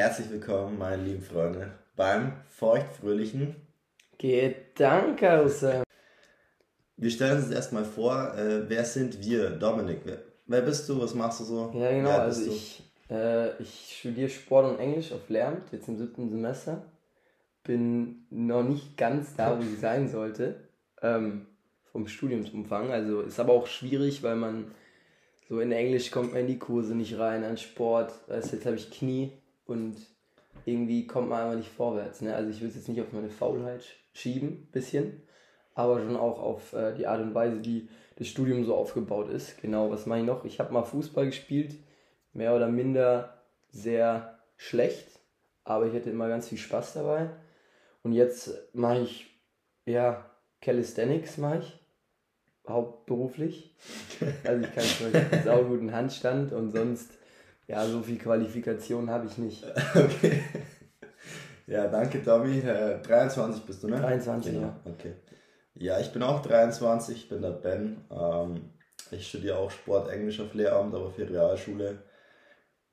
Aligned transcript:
Herzlich 0.00 0.30
willkommen, 0.30 0.78
meine 0.78 1.02
lieben 1.02 1.20
Freunde, 1.20 1.72
beim 1.94 2.32
feuchtfröhlichen 2.48 3.54
Gedankenkarussell. 4.16 5.82
Wir 6.96 7.10
stellen 7.10 7.36
uns 7.36 7.50
erstmal 7.50 7.84
vor, 7.84 8.34
äh, 8.34 8.66
wer 8.66 8.86
sind 8.86 9.22
wir? 9.22 9.50
Dominik, 9.50 9.98
wer, 10.04 10.22
wer, 10.46 10.62
bist 10.62 10.88
du? 10.88 11.02
Was 11.02 11.14
machst 11.14 11.40
du 11.40 11.44
so? 11.44 11.70
Ja, 11.74 11.90
genau, 11.90 12.16
also 12.16 12.50
ich, 12.50 12.82
äh, 13.10 13.54
ich 13.60 13.98
studiere 13.98 14.30
Sport 14.30 14.72
und 14.72 14.78
Englisch 14.78 15.12
auf 15.12 15.28
Lehramt, 15.28 15.70
jetzt 15.70 15.86
im 15.86 15.98
siebten 15.98 16.30
Semester. 16.30 16.82
Bin 17.62 18.24
noch 18.30 18.62
nicht 18.62 18.96
ganz 18.96 19.36
da, 19.36 19.58
wo 19.58 19.62
ich 19.62 19.80
sein 19.80 20.08
sollte, 20.08 20.66
ähm, 21.02 21.44
vom 21.92 22.08
Studiumsumfang. 22.08 22.90
Also 22.90 23.20
ist 23.20 23.38
aber 23.38 23.52
auch 23.52 23.66
schwierig, 23.66 24.22
weil 24.22 24.36
man 24.36 24.70
so 25.46 25.60
in 25.60 25.72
Englisch 25.72 26.10
kommt 26.10 26.32
man 26.32 26.40
in 26.40 26.46
die 26.46 26.58
Kurse 26.58 26.94
nicht 26.94 27.18
rein, 27.18 27.44
an 27.44 27.58
Sport. 27.58 28.14
Also 28.28 28.56
jetzt 28.56 28.64
habe 28.64 28.76
ich 28.76 28.90
Knie 28.90 29.32
und 29.70 29.96
irgendwie 30.64 31.06
kommt 31.06 31.28
man 31.28 31.42
einfach 31.42 31.56
nicht 31.56 31.70
vorwärts. 31.70 32.20
Ne? 32.20 32.34
Also 32.34 32.50
ich 32.50 32.60
will 32.60 32.68
es 32.68 32.74
jetzt 32.74 32.88
nicht 32.88 33.00
auf 33.00 33.12
meine 33.12 33.30
Faulheit 33.30 33.84
schieben, 34.12 34.68
bisschen, 34.72 35.22
aber 35.74 36.00
schon 36.00 36.16
auch 36.16 36.40
auf 36.40 36.72
äh, 36.72 36.92
die 36.94 37.06
Art 37.06 37.20
und 37.20 37.34
Weise, 37.34 37.64
wie 37.64 37.88
das 38.16 38.28
Studium 38.28 38.64
so 38.64 38.74
aufgebaut 38.74 39.30
ist. 39.30 39.60
Genau, 39.62 39.90
was 39.90 40.06
mache 40.06 40.20
ich 40.20 40.26
noch? 40.26 40.44
Ich 40.44 40.60
habe 40.60 40.72
mal 40.72 40.82
Fußball 40.82 41.26
gespielt, 41.26 41.76
mehr 42.32 42.54
oder 42.54 42.68
minder 42.68 43.42
sehr 43.70 44.38
schlecht, 44.56 45.08
aber 45.64 45.86
ich 45.86 45.94
hatte 45.94 46.10
immer 46.10 46.28
ganz 46.28 46.48
viel 46.48 46.58
Spaß 46.58 46.94
dabei. 46.94 47.30
Und 48.02 48.12
jetzt 48.12 48.74
mache 48.74 49.00
ich, 49.00 49.26
ja, 49.86 50.30
Calisthenics 50.60 51.38
mache 51.38 51.60
ich 51.60 51.80
hauptberuflich. 52.68 53.74
Also 54.44 54.64
ich 54.64 54.74
kann 54.74 54.84
zum 54.84 55.12
Beispiel 55.12 55.32
einen 55.32 55.44
sauguten 55.44 55.92
Handstand 55.92 56.52
und 56.52 56.72
sonst, 56.72 57.10
ja, 57.70 57.86
so 57.86 58.02
viel 58.02 58.18
Qualifikation 58.18 59.08
habe 59.10 59.26
ich 59.26 59.38
nicht. 59.38 59.64
Okay. 59.94 60.42
Ja, 61.66 61.86
danke 61.86 62.20
Tommy. 62.20 62.58
Äh, 62.58 63.00
23 63.00 63.62
bist 63.62 63.84
du, 63.84 63.88
ne? 63.88 64.00
23, 64.00 64.52
genau. 64.52 64.66
ja. 64.66 64.80
Okay. 64.84 65.12
Ja, 65.74 66.00
ich 66.00 66.12
bin 66.12 66.24
auch 66.24 66.42
23, 66.42 67.16
ich 67.16 67.28
bin 67.28 67.42
der 67.42 67.50
Ben. 67.50 68.04
Ähm, 68.10 68.70
ich 69.12 69.28
studiere 69.28 69.56
auch 69.56 69.70
Sport 69.70 70.10
Englisch 70.10 70.40
auf 70.40 70.52
Lehramt, 70.52 70.92
aber 70.94 71.12
für 71.12 71.30
Realschule. 71.30 71.98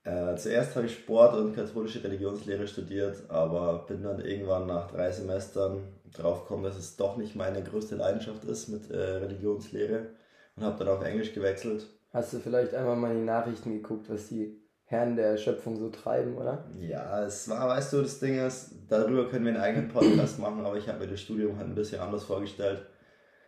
Äh, 0.04 0.36
zuerst 0.36 0.76
habe 0.76 0.86
ich 0.86 0.94
Sport 0.94 1.36
und 1.36 1.56
katholische 1.56 2.04
Religionslehre 2.04 2.68
studiert, 2.68 3.24
aber 3.30 3.86
bin 3.88 4.04
dann 4.04 4.20
irgendwann 4.20 4.68
nach 4.68 4.92
drei 4.92 5.12
Semestern 5.12 5.88
drauf 6.14 6.44
gekommen, 6.44 6.64
dass 6.64 6.78
es 6.78 6.96
doch 6.98 7.18
nicht 7.18 7.36
meine 7.36 7.64
größte 7.64 7.96
Leidenschaft 7.96 8.44
ist 8.46 8.68
mit 8.68 8.92
äh, 8.92 8.96
Religionslehre 8.96 10.12
und 10.56 10.64
habe 10.64 10.86
dann 10.86 10.96
auf 10.96 11.04
Englisch 11.04 11.34
gewechselt. 11.34 11.88
Hast 12.14 12.32
du 12.32 12.40
vielleicht 12.40 12.76
einmal 12.76 12.96
mal 12.96 13.16
die 13.16 13.22
Nachrichten 13.22 13.74
geguckt, 13.74 14.08
was 14.10 14.28
die 14.28 14.67
Herren 14.90 15.18
der 15.18 15.36
Schöpfung 15.36 15.76
so 15.76 15.90
treiben, 15.90 16.38
oder? 16.38 16.64
Ja, 16.80 17.26
es 17.26 17.50
war, 17.50 17.68
weißt 17.68 17.92
du, 17.92 18.02
das 18.02 18.20
Ding 18.20 18.40
ist, 18.40 18.72
darüber 18.88 19.30
können 19.30 19.44
wir 19.44 19.54
einen 19.54 19.62
eigenen 19.62 19.90
Podcast 19.90 20.40
machen, 20.40 20.66
aber 20.66 20.78
ich 20.78 20.88
habe 20.88 21.00
mir 21.00 21.08
das 21.08 21.20
Studium 21.20 21.58
halt 21.58 21.68
ein 21.68 21.76
bisschen 21.76 22.00
anders 22.00 22.24
vorgestellt. 22.24 22.86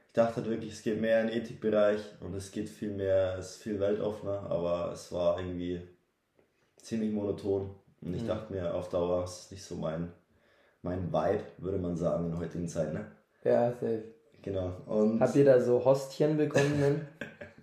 Ich 0.08 0.14
dachte 0.14 0.38
halt 0.38 0.50
wirklich, 0.50 0.74
es 0.74 0.82
geht 0.82 1.00
mehr 1.00 1.22
in 1.22 1.28
den 1.28 1.38
Ethikbereich 1.38 2.02
und 2.20 2.36
es 2.36 2.52
geht 2.52 2.68
viel 2.68 2.92
mehr, 2.92 3.38
es 3.38 3.52
ist 3.52 3.64
viel 3.64 3.80
weltoffener, 3.80 4.50
aber 4.50 4.92
es 4.92 5.14
war 5.14 5.40
irgendwie 5.40 5.82
ziemlich 6.76 7.14
monoton 7.14 7.74
und 8.02 8.14
ich 8.14 8.24
mhm. 8.24 8.28
dachte 8.28 8.52
mir, 8.52 8.74
auf 8.74 8.90
Dauer 8.90 9.24
ist 9.24 9.46
es 9.46 9.52
nicht 9.52 9.64
so 9.64 9.76
mein, 9.76 10.12
mein 10.82 11.08
Vibe, 11.08 11.44
würde 11.60 11.78
man 11.78 11.96
sagen, 11.96 12.26
in 12.26 12.32
der 12.32 12.40
heutigen 12.42 12.68
Zeit, 12.68 12.94
ne? 12.94 13.06
Ja, 13.46 13.72
safe. 13.72 14.04
Genau. 14.42 14.74
Und 14.88 15.22
Habt 15.22 15.36
ihr 15.38 15.46
da 15.46 15.62
so 15.62 15.86
Hostchen 15.86 16.36
bekommen? 16.36 17.08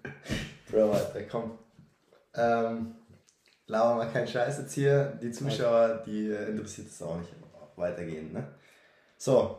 Bro, 0.71 0.93
Alter, 0.93 1.23
komm. 1.31 1.59
Ähm, 2.35 2.95
Lauer 3.69 3.97
mal 3.97 4.11
keinen 4.11 4.29
Scheiß 4.29 4.59
jetzt 4.59 4.75
hier. 4.75 5.19
Die 5.23 5.31
Zuschauer, 5.31 6.03
die 6.07 6.31
äh, 6.31 6.51
interessiert 6.51 6.89
es 6.89 7.03
auch 7.03 7.19
nicht 7.19 7.33
weitergehen. 7.77 8.33
Ne? 8.33 8.45
So, 9.19 9.57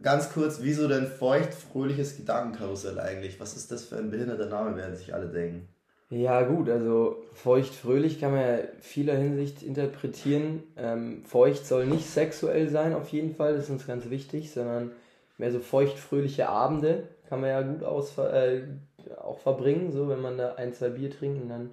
ganz 0.00 0.32
kurz, 0.32 0.60
wieso 0.62 0.88
denn 0.88 1.06
feucht-fröhliches 1.06 2.16
Gedankenkarussell 2.16 2.98
eigentlich? 2.98 3.38
Was 3.40 3.56
ist 3.56 3.70
das 3.70 3.84
für 3.84 3.96
ein 3.96 4.10
behinderter 4.10 4.46
Name, 4.46 4.76
werden 4.76 4.96
sich 4.96 5.12
alle 5.12 5.28
denken? 5.28 5.68
Ja, 6.10 6.42
gut, 6.42 6.68
also 6.68 7.24
feucht-fröhlich 7.32 8.20
kann 8.20 8.32
man 8.32 8.40
ja 8.40 8.58
vieler 8.80 9.16
Hinsicht 9.16 9.62
interpretieren. 9.62 10.62
Ähm, 10.76 11.24
feucht 11.24 11.66
soll 11.66 11.86
nicht 11.86 12.08
sexuell 12.08 12.68
sein, 12.68 12.94
auf 12.94 13.08
jeden 13.08 13.34
Fall, 13.34 13.54
das 13.54 13.64
ist 13.64 13.70
uns 13.70 13.86
ganz 13.86 14.10
wichtig, 14.10 14.52
sondern 14.52 14.92
mehr 15.38 15.50
so 15.50 15.60
feucht-fröhliche 15.60 16.48
Abende 16.48 17.08
kann 17.28 17.40
man 17.40 17.50
ja 17.50 17.62
gut 17.62 17.82
aus, 17.82 18.16
äh, 18.18 18.62
auch 19.20 19.40
verbringen, 19.40 19.92
so 19.92 20.08
wenn 20.08 20.20
man 20.20 20.38
da 20.38 20.54
ein, 20.54 20.72
zwei 20.72 20.90
Bier 20.90 21.10
trinkt 21.10 21.42
und 21.42 21.48
dann 21.48 21.70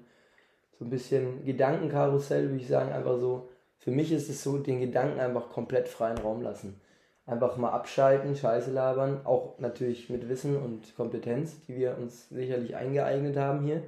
so 0.82 0.88
ein 0.88 0.90
bisschen 0.90 1.46
Gedankenkarussell, 1.46 2.50
würde 2.50 2.58
ich 2.58 2.68
sagen, 2.68 2.92
einfach 2.92 3.20
so. 3.20 3.50
Für 3.78 3.92
mich 3.92 4.12
ist 4.12 4.30
es 4.30 4.42
so, 4.42 4.58
den 4.58 4.80
Gedanken 4.80 5.20
einfach 5.20 5.50
komplett 5.52 5.88
freien 5.88 6.18
Raum 6.18 6.42
lassen. 6.42 6.82
Einfach 7.28 7.56
mal 7.58 7.70
abschalten, 7.70 8.36
Scheiße 8.36 8.72
labern, 8.72 9.22
auch 9.24 9.60
natürlich 9.60 10.10
mit 10.10 10.28
Wissen 10.28 10.58
und 10.58 10.96
Kompetenz, 10.96 11.56
die 11.68 11.76
wir 11.76 12.00
uns 12.00 12.30
sicherlich 12.30 12.76
eingeeignet 12.76 13.38
haben 13.38 13.64
hier. 13.64 13.84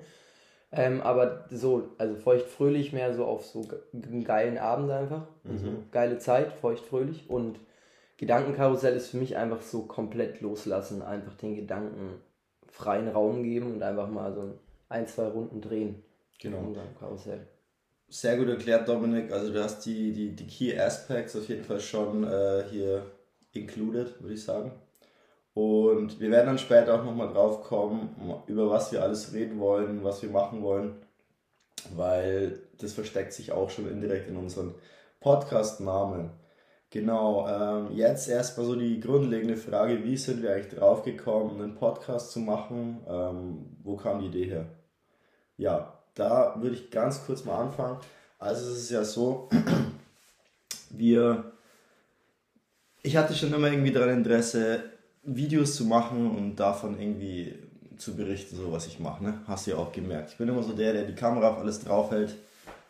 Ähm, 0.71 1.01
aber 1.01 1.45
so, 1.49 1.89
also 1.97 2.15
feucht-fröhlich 2.15 2.93
mehr 2.93 3.15
so 3.15 3.25
auf 3.25 3.43
so 3.43 3.65
einen 3.91 4.23
geilen 4.23 4.59
Abend 4.59 4.91
einfach. 4.91 5.23
Also 5.49 5.65
mhm. 5.65 5.85
geile 5.91 6.19
Zeit, 6.19 6.53
feucht-fröhlich. 6.53 7.27
Und 7.27 7.59
Gedankenkarussell 8.17 8.95
ist 8.95 9.09
für 9.09 9.17
mich 9.17 9.35
einfach 9.35 9.63
so 9.63 9.87
komplett 9.87 10.41
loslassen, 10.41 11.01
einfach 11.01 11.33
den 11.37 11.55
Gedanken 11.55 12.21
freien 12.69 13.07
Raum 13.07 13.41
geben 13.41 13.73
und 13.73 13.81
einfach 13.81 14.09
mal 14.09 14.31
so 14.31 14.59
ein, 14.89 15.07
zwei 15.07 15.25
Runden 15.25 15.59
drehen. 15.59 16.03
Genau. 16.43 16.59
Unserem 16.59 16.93
Karussell. 16.99 17.47
Sehr 18.09 18.37
gut 18.37 18.49
erklärt, 18.49 18.87
Dominik. 18.87 19.31
Also 19.31 19.51
du 19.51 19.63
hast 19.63 19.85
die, 19.85 20.11
die, 20.11 20.35
die 20.35 20.45
Key 20.45 20.77
Aspects 20.77 21.35
auf 21.37 21.47
jeden 21.47 21.63
Fall 21.63 21.79
schon 21.79 22.25
äh, 22.25 22.65
hier 22.69 23.09
included, 23.53 24.21
würde 24.21 24.33
ich 24.33 24.43
sagen. 24.43 24.73
Und 25.53 26.19
wir 26.19 26.31
werden 26.31 26.47
dann 26.47 26.57
später 26.57 26.95
auch 26.95 27.05
nochmal 27.05 27.31
drauf 27.31 27.63
kommen, 27.63 28.43
über 28.47 28.69
was 28.69 28.91
wir 28.91 29.01
alles 29.01 29.33
reden 29.33 29.59
wollen, 29.59 30.03
was 30.03 30.21
wir 30.21 30.29
machen 30.29 30.63
wollen, 30.63 30.95
weil 31.95 32.59
das 32.77 32.93
versteckt 32.93 33.33
sich 33.33 33.51
auch 33.51 33.69
schon 33.69 33.89
indirekt 33.89 34.27
in 34.27 34.35
unseren 34.35 34.75
Podcast-Namen. 35.21 36.31
Genau, 36.89 37.47
ähm, 37.47 37.95
jetzt 37.95 38.27
erstmal 38.27 38.65
so 38.65 38.75
die 38.75 38.99
grundlegende 38.99 39.55
Frage, 39.55 40.03
wie 40.03 40.17
sind 40.17 40.43
wir 40.43 40.53
eigentlich 40.53 40.75
drauf 40.75 41.03
gekommen, 41.03 41.61
einen 41.61 41.75
Podcast 41.75 42.31
zu 42.31 42.39
machen? 42.39 43.01
Ähm, 43.07 43.77
wo 43.81 43.95
kam 43.95 44.19
die 44.19 44.27
Idee 44.27 44.45
her? 44.45 44.65
Ja, 45.55 46.02
da 46.15 46.55
würde 46.59 46.75
ich 46.75 46.91
ganz 46.91 47.25
kurz 47.25 47.45
mal 47.45 47.59
anfangen. 47.59 47.97
Also 48.39 48.71
es 48.71 48.83
ist 48.83 48.91
ja 48.91 49.03
so, 49.03 49.49
wir, 50.89 51.51
ich 53.01 53.17
hatte 53.17 53.33
schon 53.33 53.53
immer 53.53 53.71
irgendwie 53.71 53.91
daran 53.91 54.09
Interesse, 54.09 54.83
Videos 55.23 55.75
zu 55.75 55.85
machen 55.85 56.35
und 56.35 56.57
davon 56.57 56.99
irgendwie 56.99 57.57
zu 57.97 58.15
berichten, 58.15 58.55
so 58.55 58.71
was 58.71 58.87
ich 58.87 58.99
mache. 58.99 59.23
Ne? 59.23 59.41
Hast 59.47 59.67
du 59.67 59.71
ja 59.71 59.77
auch 59.77 59.91
gemerkt. 59.91 60.31
Ich 60.31 60.37
bin 60.37 60.49
immer 60.49 60.63
so 60.63 60.73
der, 60.73 60.93
der 60.93 61.05
die 61.05 61.15
Kamera 61.15 61.51
auf 61.51 61.59
alles 61.59 61.83
draufhält, 61.83 62.35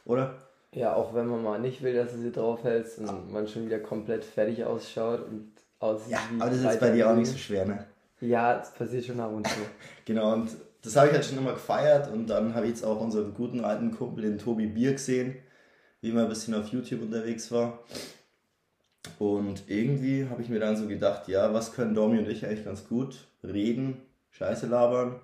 oder? 0.06 0.36
Ja, 0.72 0.96
auch 0.96 1.14
wenn 1.14 1.28
man 1.28 1.44
mal 1.44 1.60
nicht 1.60 1.84
will, 1.84 1.94
dass 1.94 2.12
du 2.14 2.18
sie 2.18 2.32
draufhältst 2.32 2.98
und 3.00 3.32
man 3.32 3.48
schon 3.48 3.68
wieder 3.68 3.80
komplett 3.80 4.26
fertig 4.26 4.66
ausschaut 4.66 5.22
und 5.28 5.52
aussieht 5.80 6.14
Ja, 6.14 6.20
aber 6.40 6.50
das 6.50 6.60
ist 6.62 6.80
bei 6.80 6.90
dir 6.90 7.12
auch 7.12 7.16
nicht 7.16 7.32
so 7.32 7.38
schwer, 7.38 7.66
ne? 7.66 7.86
Ja, 8.22 8.58
das 8.58 8.74
passiert 8.74 9.06
schon 9.06 9.20
ab 9.20 9.32
und 9.32 9.48
zu. 9.48 9.60
genau, 10.06 10.34
und 10.34 10.50
das 10.84 10.98
habe 10.98 11.08
ich 11.08 11.14
halt 11.14 11.26
schon 11.26 11.38
immer 11.38 11.54
gefeiert 11.54 12.12
und 12.12 12.28
dann 12.28 12.54
habe 12.54 12.66
ich 12.66 12.74
jetzt 12.74 12.86
auch 12.86 13.00
unseren 13.00 13.34
guten 13.34 13.64
alten 13.64 13.92
Kumpel, 13.92 14.24
den 14.24 14.38
Tobi 14.38 14.68
Bier, 14.68 14.92
gesehen, 14.92 15.38
wie 16.02 16.12
er 16.12 16.24
ein 16.24 16.30
bisschen 16.30 16.54
auf 16.54 16.68
YouTube 16.68 17.02
unterwegs 17.02 17.52
war. 17.52 17.80
Und 19.18 19.64
irgendwie 19.68 20.28
habe 20.30 20.42
ich 20.42 20.50
mir 20.50 20.60
dann 20.60 20.76
so 20.76 20.88
gedacht, 20.88 21.30
ja, 21.30 21.54
was 21.54 21.74
können 21.74 21.96
Domi 21.96 22.20
und 22.20 22.28
ich 22.28 22.46
eigentlich 22.46 22.66
ganz 22.66 22.88
gut? 22.88 23.28
Reden, 23.44 24.02
Scheiße 24.32 24.68
labern. 24.68 25.22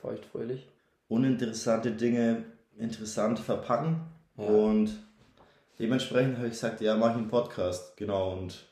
Feuchtfröhlich. 0.00 0.68
Uninteressante 1.08 1.90
Dinge 1.90 2.44
interessant 2.78 3.40
verpacken. 3.40 4.02
Ja. 4.36 4.44
Und 4.44 4.90
dementsprechend 5.80 6.36
habe 6.36 6.46
ich 6.46 6.52
gesagt, 6.52 6.80
ja, 6.80 6.96
mache 6.96 7.12
ich 7.12 7.18
einen 7.18 7.28
Podcast. 7.28 7.96
Genau. 7.96 8.34
Und 8.34 8.66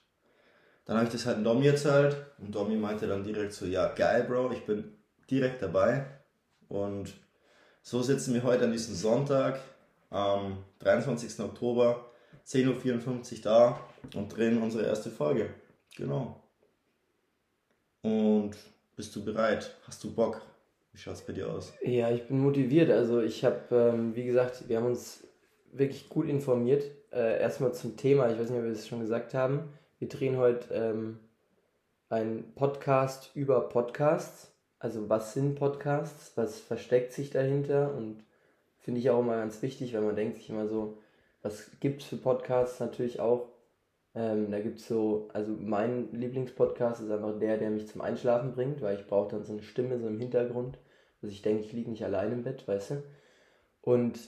dann 0.85 0.97
habe 0.97 1.07
ich 1.07 1.13
das 1.13 1.27
halt 1.27 1.45
Domi 1.45 1.67
erzählt. 1.67 2.17
Und 2.39 2.55
Domi 2.55 2.77
meinte 2.77 3.09
dann 3.09 3.25
direkt 3.25 3.53
so, 3.53 3.67
ja, 3.67 3.89
geil, 3.95 4.25
Bro, 4.29 4.53
ich 4.53 4.65
bin 4.67 4.93
direkt 5.31 5.63
dabei. 5.63 6.07
Und 6.69 7.15
so 7.83 8.03
sitzen 8.03 8.35
wir 8.35 8.43
heute 8.43 8.65
an 8.65 8.73
diesem 8.73 8.95
Sonntag, 8.95 9.61
am 10.11 10.59
23. 10.81 11.41
Oktober, 11.41 12.11
10.54 12.47 13.37
Uhr 13.37 13.43
da 13.43 13.81
und 14.15 14.37
drehen 14.37 14.63
unsere 14.63 14.87
erste 14.87 15.11
Folge. 15.11 15.51
Genau. 15.97 16.43
Und 18.03 18.57
bist 18.97 19.15
du 19.17 19.25
bereit? 19.25 19.75
Hast 19.87 20.03
du 20.05 20.15
Bock? 20.15 20.43
Wie 20.93 20.99
schaut 20.99 21.15
es 21.15 21.23
bei 21.23 21.33
dir 21.33 21.51
aus? 21.51 21.73
Ja, 21.83 22.11
ich 22.11 22.29
bin 22.29 22.39
motiviert. 22.39 22.91
Also 22.91 23.21
ich 23.21 23.45
habe, 23.45 23.61
ähm, 23.71 24.15
wie 24.15 24.25
gesagt, 24.25 24.69
wir 24.69 24.77
haben 24.77 24.87
uns 24.87 25.27
wirklich 25.73 26.09
gut 26.09 26.29
informiert. 26.29 26.85
Äh, 27.13 27.41
erstmal 27.41 27.75
zum 27.75 27.97
Thema, 27.97 28.31
ich 28.31 28.39
weiß 28.39 28.51
nicht, 28.51 28.59
ob 28.59 28.65
wir 28.65 28.73
es 28.73 28.87
schon 28.87 29.01
gesagt 29.01 29.35
haben. 29.35 29.69
Wir 29.99 30.09
drehen 30.09 30.37
heute 30.37 30.73
ähm, 30.73 31.19
einen 32.09 32.55
Podcast 32.55 33.31
über 33.35 33.69
Podcasts 33.69 34.54
also 34.85 35.09
was 35.09 35.33
sind 35.33 35.55
Podcasts, 35.55 36.37
was 36.37 36.61
versteckt 36.61 37.15
sich 37.15 37.31
dahinter 37.31 37.95
und 37.95 38.23
finde 38.81 39.01
ich 39.01 39.09
auch 39.09 39.21
immer 39.21 39.37
ganz 39.37 39.63
wichtig, 39.63 39.95
weil 39.95 40.03
man 40.03 40.15
denkt 40.15 40.37
sich 40.37 40.51
immer 40.51 40.69
so, 40.69 40.99
was 41.41 41.71
gibt 41.81 42.03
es 42.03 42.09
für 42.09 42.19
Podcasts 42.19 42.81
natürlich 42.81 43.19
auch? 43.19 43.49
Ähm, 44.15 44.51
da 44.51 44.61
gibt 44.61 44.81
es 44.81 44.87
so, 44.87 45.31
also 45.33 45.53
mein 45.59 46.13
Lieblingspodcast 46.13 47.01
ist 47.01 47.11
einfach 47.11 47.39
der, 47.39 47.57
der 47.57 47.71
mich 47.71 47.89
zum 47.89 48.03
Einschlafen 48.03 48.53
bringt, 48.53 48.83
weil 48.83 48.99
ich 48.99 49.07
brauche 49.07 49.31
dann 49.31 49.45
so 49.45 49.55
eine 49.55 49.63
Stimme 49.63 49.99
so 49.99 50.07
im 50.07 50.21
Hintergrund, 50.21 50.77
dass 51.23 51.31
ich 51.31 51.41
denke, 51.41 51.65
ich 51.65 51.73
liege 51.73 51.91
nicht 51.91 52.05
allein 52.05 52.33
im 52.33 52.43
Bett, 52.43 52.69
weißt 52.69 52.91
du? 52.91 53.03
Und 53.81 54.19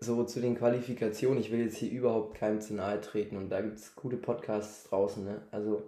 so 0.00 0.24
zu 0.24 0.40
den 0.40 0.56
Qualifikationen, 0.56 1.38
ich 1.38 1.52
will 1.52 1.60
jetzt 1.60 1.76
hier 1.76 1.90
überhaupt 1.90 2.38
keinem 2.38 2.62
zu 2.62 2.72
nahe 2.72 3.02
treten 3.02 3.36
und 3.36 3.50
da 3.50 3.60
gibt 3.60 3.76
es 3.76 3.96
gute 3.96 4.16
Podcasts 4.16 4.84
draußen, 4.88 5.22
ne? 5.22 5.42
Also 5.50 5.82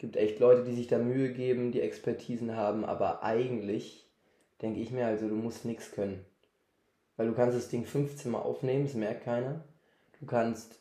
gibt 0.00 0.16
echt 0.16 0.40
Leute, 0.40 0.64
die 0.64 0.74
sich 0.74 0.88
da 0.88 0.98
Mühe 0.98 1.32
geben, 1.32 1.72
die 1.72 1.82
Expertisen 1.82 2.56
haben, 2.56 2.84
aber 2.84 3.22
eigentlich 3.22 4.10
denke 4.62 4.80
ich 4.80 4.90
mir 4.90 5.06
also, 5.06 5.28
du 5.28 5.36
musst 5.36 5.64
nichts 5.64 5.92
können. 5.92 6.24
Weil 7.16 7.28
du 7.28 7.34
kannst 7.34 7.56
das 7.56 7.68
Ding 7.68 7.84
15 7.84 8.32
Mal 8.32 8.38
aufnehmen, 8.38 8.86
es 8.86 8.94
merkt 8.94 9.24
keiner. 9.24 9.62
Du 10.18 10.26
kannst, 10.26 10.80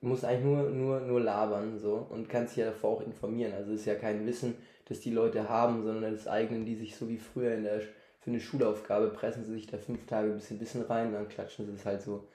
du 0.00 0.08
musst 0.08 0.24
eigentlich 0.24 0.44
nur, 0.44 0.70
nur, 0.70 1.00
nur 1.00 1.20
labern 1.20 1.78
so 1.78 2.06
und 2.10 2.28
kannst 2.28 2.56
dich 2.56 2.64
ja 2.64 2.70
davor 2.70 2.90
auch 2.90 3.00
informieren. 3.02 3.54
Also 3.54 3.72
es 3.72 3.80
ist 3.80 3.86
ja 3.86 3.94
kein 3.94 4.26
Wissen, 4.26 4.56
das 4.86 5.00
die 5.00 5.12
Leute 5.12 5.48
haben, 5.48 5.84
sondern 5.84 6.12
das 6.12 6.26
eigene, 6.26 6.64
die 6.64 6.74
sich 6.74 6.96
so 6.96 7.08
wie 7.08 7.18
früher 7.18 7.54
in 7.54 7.62
der 7.62 7.80
für 8.26 8.32
eine 8.32 8.40
Schulaufgabe 8.40 9.10
pressen 9.10 9.44
sie 9.44 9.52
sich 9.52 9.68
da 9.68 9.78
fünf 9.78 10.04
Tage 10.06 10.30
ein 10.30 10.34
bisschen 10.34 10.58
Wissen 10.58 10.82
rein, 10.82 11.12
dann 11.12 11.28
klatschen 11.28 11.64
sie 11.64 11.74
es 11.74 11.86
halt 11.86 12.02
so 12.02 12.26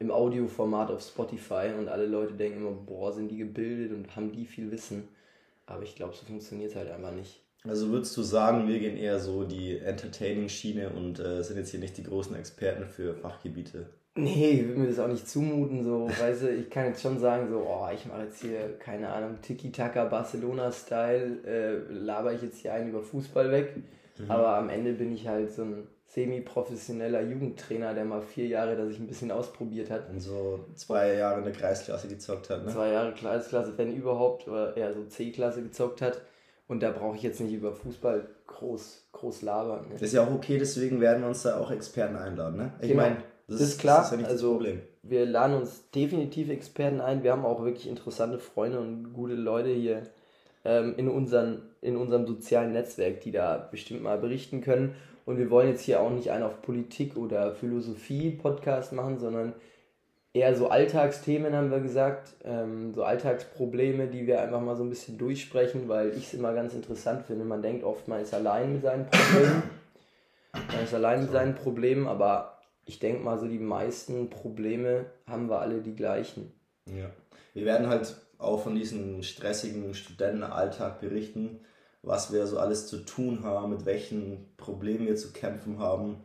im 0.00 0.10
Audioformat 0.10 0.90
auf 0.90 1.00
Spotify 1.00 1.70
und 1.78 1.86
alle 1.88 2.06
Leute 2.06 2.34
denken 2.34 2.58
immer, 2.58 2.72
boah, 2.72 3.12
sind 3.12 3.30
die 3.30 3.36
gebildet 3.36 3.92
und 3.92 4.16
haben 4.16 4.32
die 4.32 4.46
viel 4.46 4.72
Wissen. 4.72 5.06
Aber 5.68 5.82
ich 5.82 5.94
glaube, 5.94 6.14
so 6.14 6.24
funktioniert 6.24 6.70
es 6.70 6.76
halt 6.76 6.90
einfach 6.90 7.12
nicht. 7.12 7.42
Also 7.64 7.90
würdest 7.90 8.16
du 8.16 8.22
sagen, 8.22 8.68
wir 8.68 8.78
gehen 8.78 8.96
eher 8.96 9.18
so 9.18 9.44
die 9.44 9.78
Entertaining-Schiene 9.78 10.90
und 10.90 11.18
äh, 11.18 11.42
sind 11.42 11.56
jetzt 11.56 11.70
hier 11.70 11.80
nicht 11.80 11.96
die 11.98 12.04
großen 12.04 12.34
Experten 12.36 12.86
für 12.86 13.14
Fachgebiete? 13.14 13.86
Nee, 14.14 14.50
ich 14.50 14.66
würde 14.66 14.80
mir 14.80 14.88
das 14.88 14.98
auch 14.98 15.08
nicht 15.08 15.28
zumuten, 15.28 15.84
so, 15.84 16.08
weißt 16.20 16.42
du, 16.42 16.50
ich 16.50 16.70
kann 16.70 16.86
jetzt 16.86 17.02
schon 17.02 17.18
sagen, 17.18 17.48
so, 17.48 17.66
oh, 17.68 17.88
ich 17.92 18.06
mache 18.06 18.22
jetzt 18.22 18.40
hier, 18.40 18.78
keine 18.78 19.08
Ahnung, 19.08 19.38
Tiki-Taka 19.42 20.04
Barcelona-Style, 20.04 21.38
äh, 21.44 21.92
laber 21.92 22.32
ich 22.32 22.42
jetzt 22.42 22.58
hier 22.58 22.72
einen 22.72 22.90
über 22.90 23.02
Fußball 23.02 23.50
weg. 23.50 23.76
Mhm. 24.18 24.30
Aber 24.30 24.56
am 24.56 24.68
Ende 24.70 24.92
bin 24.92 25.12
ich 25.12 25.28
halt 25.28 25.52
so 25.52 25.62
ein 25.62 25.88
semi-professioneller 26.08 27.22
Jugendtrainer, 27.22 27.92
der 27.92 28.04
mal 28.04 28.22
vier 28.22 28.46
Jahre 28.46 28.76
da 28.76 28.86
sich 28.86 28.98
ein 28.98 29.06
bisschen 29.06 29.30
ausprobiert 29.30 29.90
hat. 29.90 30.08
Und 30.08 30.20
so 30.20 30.64
zwei 30.74 31.14
Jahre 31.14 31.38
in 31.38 31.44
der 31.44 31.52
Kreisklasse 31.52 32.08
gezockt 32.08 32.48
hat, 32.48 32.64
ne? 32.64 32.72
Zwei 32.72 32.90
Jahre 32.90 33.12
Kreisklasse, 33.12 33.74
wenn 33.76 33.94
überhaupt, 33.94 34.48
oder 34.48 34.76
eher 34.76 34.94
so 34.94 35.04
C-Klasse 35.04 35.62
gezockt 35.62 36.00
hat. 36.00 36.22
Und 36.66 36.82
da 36.82 36.90
brauche 36.90 37.16
ich 37.16 37.22
jetzt 37.22 37.40
nicht 37.40 37.52
über 37.52 37.72
Fußball 37.72 38.26
groß, 38.46 39.08
groß 39.12 39.42
labern. 39.42 39.82
Ne? 39.82 39.92
Das 39.92 40.02
ist 40.02 40.14
ja 40.14 40.24
auch 40.24 40.32
okay, 40.32 40.58
deswegen 40.58 41.00
werden 41.00 41.22
wir 41.22 41.28
uns 41.28 41.42
da 41.42 41.58
auch 41.58 41.70
Experten 41.70 42.16
einladen, 42.16 42.56
ne? 42.56 42.72
Ich 42.80 42.88
genau. 42.88 43.02
meine, 43.02 43.16
das, 43.46 43.58
das, 43.58 43.68
ist 43.68 43.80
klar. 43.80 43.98
Das 43.98 44.06
ist 44.06 44.12
ja 44.12 44.16
nicht 44.18 44.30
also, 44.30 44.48
das 44.48 44.56
Problem. 44.56 44.80
Wir 45.02 45.26
laden 45.26 45.56
uns 45.56 45.90
definitiv 45.94 46.48
Experten 46.48 47.00
ein. 47.00 47.22
Wir 47.22 47.32
haben 47.32 47.44
auch 47.44 47.62
wirklich 47.62 47.86
interessante 47.86 48.38
Freunde 48.38 48.80
und 48.80 49.12
gute 49.12 49.34
Leute 49.34 49.70
hier 49.70 50.02
ähm, 50.64 50.94
in, 50.96 51.08
unseren, 51.08 51.62
in 51.80 51.96
unserem 51.96 52.26
sozialen 52.26 52.72
Netzwerk, 52.72 53.20
die 53.20 53.30
da 53.30 53.68
bestimmt 53.70 54.02
mal 54.02 54.18
berichten 54.18 54.60
können. 54.60 54.94
Und 55.28 55.36
wir 55.36 55.50
wollen 55.50 55.68
jetzt 55.68 55.82
hier 55.82 56.00
auch 56.00 56.08
nicht 56.08 56.30
einen 56.30 56.44
auf 56.44 56.62
Politik 56.62 57.18
oder 57.18 57.52
Philosophie-Podcast 57.52 58.94
machen, 58.94 59.18
sondern 59.18 59.52
eher 60.32 60.56
so 60.56 60.68
Alltagsthemen, 60.68 61.54
haben 61.54 61.70
wir 61.70 61.80
gesagt, 61.80 62.34
ähm, 62.44 62.94
so 62.94 63.04
Alltagsprobleme, 63.04 64.06
die 64.06 64.26
wir 64.26 64.40
einfach 64.40 64.62
mal 64.62 64.74
so 64.74 64.84
ein 64.84 64.88
bisschen 64.88 65.18
durchsprechen, 65.18 65.86
weil 65.86 66.16
ich 66.16 66.28
es 66.28 66.32
immer 66.32 66.54
ganz 66.54 66.72
interessant 66.72 67.26
finde. 67.26 67.44
Man 67.44 67.60
denkt 67.60 67.84
oft, 67.84 68.08
man 68.08 68.22
ist 68.22 68.32
allein 68.32 68.72
mit 68.72 68.82
seinen 68.84 69.04
Problemen. 69.04 69.62
Man 70.54 70.84
ist 70.84 70.94
allein 70.94 71.20
mit 71.20 71.30
seinen 71.30 71.54
Problemen, 71.56 72.08
aber 72.08 72.62
ich 72.86 72.98
denke 72.98 73.22
mal, 73.22 73.38
so 73.38 73.46
die 73.46 73.58
meisten 73.58 74.30
Probleme 74.30 75.04
haben 75.26 75.50
wir 75.50 75.60
alle 75.60 75.82
die 75.82 75.94
gleichen. 75.94 76.54
Ja. 76.86 77.10
Wir 77.52 77.66
werden 77.66 77.88
halt 77.88 78.16
auch 78.38 78.62
von 78.62 78.74
diesem 78.74 79.22
stressigen 79.22 79.92
Studentenalltag 79.92 81.02
berichten, 81.02 81.60
was 82.02 82.32
wir 82.32 82.46
so 82.46 82.58
alles 82.58 82.86
zu 82.86 82.98
tun 82.98 83.42
haben, 83.44 83.70
mit 83.70 83.84
welchen 83.86 84.46
Problemen 84.56 85.06
wir 85.06 85.16
zu 85.16 85.32
kämpfen 85.32 85.78
haben. 85.78 86.16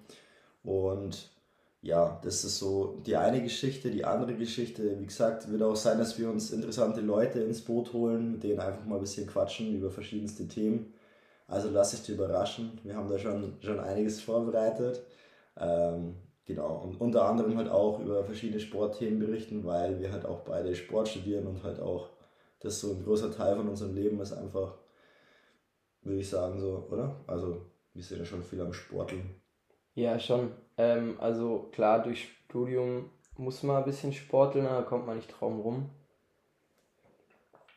Und 0.64 1.32
ja, 1.82 2.20
das 2.24 2.44
ist 2.46 2.60
so 2.60 3.02
die 3.06 3.18
eine 3.18 3.42
Geschichte. 3.44 3.92
Die 3.92 4.06
andere 4.06 4.36
Geschichte, 4.36 5.00
wie 5.00 5.06
gesagt, 5.06 5.52
wird 5.52 5.62
auch 5.64 5.76
sein, 5.76 5.98
dass 5.98 6.18
wir 6.20 6.30
uns 6.30 6.52
interessante 6.52 7.02
Leute 7.02 7.40
ins 7.42 7.62
Boot 7.62 7.94
holen, 7.94 8.34
mit 8.34 8.44
denen 8.44 8.60
einfach 8.60 8.86
mal 8.86 8.96
ein 8.96 9.02
bisschen 9.02 9.28
quatschen 9.28 9.76
über 9.76 9.92
verschiedenste 9.92 10.48
Themen. 10.48 10.94
Also 11.48 11.70
lass 11.70 11.92
dich 11.92 12.10
überraschen. 12.10 12.80
Wir 12.84 12.96
haben 12.96 13.10
da 13.10 13.20
schon, 13.20 13.58
schon 13.62 13.80
einiges 13.80 14.22
vorbereitet. 14.22 15.04
Ähm, 15.60 16.16
Genau, 16.46 16.76
und 16.84 17.00
unter 17.00 17.24
anderem 17.26 17.58
halt 17.58 17.70
auch 17.70 18.00
über 18.00 18.26
verschiedene 18.26 18.60
Sportthemen 18.60 19.20
berichten, 19.20 19.64
weil 19.64 20.00
wir 20.02 20.12
halt 20.12 20.26
auch 20.26 20.42
beide 20.42 20.76
Sport 20.76 21.08
studieren 21.08 21.48
und 21.48 21.64
halt 21.64 21.80
auch 21.80 22.10
das 22.60 22.80
so 22.82 22.92
ein 22.92 23.04
großer 23.04 23.32
Teil 23.32 23.56
von 23.56 23.70
unserem 23.70 23.96
Leben 23.96 24.20
ist 24.20 24.34
einfach, 24.34 24.76
würde 26.04 26.20
ich 26.20 26.30
sagen, 26.30 26.60
so, 26.60 26.88
oder? 26.90 27.16
Also, 27.28 27.62
wir 27.94 28.04
sind 28.04 28.20
ja 28.20 28.26
schon 28.26 28.44
viel 28.44 28.62
am 28.62 28.74
Sporteln. 28.74 29.36
Ja, 29.96 30.18
schon. 30.20 30.52
Ähm, 30.78 31.18
also 31.20 31.70
klar, 31.72 32.02
durch 32.02 32.30
Studium 32.46 33.10
muss 33.38 33.64
man 33.64 33.78
ein 33.78 33.86
bisschen 33.86 34.14
sporteln, 34.14 34.66
da 34.66 34.82
kommt 34.82 35.06
man 35.06 35.18
nicht 35.18 35.30
drum 35.40 35.60
rum. 35.60 35.90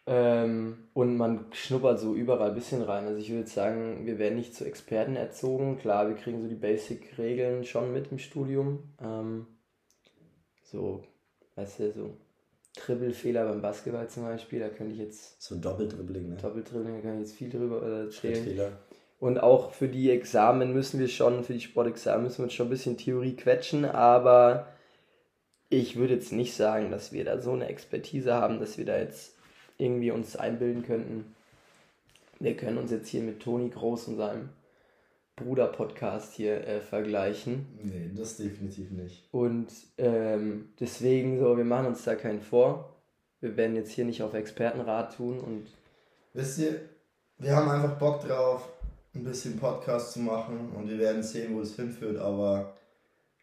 Ähm, 0.06 0.88
und 0.94 1.16
man 1.16 1.46
schnuppert 1.52 1.98
so 1.98 2.14
überall 2.14 2.50
ein 2.50 2.54
bisschen 2.54 2.82
rein. 2.82 3.06
Also 3.06 3.18
ich 3.18 3.30
würde 3.30 3.48
sagen, 3.48 4.06
wir 4.06 4.18
werden 4.18 4.36
nicht 4.36 4.54
zu 4.54 4.64
Experten 4.64 5.16
erzogen. 5.16 5.78
Klar, 5.78 6.08
wir 6.08 6.14
kriegen 6.14 6.40
so 6.40 6.48
die 6.48 6.54
Basic-Regeln 6.54 7.64
schon 7.64 7.92
mit 7.92 8.12
im 8.12 8.18
Studium. 8.18 8.94
Ähm, 9.00 9.46
so, 10.62 11.02
weißt 11.56 11.80
du, 11.80 11.92
so 11.92 12.16
Dribbelfehler 12.76 13.46
beim 13.46 13.62
Basketball 13.62 14.08
zum 14.08 14.24
Beispiel, 14.24 14.60
da 14.60 14.68
könnte 14.68 14.92
ich 14.92 15.00
jetzt... 15.00 15.42
So 15.42 15.56
Doppeldribbling, 15.56 16.28
ne? 16.30 16.36
Doppeldribbling, 16.40 16.96
da 16.96 17.00
kann 17.00 17.14
ich 17.20 17.28
jetzt 17.28 17.36
viel 17.36 17.50
drüber 17.50 17.82
äh, 17.82 18.00
erzählen. 18.04 18.72
Und 19.18 19.38
auch 19.42 19.72
für 19.72 19.88
die 19.88 20.10
Examen 20.10 20.72
müssen 20.74 21.00
wir 21.00 21.08
schon, 21.08 21.42
für 21.42 21.54
die 21.54 21.60
Sportexamen 21.60 22.24
müssen 22.24 22.38
wir 22.38 22.44
uns 22.44 22.52
schon 22.52 22.66
ein 22.66 22.70
bisschen 22.70 22.98
Theorie 22.98 23.34
quetschen, 23.34 23.86
aber 23.86 24.68
ich 25.70 25.96
würde 25.96 26.14
jetzt 26.14 26.32
nicht 26.32 26.54
sagen, 26.54 26.90
dass 26.90 27.12
wir 27.12 27.24
da 27.24 27.40
so 27.40 27.52
eine 27.52 27.66
Expertise 27.66 28.34
haben, 28.34 28.60
dass 28.60 28.76
wir 28.76 28.84
da 28.84 28.98
jetzt 28.98 29.34
irgendwie 29.78 30.10
uns 30.10 30.36
einbilden 30.36 30.84
könnten, 30.84 31.34
wir 32.38 32.56
können 32.56 32.78
uns 32.78 32.90
jetzt 32.90 33.08
hier 33.08 33.22
mit 33.22 33.40
Toni 33.40 33.70
Groß 33.70 34.08
und 34.08 34.16
seinem 34.16 34.50
Bruder-Podcast 35.36 36.32
hier 36.32 36.66
äh, 36.66 36.80
vergleichen. 36.80 37.66
Nee, 37.82 38.10
das 38.16 38.38
definitiv 38.38 38.90
nicht. 38.90 39.28
Und 39.32 39.68
ähm, 39.98 40.70
deswegen 40.80 41.38
so, 41.38 41.56
wir 41.56 41.64
machen 41.64 41.86
uns 41.86 42.04
da 42.04 42.14
keinen 42.14 42.40
vor. 42.40 42.96
Wir 43.40 43.56
werden 43.56 43.76
jetzt 43.76 43.92
hier 43.92 44.06
nicht 44.06 44.22
auf 44.22 44.34
Expertenrat 44.34 45.16
tun 45.16 45.38
und. 45.38 45.66
Wisst 46.32 46.58
ihr, 46.58 46.80
wir 47.38 47.54
haben 47.54 47.68
einfach 47.70 47.98
Bock 47.98 48.26
drauf, 48.26 48.68
ein 49.14 49.24
bisschen 49.24 49.58
Podcast 49.58 50.12
zu 50.12 50.20
machen 50.20 50.72
und 50.74 50.88
wir 50.88 50.98
werden 50.98 51.22
sehen, 51.22 51.54
wo 51.54 51.60
es 51.60 51.76
hinführt, 51.76 52.18
aber 52.18 52.74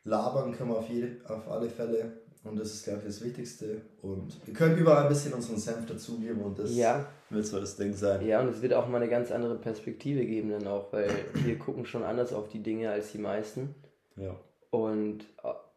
labern 0.03 0.55
können 0.55 0.71
wir 0.71 0.77
auf, 0.77 0.89
jede, 0.89 1.17
auf 1.29 1.47
alle 1.49 1.69
Fälle. 1.69 2.11
Und 2.43 2.59
das 2.59 2.73
ist, 2.73 2.83
glaube 2.83 2.99
ich, 2.99 3.05
das 3.05 3.23
Wichtigste. 3.23 3.81
Und 4.01 4.45
wir 4.45 4.53
können 4.53 4.77
überall 4.77 5.03
ein 5.03 5.09
bisschen 5.09 5.33
unseren 5.33 5.57
Senf 5.57 5.85
dazugeben 5.85 6.41
und 6.41 6.59
das 6.59 6.75
ja. 6.75 7.05
wird 7.29 7.45
so 7.45 7.59
das 7.59 7.77
Ding 7.77 7.93
sein. 7.93 8.25
Ja, 8.25 8.41
und 8.41 8.49
es 8.49 8.61
wird 8.61 8.73
auch 8.73 8.87
mal 8.87 8.97
eine 8.97 9.09
ganz 9.09 9.31
andere 9.31 9.55
Perspektive 9.55 10.25
geben 10.25 10.51
dann 10.51 10.67
auch, 10.67 10.91
weil 10.91 11.09
wir 11.33 11.57
gucken 11.57 11.85
schon 11.85 12.03
anders 12.03 12.33
auf 12.33 12.49
die 12.49 12.61
Dinge 12.61 12.89
als 12.91 13.13
die 13.13 13.19
meisten. 13.19 13.75
Ja. 14.17 14.35
Und 14.71 15.21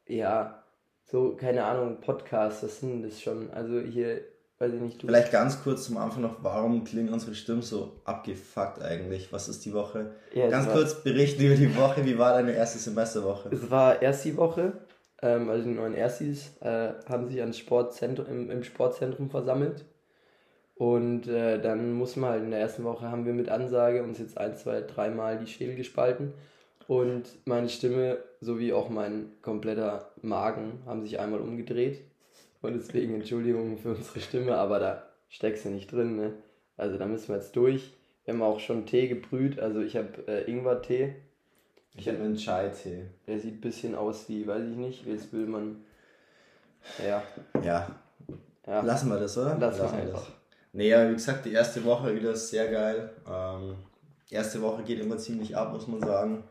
äh, 0.06 0.16
ja, 0.16 0.64
so, 1.04 1.36
keine 1.36 1.64
Ahnung, 1.64 2.00
Podcasts, 2.00 2.62
das 2.62 2.80
sind 2.80 3.04
das 3.04 3.20
schon, 3.20 3.48
also 3.52 3.78
hier, 3.78 4.22
weiß 4.58 4.72
ich 4.72 4.80
nicht. 4.80 5.02
Du 5.02 5.06
Vielleicht 5.06 5.30
ganz 5.30 5.62
kurz 5.62 5.84
zum 5.84 5.98
Anfang 5.98 6.22
noch, 6.22 6.42
warum 6.42 6.82
klingen 6.82 7.12
unsere 7.12 7.36
Stimmen 7.36 7.62
so 7.62 8.00
abgefuckt 8.04 8.82
eigentlich? 8.82 9.32
Was 9.32 9.48
ist 9.48 9.64
die 9.64 9.72
Woche? 9.72 10.10
Ja, 10.34 10.48
ganz 10.48 10.68
kurz 10.68 11.02
berichten 11.04 11.42
über 11.42 11.54
die 11.54 11.76
Woche, 11.76 12.04
wie 12.04 12.18
war 12.18 12.32
deine 12.32 12.52
erste 12.52 12.78
Semesterwoche? 12.78 13.50
Es 13.52 13.70
war 13.70 14.02
erst 14.02 14.24
die 14.24 14.36
Woche, 14.36 14.72
ähm, 15.22 15.48
also 15.48 15.64
die 15.64 15.74
neuen 15.74 15.94
Erstis, 15.94 16.56
äh, 16.60 16.92
haben 17.08 17.28
sich 17.28 17.58
Sportzentrum, 17.58 18.26
im, 18.26 18.50
im 18.50 18.64
Sportzentrum 18.64 19.30
versammelt. 19.30 19.84
Und 20.76 21.26
äh, 21.26 21.60
dann 21.60 21.94
muss 21.94 22.16
man 22.16 22.30
halt 22.30 22.42
in 22.44 22.50
der 22.50 22.60
ersten 22.60 22.84
Woche 22.84 23.10
haben 23.10 23.24
wir 23.24 23.32
mit 23.32 23.48
Ansage 23.48 24.02
uns 24.02 24.18
jetzt 24.18 24.36
ein, 24.36 24.54
zwei, 24.56 24.82
dreimal 24.82 25.38
die 25.38 25.46
Schädel 25.46 25.74
gespalten. 25.74 26.34
Und 26.86 27.24
meine 27.46 27.68
Stimme 27.68 28.18
sowie 28.40 28.72
auch 28.72 28.90
mein 28.90 29.32
kompletter 29.42 30.12
Magen 30.22 30.82
haben 30.86 31.02
sich 31.02 31.18
einmal 31.18 31.40
umgedreht. 31.40 32.02
Und 32.62 32.74
deswegen 32.74 33.14
Entschuldigung 33.14 33.78
für 33.78 33.90
unsere 33.90 34.20
Stimme, 34.20 34.56
aber 34.56 34.78
da 34.78 35.02
steckst 35.28 35.64
du 35.64 35.70
nicht 35.70 35.90
drin. 35.90 36.16
Ne? 36.16 36.34
Also 36.76 36.98
da 36.98 37.06
müssen 37.06 37.28
wir 37.28 37.36
jetzt 37.36 37.56
durch. 37.56 37.92
Wir 38.24 38.34
haben 38.34 38.42
auch 38.42 38.60
schon 38.60 38.86
Tee 38.86 39.08
gebrüht. 39.08 39.58
Also 39.58 39.80
ich 39.80 39.96
habe 39.96 40.26
äh, 40.28 40.50
Ingwer-Tee 40.50 41.14
ich 41.96 42.08
habe 42.08 42.18
einen 42.18 42.36
Chai-Tee. 42.36 43.04
Der 43.26 43.38
sieht 43.38 43.54
ein 43.54 43.60
bisschen 43.60 43.94
aus 43.94 44.28
wie, 44.28 44.46
weiß 44.46 44.62
ich 44.70 44.76
nicht, 44.76 45.06
jetzt 45.06 45.32
will 45.32 45.46
man. 45.46 45.84
Ja. 47.04 47.22
Ja. 47.62 47.88
ja. 48.66 48.80
Lassen 48.82 49.08
wir 49.08 49.18
das, 49.18 49.36
oder? 49.38 49.56
Lassen, 49.58 49.82
Lassen 49.82 49.96
wir 49.96 50.02
einfach. 50.02 50.24
Das. 50.24 50.32
Nee, 50.72 50.92
aber 50.94 51.10
wie 51.10 51.14
gesagt, 51.14 51.44
die 51.46 51.52
erste 51.52 51.84
Woche 51.84 52.14
wieder 52.14 52.36
sehr 52.36 52.70
geil. 52.70 53.10
Ähm, 53.28 53.76
erste 54.30 54.60
Woche 54.60 54.82
geht 54.82 55.00
immer 55.00 55.16
ziemlich 55.16 55.56
ab, 55.56 55.72
muss 55.72 55.88
man 55.88 56.00
sagen. 56.00 56.44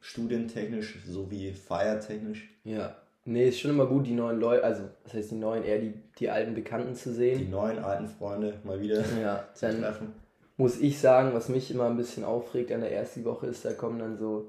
Studientechnisch 0.00 0.98
sowie 1.06 1.52
feiertechnisch. 1.52 2.48
Ja. 2.64 2.96
Nee, 3.24 3.48
ist 3.48 3.60
schon 3.60 3.72
immer 3.72 3.86
gut, 3.86 4.06
die 4.06 4.14
neuen 4.14 4.38
Leute, 4.40 4.64
also 4.64 4.84
das 5.04 5.14
heißt 5.14 5.32
die 5.32 5.36
neuen, 5.36 5.64
eher 5.64 5.78
die, 5.80 5.92
die 6.18 6.30
alten 6.30 6.54
Bekannten 6.54 6.94
zu 6.94 7.12
sehen. 7.12 7.38
Die 7.38 7.48
neuen 7.48 7.78
alten 7.78 8.08
Freunde 8.08 8.54
mal 8.64 8.80
wieder 8.80 9.02
Ja, 9.22 9.48
zu 9.52 9.66
treffen. 9.68 10.14
muss 10.56 10.78
ich 10.78 10.98
sagen, 10.98 11.34
was 11.34 11.48
mich 11.48 11.70
immer 11.70 11.86
ein 11.86 11.96
bisschen 11.96 12.24
aufregt 12.24 12.72
an 12.72 12.80
der 12.80 12.92
ersten 12.92 13.24
Woche 13.24 13.48
ist, 13.48 13.64
da 13.64 13.72
kommen 13.72 13.98
dann 13.98 14.16
so 14.16 14.48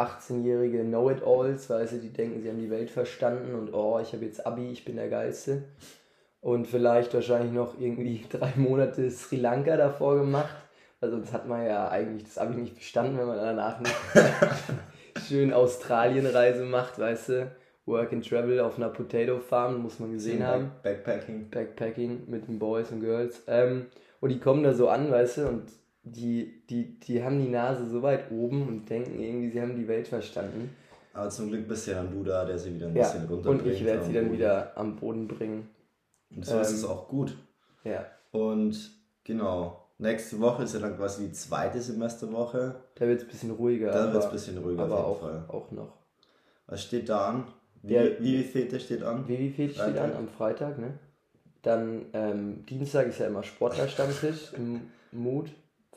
18-jährige 0.00 0.82
Know-it-alls, 0.82 1.68
weißt 1.68 1.94
du, 1.94 1.98
die 1.98 2.12
denken, 2.12 2.42
sie 2.42 2.48
haben 2.48 2.58
die 2.58 2.70
Welt 2.70 2.90
verstanden 2.90 3.54
und 3.54 3.74
oh, 3.74 3.98
ich 4.00 4.12
habe 4.12 4.24
jetzt 4.24 4.46
Abi, 4.46 4.70
ich 4.70 4.84
bin 4.84 4.96
der 4.96 5.08
Geilste. 5.08 5.62
Und 6.40 6.66
vielleicht 6.66 7.12
wahrscheinlich 7.12 7.52
noch 7.52 7.78
irgendwie 7.78 8.24
drei 8.30 8.52
Monate 8.56 9.10
Sri 9.10 9.36
Lanka 9.36 9.76
davor 9.76 10.16
gemacht. 10.16 10.54
Also 11.00 11.16
sonst 11.16 11.32
hat 11.32 11.46
man 11.46 11.64
ja 11.64 11.88
eigentlich 11.88 12.24
das 12.24 12.38
Abi 12.38 12.60
nicht 12.60 12.76
bestanden, 12.76 13.18
wenn 13.18 13.26
man 13.26 13.36
danach 13.36 13.80
nicht 13.80 13.94
schön 15.28 15.52
Australienreise 15.52 16.64
macht, 16.64 16.98
weißt 16.98 17.28
du. 17.28 17.50
Work 17.86 18.12
and 18.12 18.28
Travel 18.28 18.60
auf 18.60 18.76
einer 18.76 18.90
Potato 18.90 19.38
Farm, 19.38 19.82
muss 19.82 19.98
man 19.98 20.12
gesehen 20.12 20.46
haben. 20.46 20.70
Backpacking. 20.82 21.50
Backpacking 21.50 22.24
mit 22.28 22.46
den 22.46 22.58
Boys 22.58 22.90
und 22.92 23.00
Girls. 23.00 23.42
Ähm, 23.46 23.86
und 24.20 24.30
die 24.30 24.38
kommen 24.38 24.62
da 24.62 24.74
so 24.74 24.88
an, 24.88 25.10
weißt 25.10 25.38
du, 25.38 25.48
und 25.48 25.64
die, 26.02 26.62
die, 26.68 26.98
die 27.00 27.22
haben 27.22 27.40
die 27.40 27.48
Nase 27.50 27.86
so 27.88 28.02
weit 28.02 28.30
oben 28.30 28.66
und 28.66 28.88
denken 28.88 29.20
irgendwie, 29.20 29.50
sie 29.50 29.60
haben 29.60 29.76
die 29.76 29.86
Welt 29.88 30.08
verstanden. 30.08 30.74
Aber 31.12 31.28
zum 31.30 31.48
Glück 31.48 31.66
bist 31.68 31.86
ja 31.86 31.94
dann 31.94 32.10
du 32.12 32.22
da, 32.22 32.44
der 32.44 32.58
sie 32.58 32.74
wieder 32.74 32.86
ein 32.86 32.96
Ja, 32.96 33.02
bisschen 33.02 33.26
runterbringt. 33.26 33.62
und 33.64 33.70
ich 33.70 33.84
werde 33.84 34.04
sie 34.04 34.12
dann 34.12 34.24
Boden. 34.26 34.36
wieder 34.38 34.72
am 34.76 34.96
Boden 34.96 35.28
bringen. 35.28 35.68
Und 36.34 36.46
so 36.46 36.58
ist 36.60 36.70
ähm, 36.70 36.74
es 36.76 36.84
auch 36.84 37.08
gut. 37.08 37.36
Ja, 37.84 38.06
Und 38.30 38.90
genau, 39.24 39.84
nächste 39.98 40.38
Woche 40.40 40.62
ist 40.62 40.74
ja 40.74 40.80
dann 40.80 40.96
quasi 40.96 41.26
die 41.26 41.32
zweite 41.32 41.80
Semesterwoche. 41.80 42.76
da 42.94 43.06
wird 43.06 43.18
es 43.20 43.24
ein 43.26 43.30
bisschen 43.30 43.50
ruhiger. 43.50 43.90
Da 43.90 44.12
wird 44.12 44.22
es 44.22 44.26
ein 44.26 44.32
bisschen 44.32 44.58
ruhiger 44.58 44.82
aber 44.84 45.04
auf 45.04 45.22
jeden 45.22 45.36
auch, 45.42 45.46
Fall. 45.48 45.56
auch 45.56 45.70
noch. 45.72 45.92
Was 46.66 46.82
steht 46.84 47.08
da 47.08 47.28
an? 47.28 47.44
Wie, 47.82 47.94
Der- 47.94 48.20
wie 48.22 48.42
Fete 48.44 48.78
steht 48.78 49.02
an? 49.02 49.26
Vivi 49.26 49.68
steht 49.70 49.98
an 49.98 50.12
am 50.14 50.28
Freitag, 50.28 50.78
ne? 50.78 50.92
Dann 51.62 52.06
ähm, 52.12 52.64
Dienstag 52.66 53.08
ist 53.08 53.18
ja 53.18 53.26
immer 53.26 53.42
Sportlerstammtisch 53.42 54.52
im 54.54 54.82
Mut 55.12 55.50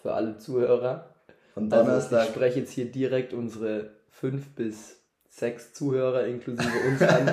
für 0.03 0.13
alle 0.13 0.37
Zuhörer. 0.37 1.09
Und 1.55 1.73
Also 1.73 1.83
ich 1.85 1.87
Donnerstag, 1.89 2.27
spreche 2.27 2.59
jetzt 2.59 2.71
hier 2.71 2.85
direkt 2.91 3.33
unsere 3.33 3.89
fünf 4.11 4.49
bis 4.55 4.99
sechs 5.29 5.73
Zuhörer 5.73 6.25
inklusive 6.27 6.69
uns 6.87 7.01
an. 7.01 7.31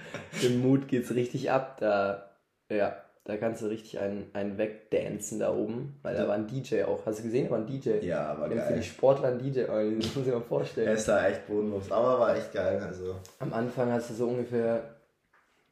Im 0.42 0.60
Mut 0.62 0.86
geht's 0.86 1.12
richtig 1.14 1.50
ab. 1.50 1.78
Da, 1.80 2.30
ja, 2.70 2.96
da 3.24 3.36
kannst 3.36 3.62
du 3.62 3.66
richtig 3.66 3.98
einen, 3.98 4.26
einen 4.32 4.56
wegdancen 4.58 5.38
da 5.40 5.52
oben. 5.54 5.98
Weil 6.02 6.16
da 6.16 6.28
war 6.28 6.34
ein 6.36 6.46
DJ 6.46 6.82
auch. 6.84 7.04
Hast 7.06 7.18
du 7.18 7.24
gesehen? 7.24 7.46
Da 7.46 7.50
war 7.52 7.58
ein 7.58 7.66
DJ. 7.66 8.04
ja, 8.06 8.26
aber 8.28 8.42
haben 8.44 8.52
für 8.52 8.56
die 8.68 8.74
geil. 8.74 8.82
Sportler 8.82 9.28
ein 9.28 9.38
DJ. 9.38 9.62
Oh, 9.64 9.90
Das 10.00 10.14
muss 10.14 10.26
ich 10.26 10.32
mal 10.32 10.38
Er 10.38 10.42
vorstellen. 10.42 10.88
ist 10.96 11.08
da 11.08 11.26
echt 11.28 11.46
bodenlos, 11.46 11.90
aber 11.90 12.20
war 12.20 12.36
echt 12.36 12.52
geil. 12.52 12.80
Also, 12.86 13.16
Am 13.40 13.52
Anfang 13.52 13.90
hast 13.92 14.10
du 14.10 14.14
so 14.14 14.28
ungefähr 14.28 14.96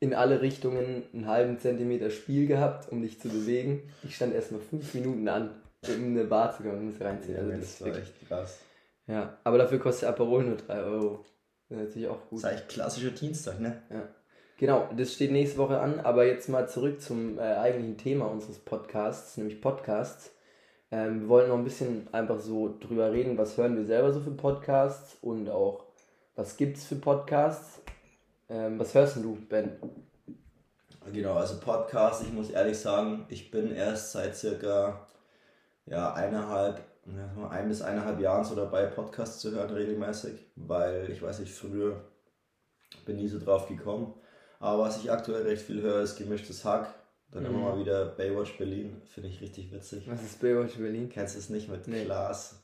in 0.00 0.14
alle 0.14 0.40
Richtungen 0.40 1.02
einen 1.12 1.26
halben 1.26 1.58
Zentimeter 1.58 2.10
Spiel 2.10 2.46
gehabt, 2.46 2.90
um 2.92 3.02
dich 3.02 3.20
zu 3.20 3.28
bewegen. 3.28 3.82
Ich 4.04 4.14
stand 4.14 4.34
erstmal 4.34 4.60
fünf 4.60 4.94
Minuten 4.94 5.26
an, 5.28 5.50
in 5.86 6.16
eine 6.16 6.24
Bar 6.24 6.56
zu 6.56 6.62
kommen 6.62 6.78
und 6.78 6.86
muss 6.86 7.00
reinziehen. 7.00 7.36
Also 7.36 7.50
das 7.50 7.60
das 7.60 7.68
ist 7.68 7.80
war 7.80 7.86
wirklich 7.88 8.04
echt 8.08 8.28
krass. 8.28 8.58
Ja, 9.06 9.38
aber 9.44 9.58
dafür 9.58 9.78
kostet 9.78 10.08
Aperol 10.08 10.44
nur 10.44 10.56
3 10.56 10.82
Euro. 10.82 11.24
Das 11.68 11.78
ist 11.78 11.86
natürlich 11.86 12.08
auch 12.08 12.28
gut. 12.28 12.32
Das 12.32 12.38
ist 12.38 12.44
eigentlich 12.44 12.68
klassischer 12.68 13.10
Dienstag, 13.10 13.60
ne? 13.60 13.82
Genau, 14.58 14.88
das 14.96 15.14
steht 15.14 15.30
nächste 15.30 15.58
Woche 15.58 15.78
an, 15.78 16.00
aber 16.00 16.26
jetzt 16.26 16.48
mal 16.48 16.68
zurück 16.68 17.00
zum 17.00 17.38
äh, 17.38 17.42
eigentlichen 17.42 17.96
Thema 17.96 18.26
unseres 18.26 18.58
Podcasts, 18.58 19.36
nämlich 19.36 19.60
Podcasts. 19.60 20.32
Ähm, 20.90 21.22
wir 21.22 21.28
wollten 21.28 21.50
noch 21.50 21.58
ein 21.58 21.64
bisschen 21.64 22.08
einfach 22.12 22.40
so 22.40 22.76
drüber 22.80 23.12
reden, 23.12 23.38
was 23.38 23.56
hören 23.56 23.76
wir 23.76 23.84
selber 23.84 24.12
so 24.12 24.20
für 24.20 24.32
Podcasts 24.32 25.16
und 25.20 25.48
auch 25.48 25.84
was 26.34 26.56
gibt's 26.56 26.84
für 26.86 26.96
Podcasts. 26.96 27.80
Ähm, 28.48 28.78
was 28.78 28.94
hörst 28.94 29.16
denn 29.16 29.22
du, 29.22 29.36
Ben? 29.48 29.76
Genau, 31.12 31.34
also 31.34 31.60
Podcast, 31.60 32.22
ich 32.22 32.32
muss 32.32 32.50
ehrlich 32.50 32.78
sagen, 32.78 33.26
ich 33.28 33.50
bin 33.50 33.74
erst 33.74 34.12
seit 34.12 34.36
circa 34.36 35.06
ja, 35.88 36.12
eineinhalb, 36.14 36.80
ja, 37.06 37.48
ein 37.48 37.68
bis 37.68 37.82
eineinhalb 37.82 38.20
Jahren 38.20 38.44
so 38.44 38.54
dabei, 38.54 38.86
Podcasts 38.86 39.40
zu 39.40 39.50
hören 39.52 39.70
regelmäßig, 39.70 40.46
weil 40.56 41.10
ich 41.10 41.22
weiß 41.22 41.40
nicht, 41.40 41.52
früher 41.52 42.04
bin 43.04 43.16
nie 43.16 43.28
so 43.28 43.38
drauf 43.38 43.66
gekommen. 43.68 44.14
Aber 44.60 44.82
was 44.84 44.98
ich 45.02 45.10
aktuell 45.10 45.42
recht 45.42 45.62
viel 45.62 45.82
höre, 45.82 46.00
ist 46.02 46.16
gemischtes 46.16 46.64
Hack. 46.64 46.88
Dann 47.30 47.42
Mhm. 47.44 47.50
immer 47.50 47.58
mal 47.70 47.78
wieder 47.78 48.06
Baywatch 48.06 48.56
Berlin, 48.56 49.02
finde 49.04 49.28
ich 49.28 49.40
richtig 49.40 49.70
witzig. 49.70 50.08
Was 50.10 50.22
ist 50.22 50.40
Baywatch 50.40 50.76
Berlin? 50.78 51.08
Kennst 51.10 51.34
du 51.34 51.38
es 51.38 51.50
nicht 51.50 51.68
mit 51.68 51.86
Nee. 51.86 52.04
Klaas? 52.04 52.62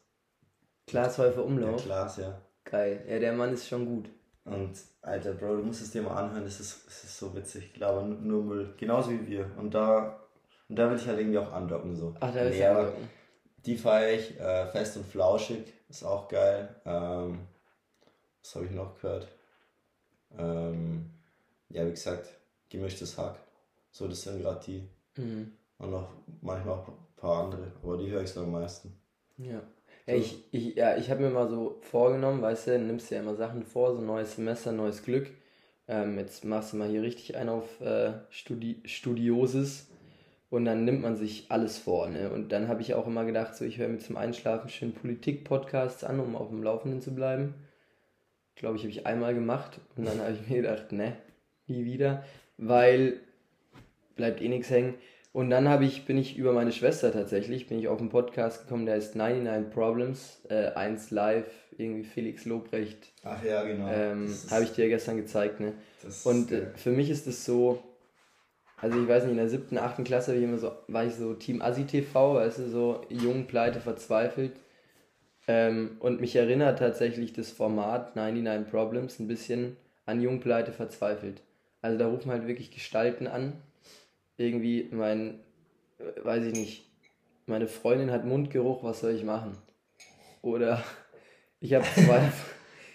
Klaas 0.86 1.18
Häufer 1.18 1.40
Ja, 1.40 1.46
Umlauf. 1.46 1.82
Klaas, 1.84 2.16
ja. 2.16 2.40
Geil. 2.64 3.04
Ja, 3.08 3.18
der 3.18 3.32
Mann 3.34 3.52
ist 3.52 3.68
schon 3.68 3.84
gut. 3.86 4.08
Und 4.44 4.72
Alter, 5.02 5.32
Bro, 5.34 5.56
du 5.56 5.62
musst 5.62 5.82
es 5.82 5.90
dir 5.90 6.02
mal 6.02 6.16
anhören, 6.16 6.44
das 6.44 6.60
ist, 6.60 6.86
das 6.86 7.04
ist 7.04 7.18
so 7.18 7.34
witzig. 7.34 7.64
Ich 7.66 7.74
glaube, 7.74 8.04
nur 8.06 8.42
Müll. 8.42 8.74
Genauso 8.78 9.10
wie 9.10 9.26
wir. 9.26 9.50
Und 9.58 9.72
da, 9.74 10.18
und 10.68 10.76
da 10.76 10.90
will 10.90 10.96
ich 10.96 11.06
halt 11.06 11.18
irgendwie 11.18 11.38
auch 11.38 11.52
andocken. 11.52 11.94
So. 11.94 12.14
Ach, 12.20 12.32
da 12.32 12.40
ist 12.40 12.58
Nee, 12.58 12.92
Die 13.66 13.76
feiere 13.76 14.18
ich. 14.18 14.38
Äh, 14.40 14.66
fest 14.68 14.96
und 14.96 15.06
flauschig 15.06 15.72
ist 15.88 16.04
auch 16.04 16.28
geil. 16.28 16.74
Ähm, 16.84 17.40
was 18.42 18.54
habe 18.54 18.66
ich 18.66 18.72
noch 18.72 18.94
gehört? 19.00 19.28
Ähm, 20.38 21.10
ja, 21.68 21.86
wie 21.86 21.90
gesagt, 21.90 22.28
gemischtes 22.68 23.16
Hack. 23.16 23.36
So, 23.90 24.08
das 24.08 24.22
sind 24.22 24.42
gerade 24.42 24.60
die. 24.64 24.88
Mhm. 25.20 25.52
Und 25.78 25.90
noch 25.90 26.08
manchmal 26.40 26.74
auch 26.74 26.88
ein 26.88 26.94
paar 27.16 27.44
andere. 27.44 27.72
Aber 27.82 27.96
die 27.96 28.10
höre 28.10 28.22
ich 28.22 28.30
so 28.30 28.40
am 28.42 28.52
meisten. 28.52 28.92
Ja. 29.36 29.62
Ja, 30.06 30.14
ich, 30.14 30.44
ich, 30.52 30.74
ja, 30.74 30.96
ich 30.96 31.10
habe 31.10 31.22
mir 31.22 31.30
mal 31.30 31.48
so 31.48 31.78
vorgenommen, 31.80 32.42
weißt 32.42 32.66
du, 32.66 32.78
nimmst 32.78 33.10
dir 33.10 33.16
ja 33.16 33.22
immer 33.22 33.36
Sachen 33.36 33.64
vor, 33.64 33.94
so 33.94 34.02
neues 34.02 34.36
Semester, 34.36 34.70
neues 34.70 35.02
Glück. 35.02 35.30
Ähm, 35.88 36.18
jetzt 36.18 36.44
machst 36.44 36.72
du 36.72 36.76
mal 36.76 36.88
hier 36.88 37.02
richtig 37.02 37.36
einen 37.36 37.48
auf 37.48 37.80
äh, 37.80 38.12
Studi 38.28 38.82
Studiosis 38.84 39.88
und 40.54 40.64
dann 40.66 40.84
nimmt 40.84 41.02
man 41.02 41.16
sich 41.16 41.46
alles 41.48 41.78
vor. 41.78 42.08
Ne? 42.08 42.30
Und 42.30 42.52
dann 42.52 42.68
habe 42.68 42.80
ich 42.80 42.94
auch 42.94 43.08
immer 43.08 43.24
gedacht, 43.24 43.56
so 43.56 43.64
ich 43.64 43.78
höre 43.78 43.88
mir 43.88 43.98
zum 43.98 44.16
Einschlafen 44.16 44.70
schön 44.70 44.92
Politik-Podcasts 44.92 46.04
an, 46.04 46.20
um 46.20 46.36
auf 46.36 46.48
dem 46.48 46.62
Laufenden 46.62 47.00
zu 47.00 47.12
bleiben. 47.12 47.54
Glaube 48.54 48.76
ich, 48.76 48.82
habe 48.82 48.92
ich 48.92 49.04
einmal 49.04 49.34
gemacht 49.34 49.80
und 49.96 50.06
dann 50.06 50.20
habe 50.20 50.32
ich 50.32 50.48
mir 50.48 50.62
gedacht, 50.62 50.92
ne, 50.92 51.16
nie 51.66 51.84
wieder, 51.84 52.22
weil 52.56 53.18
bleibt 54.14 54.40
eh 54.40 54.48
nichts 54.48 54.70
hängen. 54.70 54.94
Und 55.32 55.50
dann 55.50 55.68
habe 55.68 55.84
ich, 55.86 56.04
bin 56.04 56.16
ich 56.16 56.36
über 56.36 56.52
meine 56.52 56.70
Schwester 56.70 57.10
tatsächlich, 57.10 57.66
bin 57.66 57.80
ich 57.80 57.88
auf 57.88 57.98
einen 57.98 58.10
Podcast 58.10 58.62
gekommen, 58.62 58.86
der 58.86 58.94
heißt 58.94 59.16
99 59.16 59.74
Problems, 59.74 60.40
äh, 60.48 60.66
1 60.68 61.10
Live, 61.10 61.50
irgendwie 61.76 62.04
Felix 62.04 62.44
Lobrecht, 62.44 63.12
Ach 63.24 63.42
ja, 63.42 63.64
genau. 63.64 63.88
ähm, 63.90 64.32
habe 64.52 64.62
ich 64.62 64.70
dir 64.70 64.86
gestern 64.88 65.16
gezeigt, 65.16 65.58
ne? 65.58 65.72
Und 66.22 66.52
äh, 66.52 66.66
für 66.76 66.92
mich 66.92 67.10
ist 67.10 67.26
es 67.26 67.44
so, 67.44 67.82
also 68.76 69.00
ich 69.00 69.08
weiß 69.08 69.24
nicht, 69.24 69.32
in 69.32 69.38
der 69.38 69.48
siebten, 69.48 69.78
achten 69.78 70.04
Klasse 70.04 70.32
hab 70.32 70.38
ich 70.38 70.44
immer 70.44 70.58
so, 70.58 70.72
war 70.88 71.04
ich 71.04 71.14
so 71.14 71.34
Team 71.34 71.62
Asi 71.62 71.84
TV, 71.84 72.34
weißt 72.34 72.58
du, 72.58 72.68
so 72.68 73.00
jung, 73.08 73.46
pleite, 73.46 73.80
verzweifelt. 73.80 74.52
Ähm, 75.46 75.96
und 76.00 76.20
mich 76.20 76.36
erinnert 76.36 76.78
tatsächlich 76.78 77.32
das 77.32 77.50
Format 77.50 78.16
99 78.16 78.70
Problems 78.70 79.18
ein 79.18 79.28
bisschen 79.28 79.76
an 80.06 80.20
Jung, 80.20 80.40
pleite, 80.40 80.72
verzweifelt. 80.72 81.42
Also 81.82 81.98
da 81.98 82.08
rufen 82.08 82.30
halt 82.30 82.46
wirklich 82.46 82.70
Gestalten 82.70 83.26
an. 83.26 83.52
Irgendwie 84.36 84.88
mein, 84.90 85.40
äh, 85.98 86.24
weiß 86.24 86.44
ich 86.44 86.54
nicht, 86.54 86.90
meine 87.46 87.66
Freundin 87.66 88.10
hat 88.10 88.24
Mundgeruch, 88.24 88.82
was 88.82 89.00
soll 89.00 89.12
ich 89.12 89.22
machen? 89.22 89.56
Oder 90.40 90.82
ich 91.60 91.74
habe 91.74 91.84
zwei, 91.94 92.30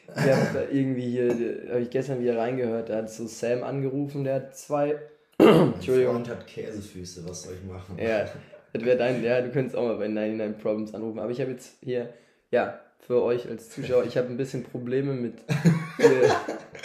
ich 0.08 0.32
habe 0.32 0.68
irgendwie 0.72 1.10
hier, 1.10 1.30
habe 1.70 1.82
ich 1.82 1.90
gestern 1.90 2.20
wieder 2.20 2.38
reingehört, 2.38 2.90
da 2.90 2.98
hat 2.98 3.12
so 3.12 3.28
Sam 3.28 3.64
angerufen, 3.64 4.24
der 4.24 4.36
hat 4.36 4.56
zwei, 4.58 5.00
Entschuldigung, 5.40 6.16
Freund 6.16 6.30
hat 6.30 6.48
Käsefüße, 6.48 7.28
was 7.28 7.44
soll 7.44 7.54
ich 7.56 7.64
machen? 7.72 7.98
ja, 7.98 8.28
das 8.74 8.84
wäre 8.86 8.98
dein, 8.98 9.24
ja, 9.24 9.42
du 9.42 9.50
könntest 9.52 9.76
auch 9.76 9.84
mal 9.88 9.98
bei 9.98 10.08
99 10.08 10.62
Problems 10.62 10.94
anrufen, 10.94 11.20
aber 11.20 11.32
ich 11.32 11.40
habe 11.42 11.52
jetzt 11.52 11.78
hier, 11.82 12.14
ja, 12.52 12.80
für 13.00 13.24
euch 13.24 13.48
als 13.48 13.70
Zuschauer, 13.70 14.04
ich 14.06 14.18
habe 14.18 14.28
ein 14.28 14.38
bisschen 14.38 14.64
Probleme 14.64 15.14
mit, 15.14 15.36
äh, 15.98 16.30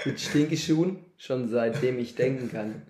mit 0.08 0.20
Stinkeschuhen, 0.20 0.98
schon 1.18 1.48
seitdem 1.48 1.98
ich 1.98 2.14
denken 2.14 2.50
kann. 2.50 2.82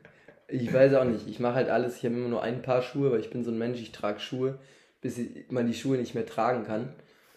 Ich 0.47 0.73
weiß 0.73 0.95
auch 0.95 1.05
nicht, 1.05 1.27
ich 1.27 1.41
mache 1.41 1.55
halt 1.55 1.71
alles, 1.71 1.97
ich 1.97 2.05
habe 2.05 2.15
immer 2.15 2.29
nur 2.29 2.43
ein 2.43 2.61
Paar 2.63 2.83
Schuhe, 2.83 3.11
weil 3.11 3.21
ich 3.21 3.31
bin 3.31 3.43
so 3.43 3.51
ein 3.51 3.59
Mensch, 3.59 3.81
ich 3.81 3.91
trage 3.93 4.21
Schuhe, 4.21 4.59
bis 5.01 5.19
ich- 5.19 5.51
man 5.51 5.67
die 5.67 5.75
Schuhe 5.75 5.97
nicht 5.97 6.15
mehr 6.15 6.27
tragen 6.27 6.65
kann. 6.65 6.91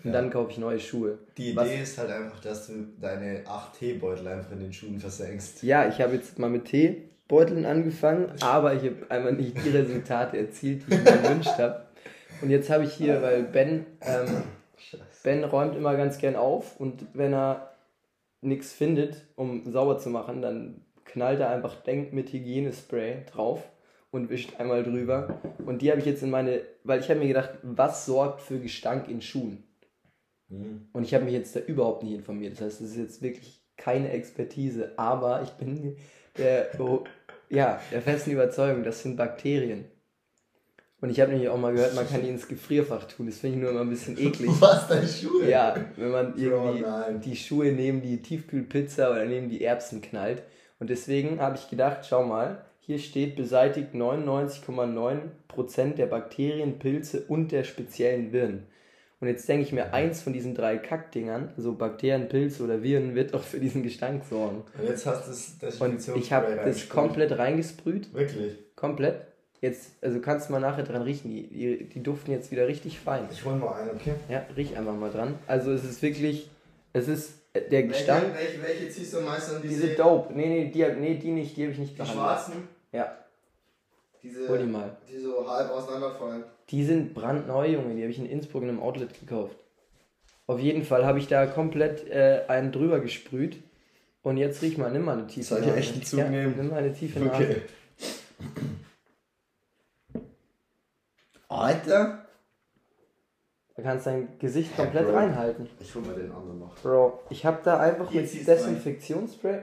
Und 0.03 0.11
Ja. 0.11 0.21
dann 0.21 0.29
kaufe 0.29 0.51
ich 0.51 0.57
neue 0.59 0.79
Schuhe. 0.79 1.17
Die 1.37 1.47
Idee 1.51 1.55
Was- 1.55 1.71
ist 1.71 1.97
halt 1.97 2.11
einfach, 2.11 2.39
dass 2.41 2.67
du 2.67 2.73
deine 3.01 3.41
8 3.47 3.79
Teebeutel 3.79 4.27
einfach 4.27 4.51
in 4.51 4.59
den 4.59 4.71
Schuhen 4.73 4.99
versenkst. 4.99 5.63
Ja, 5.63 5.87
ich 5.87 5.99
habe 5.99 6.13
jetzt 6.13 6.37
mal 6.37 6.49
mit 6.51 6.65
Teebeuteln 7.27 7.65
angefangen, 7.65 8.31
aber 8.41 8.73
ich 8.73 8.83
habe 8.83 9.05
einfach 9.09 9.31
nicht 9.31 9.63
die 9.63 9.69
Resultate 9.69 10.37
erzielt, 10.37 10.83
die 10.87 10.93
ich 10.93 11.03
mir 11.03 11.17
gewünscht 11.17 11.57
habe. 11.57 11.85
Und 12.41 12.49
jetzt 12.49 12.69
habe 12.69 12.85
ich 12.85 12.93
hier, 12.93 13.21
weil 13.21 13.43
Ben, 13.43 13.85
ähm. 14.01 14.43
Ben 15.23 15.43
räumt 15.43 15.75
immer 15.75 15.95
ganz 15.97 16.19
gern 16.19 16.35
auf 16.35 16.79
und 16.79 17.05
wenn 17.13 17.33
er 17.33 17.71
nichts 18.41 18.71
findet, 18.71 19.25
um 19.35 19.69
sauber 19.69 19.97
zu 19.97 20.09
machen, 20.09 20.41
dann 20.41 20.85
knallt 21.03 21.39
er 21.39 21.49
einfach 21.49 21.75
Denk 21.81 22.13
mit 22.13 22.31
Hygienespray 22.31 23.25
drauf 23.31 23.67
und 24.11 24.29
wischt 24.29 24.59
einmal 24.59 24.83
drüber. 24.83 25.41
Und 25.65 25.81
die 25.81 25.89
habe 25.89 25.99
ich 25.99 26.05
jetzt 26.05 26.23
in 26.23 26.29
meine, 26.29 26.61
weil 26.83 26.99
ich 26.99 27.09
habe 27.09 27.19
mir 27.19 27.27
gedacht, 27.27 27.57
was 27.63 28.05
sorgt 28.05 28.41
für 28.41 28.59
Gestank 28.59 29.09
in 29.09 29.21
Schuhen? 29.21 29.63
Hm. 30.49 30.87
Und 30.93 31.03
ich 31.03 31.13
habe 31.13 31.25
mich 31.25 31.33
jetzt 31.33 31.55
da 31.55 31.59
überhaupt 31.59 32.03
nicht 32.03 32.13
informiert. 32.13 32.53
Das 32.53 32.61
heißt, 32.61 32.81
es 32.81 32.91
ist 32.91 32.97
jetzt 32.97 33.21
wirklich 33.21 33.61
keine 33.75 34.11
Expertise, 34.11 34.93
aber 34.97 35.41
ich 35.41 35.51
bin 35.51 35.97
der, 36.37 36.69
oh, 36.79 37.03
ja, 37.49 37.81
der 37.91 38.01
festen 38.01 38.31
Überzeugung, 38.31 38.83
das 38.83 39.01
sind 39.01 39.17
Bakterien. 39.17 39.85
Und 40.99 41.11
ich 41.11 41.19
habe 41.19 41.31
nämlich 41.31 41.49
auch 41.49 41.59
mal 41.59 41.73
gehört, 41.73 41.93
man 41.93 42.09
kann 42.09 42.23
die 42.23 42.29
ins 42.29 42.47
Gefrierfach 42.47 43.03
tun. 43.03 43.27
Das 43.27 43.37
finde 43.37 43.57
ich 43.57 43.61
nur 43.61 43.71
immer 43.71 43.81
ein 43.81 43.89
bisschen 43.89 44.17
eklig. 44.17 44.49
Was, 44.59 44.87
deine 44.87 45.07
Schuhe? 45.07 45.47
Ja, 45.47 45.75
wenn 45.95 46.09
man 46.09 46.33
irgendwie 46.35 46.83
Oh 46.83 47.03
die 47.23 47.35
Schuhe 47.35 47.71
neben 47.71 48.01
die 48.01 48.21
Tiefkühlpizza 48.21 49.11
oder 49.11 49.25
neben 49.25 49.49
die 49.49 49.63
Erbsen 49.63 50.01
knallt. 50.01 50.41
Und 50.79 50.89
deswegen 50.89 51.39
habe 51.39 51.55
ich 51.55 51.69
gedacht, 51.69 52.07
schau 52.07 52.23
mal, 52.23 52.65
hier 52.79 52.97
steht 52.97 53.35
beseitigt 53.35 53.93
99,9% 53.93 55.95
der 55.95 56.07
Bakterien, 56.07 56.79
Pilze 56.79 57.25
und 57.27 57.51
der 57.51 57.63
speziellen 57.63 58.31
Viren. 58.31 58.65
Und 59.19 59.27
jetzt 59.27 59.49
denke 59.49 59.63
ich 59.65 59.71
mir, 59.73 59.93
eins 59.93 60.21
von 60.21 60.31
diesen 60.31 60.53
drei 60.53 60.77
Kackdingern, 60.77 61.51
also 61.57 61.73
Bakterien, 61.73 62.29
Pilze 62.29 62.63
oder 62.63 62.83
Viren, 62.83 63.15
wird 63.15 63.33
doch 63.33 63.43
für 63.43 63.59
diesen 63.59 63.81
Gestank 63.81 64.23
sorgen. 64.29 64.63
Und 64.77 64.87
jetzt 64.87 65.07
hast 65.07 65.25
du 65.25 65.31
das 65.65 65.81
Und 65.81 65.93
Desinfektionsspray 65.95 66.19
ich 66.19 66.33
habe 66.33 66.59
das 66.63 66.87
komplett 66.87 67.37
reingesprüht. 67.37 68.13
Wirklich? 68.13 68.53
Komplett. 68.75 69.21
Jetzt, 69.59 69.93
also 70.03 70.19
kannst 70.19 70.49
du 70.49 70.53
mal 70.53 70.59
nachher 70.59 70.83
dran 70.83 71.01
riechen. 71.01 71.31
Die, 71.31 71.47
die, 71.47 71.89
die 71.89 72.03
duften 72.03 72.31
jetzt 72.31 72.51
wieder 72.51 72.67
richtig 72.67 72.99
fein. 72.99 73.23
Ich 73.31 73.43
hol 73.43 73.55
mal 73.55 73.73
einen, 73.81 73.89
okay? 73.89 74.13
Ja, 74.29 74.45
riech 74.55 74.77
einfach 74.77 74.93
mal 74.95 75.09
dran. 75.09 75.33
Also 75.47 75.71
es 75.71 75.83
ist 75.83 75.99
wirklich, 76.03 76.51
es 76.93 77.07
ist 77.07 77.39
äh, 77.53 77.61
der 77.61 77.83
Gestank. 77.83 78.35
Welche, 78.35 78.61
welche, 78.61 78.81
welche 78.81 78.89
ziehst 78.89 79.13
du 79.13 79.17
am 79.17 79.25
meisten 79.25 79.55
an 79.55 79.61
Diese 79.63 79.95
Dope. 79.95 80.31
Nee, 80.35 80.47
nee, 80.47 80.71
die, 80.71 80.85
nee, 80.99 81.15
die 81.15 81.31
nicht, 81.31 81.57
die 81.57 81.63
habe 81.63 81.71
ich 81.71 81.79
nicht 81.79 81.93
Die 81.93 81.97
behandelt. 81.97 82.19
schwarzen? 82.19 82.53
Ja, 82.91 83.17
Diese, 84.23 84.47
hol 84.49 84.57
die 84.57 84.65
mal. 84.65 84.97
die 85.09 85.19
so 85.19 85.47
halb 85.49 85.69
auseinanderfallen. 85.71 86.43
Die 86.69 86.83
sind 86.83 87.13
brandneu, 87.13 87.67
Junge. 87.67 87.95
Die 87.95 88.01
habe 88.01 88.11
ich 88.11 88.19
in 88.19 88.25
Innsbruck 88.25 88.63
in 88.63 88.69
einem 88.69 88.81
Outlet 88.81 89.19
gekauft. 89.19 89.55
Auf 90.47 90.59
jeden 90.59 90.83
Fall 90.83 91.05
habe 91.05 91.19
ich 91.19 91.27
da 91.27 91.45
komplett 91.45 92.09
äh, 92.09 92.43
einen 92.47 92.71
drüber 92.71 92.99
gesprüht. 92.99 93.61
Und 94.23 94.37
jetzt 94.37 94.61
riech 94.61 94.77
mal, 94.77 94.91
nimm 94.91 95.05
mal 95.05 95.17
eine 95.17 95.27
tiefe 95.27 95.45
Soll 95.45 95.59
ich 95.59 95.67
Nase. 95.67 95.79
echt 95.79 95.93
einen 95.93 96.03
Zug 96.03 96.19
ja, 96.19 96.29
nehmen? 96.29 96.55
Nimm 96.57 96.69
mal 96.69 96.77
eine 96.77 96.93
tiefe 96.93 97.19
Nase. 97.19 97.43
Okay. 97.43 97.61
Alter! 101.47 102.25
Da 103.75 103.83
kannst 103.83 104.05
du 104.05 104.09
dein 104.09 104.39
Gesicht 104.39 104.71
Ja, 104.77 104.83
komplett 104.83 105.07
Bro. 105.07 105.15
reinhalten. 105.15 105.69
Ich 105.79 105.93
hol 105.93 106.01
mal 106.01 106.15
den 106.15 106.31
anderen 106.31 106.59
noch. 106.59 106.75
Bro, 106.81 107.19
ich 107.29 107.45
habe 107.45 107.59
da 107.63 107.79
einfach 107.79 108.11
Jetzt 108.11 108.33
mit 108.33 108.47
Desinfektionsspray. 108.47 109.59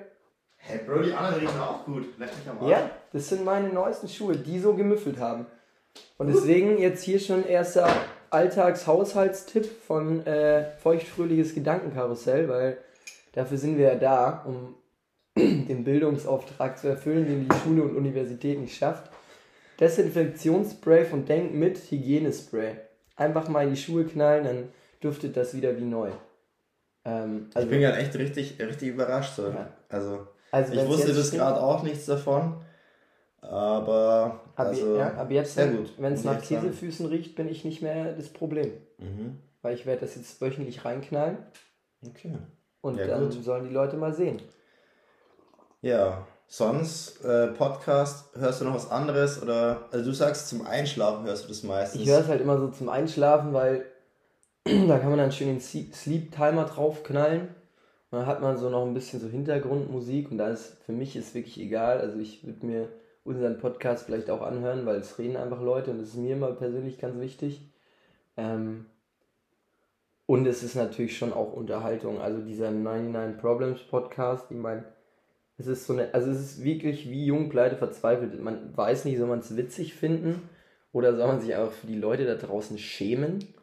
Hey 0.57 0.81
Bro, 0.87 1.03
die 1.03 1.13
anderen 1.13 1.41
riechen 1.41 1.61
auch 1.61 1.85
gut. 1.85 2.19
Leck 2.19 2.31
mich 2.39 2.49
am 2.49 2.59
Arsch. 2.61 2.71
Ja, 2.71 2.91
das 3.15 3.29
sind 3.29 3.45
meine 3.45 3.69
neuesten 3.69 4.09
Schuhe, 4.09 4.37
die 4.37 4.59
so 4.59 4.75
gemüffelt 4.75 5.19
haben. 5.21 5.47
Und 6.19 6.27
deswegen 6.27 6.79
jetzt 6.79 7.05
hier 7.05 7.21
schon 7.21 7.47
erster 7.47 7.89
Alltagshaushaltstipp 8.31 9.67
von 9.87 10.27
äh, 10.27 10.73
Feuchtfröhliches 10.79 11.55
Gedankenkarussell, 11.55 12.49
weil 12.49 12.79
dafür 13.33 13.57
sind 13.57 13.79
wir 13.79 13.87
ja 13.87 13.95
da, 13.95 14.45
um 14.45 14.75
den 15.37 15.85
Bildungsauftrag 15.85 16.77
zu 16.77 16.89
erfüllen, 16.89 17.27
den 17.27 17.49
die 17.49 17.57
Schule 17.63 17.85
und 17.85 17.97
Universität 17.97 18.59
nicht 18.59 18.77
schafft. 18.77 19.09
Desinfektionsspray 19.79 21.05
von 21.05 21.25
Denk 21.25 21.55
mit 21.55 21.79
Hygienespray. 21.79 22.75
Einfach 23.15 23.49
mal 23.49 23.63
in 23.63 23.75
die 23.75 23.81
Schuhe 23.81 24.05
knallen, 24.07 24.45
dann 24.45 24.69
duftet 25.01 25.37
das 25.37 25.55
wieder 25.55 25.77
wie 25.79 25.85
neu. 25.85 26.11
Ähm, 27.05 27.49
Ich 27.57 27.69
bin 27.69 27.81
gerade 27.81 27.99
echt 27.99 28.17
richtig, 28.17 28.59
richtig 28.59 28.89
überrascht. 28.89 29.37
So. 29.37 29.51
Ja. 29.51 29.69
Also, 29.89 30.27
also 30.51 30.73
ich 30.73 30.89
wusste 30.89 31.15
das 31.15 31.31
gerade 31.31 31.63
auch 31.63 31.85
nichts 31.85 32.07
davon. 32.07 32.57
Aber. 33.51 34.41
Ab, 34.57 34.67
also, 34.69 34.97
ja, 34.97 35.15
ab 35.15 35.31
jetzt, 35.31 35.55
sehr 35.55 35.69
gut. 35.69 35.93
wenn 35.99 36.13
es 36.13 36.25
nach. 36.25 36.41
Käsefüßen 36.41 37.07
riecht, 37.07 37.35
bin 37.37 37.49
ich 37.49 37.65
nicht 37.65 37.83
mehr 37.83 38.13
das 38.13 38.29
Problem. 38.29 38.73
Mhm. 38.99 39.39
Weil 39.63 39.75
ich 39.75 39.87
werde 39.87 40.03
das 40.03 40.15
jetzt 40.17 40.41
wöchentlich 40.41 40.85
reinknallen 40.85 41.39
Okay. 42.07 42.35
und 42.83 42.99
Ja, 42.99 43.07
dann 43.07 43.31
gut. 43.31 43.43
sollen 43.45 43.65
die 43.69 43.73
Leute 43.75 43.97
mal 43.97 44.13
sehen. 44.15 44.41
Ja, 45.81 46.27
sonst 46.47 47.25
äh, 47.25 47.49
Podcast, 47.49 48.35
hörst 48.37 48.61
du 48.61 48.65
noch 48.67 48.75
was 48.75 48.91
anderes? 48.91 49.43
Oder 49.43 49.89
also 49.91 50.05
du 50.05 50.15
sagst 50.15 50.49
zum 50.49 50.67
Einschlafen 50.67 51.25
hörst 51.27 51.45
du 51.45 51.49
das 51.49 51.63
meistens. 51.63 52.03
Ich 52.03 52.09
höre 52.09 52.21
es 52.21 52.29
halt 52.29 52.41
immer 52.41 52.59
so 52.59 52.69
zum 52.69 52.89
Einschlafen, 52.89 53.53
weil 53.53 53.85
da 54.65 54.99
kann 54.99 55.11
man 55.11 55.19
dann 55.19 55.33
schön 55.33 55.49
den 55.49 55.61
Sie- 55.61 55.91
Sleep-Timer 55.93 56.65
draufknallen. 56.65 57.49
Und 58.11 58.19
dann 58.21 58.27
hat 58.27 58.41
man 58.41 58.57
so 58.57 58.71
noch 58.71 58.85
ein 58.87 58.95
bisschen 58.95 59.21
so 59.21 59.27
Hintergrundmusik 59.29 60.31
und 60.31 60.39
da 60.39 60.49
ist 60.49 60.77
für 60.87 60.93
mich 60.93 61.17
ist 61.17 61.35
wirklich 61.35 61.59
egal. 61.59 61.99
Also 62.01 62.19
ich 62.19 62.47
würde 62.47 62.65
mir 62.65 62.89
unseren 63.25 63.59
Podcast 63.59 64.07
vielleicht 64.07 64.31
auch 64.31 64.43
anhören, 64.43 64.87
weil 64.87 64.97
es 64.97 65.19
reden 65.19 65.37
einfach 65.37 65.61
Leute 65.61 65.91
und 65.91 65.99
das 65.99 66.09
ist 66.09 66.17
mir 66.17 66.35
immer 66.35 66.53
persönlich 66.53 66.99
ganz 66.99 67.19
wichtig. 67.19 67.61
Ähm, 68.37 68.87
und 70.27 70.47
es 70.47 70.63
ist 70.63 70.75
natürlich 70.75 71.17
schon 71.19 71.33
auch 71.33 71.53
Unterhaltung. 71.53 72.21
Also 72.21 72.41
dieser 72.41 72.71
99 72.71 73.41
Problems 73.41 73.81
Podcast, 73.83 74.51
ich 74.51 74.57
meine, 74.57 74.85
es 75.57 75.67
ist 75.67 75.87
so 75.87 75.93
eine, 75.93 76.13
also 76.15 76.31
es 76.31 76.41
ist 76.41 76.65
wirklich 76.65 77.11
wie 77.11 77.27
jung, 77.27 77.49
pleite, 77.49 77.77
verzweifelt. 77.77 78.41
Man 78.41 78.77
weiß 78.77 79.05
nicht, 79.05 79.19
soll 79.19 79.29
man 79.29 79.41
es 79.41 79.57
witzig 79.57 79.95
finden 79.95 80.49
oder 80.93 81.17
soll 81.17 81.27
man 81.27 81.41
sich 81.41 81.55
auch 81.57 81.71
für 81.71 81.87
die 81.87 81.99
Leute 81.99 82.25
da 82.25 82.35
draußen 82.35 82.79
schämen? 82.79 83.55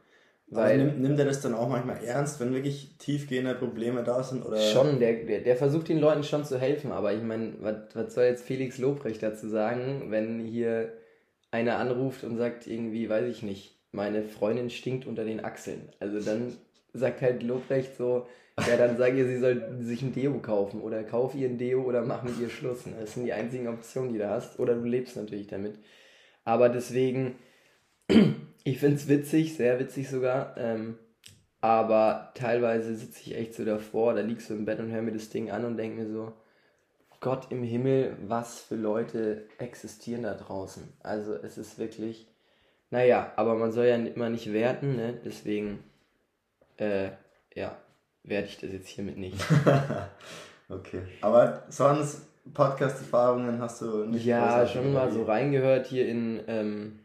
Aber 0.52 0.62
Weil 0.62 0.78
nimmt, 0.80 1.00
nimmt 1.00 1.20
er 1.20 1.26
das 1.26 1.42
dann 1.42 1.54
auch 1.54 1.70
manchmal 1.70 2.04
ernst, 2.04 2.40
wenn 2.40 2.54
wirklich 2.54 2.98
tiefgehende 2.98 3.56
Probleme 3.56 4.04
da 4.04 4.22
sind? 4.22 4.46
Oder? 4.46 4.60
schon, 4.60 5.00
der, 5.00 5.24
der, 5.24 5.40
der 5.42 5.56
versucht 5.56 5.88
den 5.88 6.00
Leuten 6.00 6.24
schon 6.24 6.44
zu 6.44 6.60
helfen, 6.60 6.92
aber 6.92 7.14
ich 7.14 7.24
meine, 7.24 7.54
was, 7.62 7.76
was 7.94 8.14
soll 8.14 8.26
jetzt 8.26 8.44
Felix 8.44 8.78
Lobrecht 8.78 9.24
dazu 9.24 9.48
sagen, 9.48 10.08
wenn 10.10 10.40
hier 10.40 10.92
einer 11.52 11.78
anruft 11.78 12.24
und 12.24 12.38
sagt 12.38 12.68
irgendwie, 12.68 13.10
weiß 13.10 13.28
ich 13.28 13.44
nicht, 13.44 13.78
meine 13.92 14.24
Freundin 14.24 14.70
stinkt 14.70 15.08
unter 15.08 15.24
den 15.24 15.44
Achseln. 15.44 15.90
Also 16.00 16.20
dann 16.20 16.54
sagt 16.94 17.22
halt 17.22 17.44
Lobrecht 17.44 17.96
so, 17.96 18.28
ja, 18.68 18.78
dann 18.78 18.98
sag 18.98 19.16
ihr, 19.16 19.26
sie 19.26 19.40
soll 19.40 19.78
sich 19.80 20.02
ein 20.02 20.14
Deo 20.14 20.38
kaufen 20.40 20.82
oder 20.82 21.04
kauf 21.04 21.36
ihr 21.36 21.48
ein 21.48 21.58
Deo 21.58 21.82
oder 21.82 22.02
mach 22.02 22.24
mit 22.24 22.40
ihr 22.40 22.50
Schluss. 22.50 22.86
ne? 22.86 22.94
Das 23.00 23.14
sind 23.14 23.26
die 23.26 23.34
einzigen 23.34 23.68
Optionen, 23.68 24.12
die 24.14 24.20
du 24.20 24.30
hast. 24.30 24.60
Oder 24.60 24.76
du 24.76 24.84
lebst 24.84 25.16
natürlich 25.16 25.48
damit. 25.48 25.76
Aber 26.44 26.70
deswegen, 26.70 27.36
ich 28.64 28.80
finde 28.80 28.96
es 28.96 29.08
witzig, 29.08 29.56
sehr 29.56 29.80
witzig 29.80 30.10
sogar. 30.10 30.56
Ähm, 30.58 30.98
aber 31.62 32.32
teilweise 32.34 32.96
sitze 32.96 33.22
ich 33.22 33.36
echt 33.36 33.54
so 33.54 33.64
davor, 33.64 34.16
da 34.16 34.22
liegst 34.22 34.50
du 34.50 34.56
im 34.56 34.66
Bett 34.66 34.80
und 34.80 34.92
hör 34.92 35.02
mir 35.02 35.12
das 35.12 35.30
Ding 35.30 35.52
an 35.52 35.64
und 35.64 35.78
denk 35.78 35.96
mir 35.96 36.08
so, 36.08 36.34
Gott 37.20 37.52
im 37.52 37.62
Himmel, 37.62 38.18
was 38.26 38.60
für 38.60 38.76
Leute 38.76 39.46
existieren 39.60 40.24
da 40.24 40.34
draußen. 40.34 40.92
Also 41.02 41.36
es 41.36 41.60
ist 41.60 41.78
wirklich, 41.78 42.28
naja, 42.90 43.32
aber 43.36 43.54
man 43.54 43.72
soll 43.72 43.86
ja 43.86 43.96
immer 43.96 44.32
nicht 44.32 44.52
werten, 44.52 44.96
ne? 44.96 45.14
Deswegen, 45.24 45.84
äh, 46.78 47.10
ja, 47.54 47.78
werte 48.24 48.48
ich 48.48 48.58
das 48.58 48.72
jetzt 48.72 48.88
hiermit 48.88 49.18
nicht. 49.18 49.40
okay. 50.70 51.04
Aber 51.22 51.64
sonst 51.70 52.26
Podcast-Erfahrungen 52.56 53.60
hast 53.62 53.84
du 53.84 54.06
nicht 54.06 54.26
ja, 54.26 54.66
schon 54.66 54.92
mal 54.92 55.12
so 55.12 55.24
reingehört 55.24 55.86
hier 55.86 56.08
in 56.08 56.42
ähm, 56.48 57.01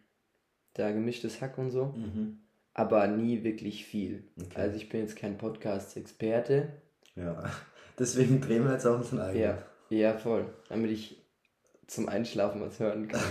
da 0.79 0.91
gemischtes 0.93 1.41
Hack 1.41 1.59
und 1.59 1.71
so, 1.71 1.87
Mhm. 1.97 2.39
aber 2.75 3.07
nie 3.09 3.43
wirklich 3.45 3.85
viel. 3.85 4.25
Okay. 4.41 4.61
Also 4.61 4.77
ich 4.77 4.89
bin 4.89 5.01
jetzt 5.01 5.17
kein 5.17 5.39
Podcast-Experte. 5.39 6.69
Ja. 7.15 7.45
Deswegen 7.99 8.41
drehen 8.41 8.65
wir 8.65 8.73
jetzt 8.73 8.87
auch 8.87 8.97
unseren 8.99 9.21
eigenen. 9.21 9.43
Ja, 9.43 9.59
ja, 9.89 10.13
voll. 10.19 10.47
Damit 10.69 10.91
ich 10.91 11.23
zum 11.87 12.09
Einschlafen 12.09 12.61
was 12.61 12.79
hören 12.81 13.07
kann. 13.09 13.23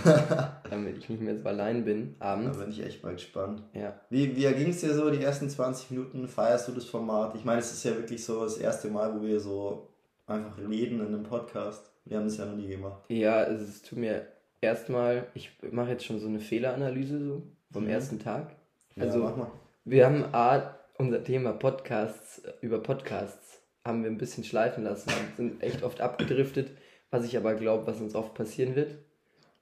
damit 0.70 0.96
ich 0.98 1.08
nicht 1.08 1.20
mehr 1.20 1.36
so 1.38 1.44
allein 1.46 1.84
bin 1.84 2.16
Da 2.18 2.32
abends. 2.32 2.58
bin 2.58 2.70
ich 2.70 2.82
echt 2.82 3.04
mal 3.04 3.12
gespannt. 3.12 3.62
Ja. 3.74 4.00
Wie, 4.10 4.34
wie 4.34 4.42
ging 4.54 4.70
es 4.70 4.80
dir 4.80 4.94
so 4.94 5.10
die 5.10 5.22
ersten 5.22 5.48
20 5.50 5.90
Minuten? 5.90 6.26
Feierst 6.26 6.66
du 6.66 6.72
das 6.72 6.86
Format? 6.86 7.34
Ich 7.36 7.44
meine, 7.44 7.60
es 7.60 7.70
ist 7.72 7.84
ja 7.84 7.94
wirklich 7.94 8.24
so 8.24 8.42
das 8.44 8.56
erste 8.58 8.88
Mal, 8.88 9.14
wo 9.14 9.22
wir 9.24 9.38
so 9.40 9.90
einfach 10.26 10.56
reden 10.58 11.00
in 11.00 11.06
einem 11.08 11.22
Podcast. 11.22 11.90
Wir 12.06 12.16
haben 12.16 12.24
das 12.24 12.38
ja 12.38 12.46
noch 12.46 12.56
nie 12.56 12.68
gemacht. 12.68 13.02
Ja, 13.08 13.36
also 13.36 13.62
es 13.64 13.82
tut 13.82 13.98
mir 13.98 14.26
erstmal, 14.66 15.26
ich 15.34 15.50
mache 15.70 15.90
jetzt 15.92 16.04
schon 16.04 16.18
so 16.20 16.26
eine 16.28 16.40
Fehleranalyse 16.40 17.18
so 17.18 17.42
vom 17.72 17.84
Mhm. 17.84 17.90
ersten 17.90 18.18
Tag. 18.18 18.54
Ja, 18.96 19.04
Also 19.04 19.20
mal. 19.20 19.50
wir 19.84 20.06
haben 20.06 20.24
A, 20.32 20.74
unser 20.98 21.22
Thema 21.24 21.52
Podcasts, 21.52 22.42
über 22.60 22.82
Podcasts 22.82 23.60
haben 23.84 24.02
wir 24.02 24.10
ein 24.10 24.18
bisschen 24.18 24.44
schleifen 24.44 24.84
lassen 24.84 25.10
und 25.10 25.36
sind 25.36 25.62
echt 25.62 25.82
oft 25.82 26.00
abgedriftet, 26.00 26.70
was 27.10 27.24
ich 27.24 27.36
aber 27.36 27.54
glaube, 27.54 27.86
was 27.86 28.00
uns 28.00 28.14
oft 28.14 28.34
passieren 28.34 28.74
wird. 28.74 28.96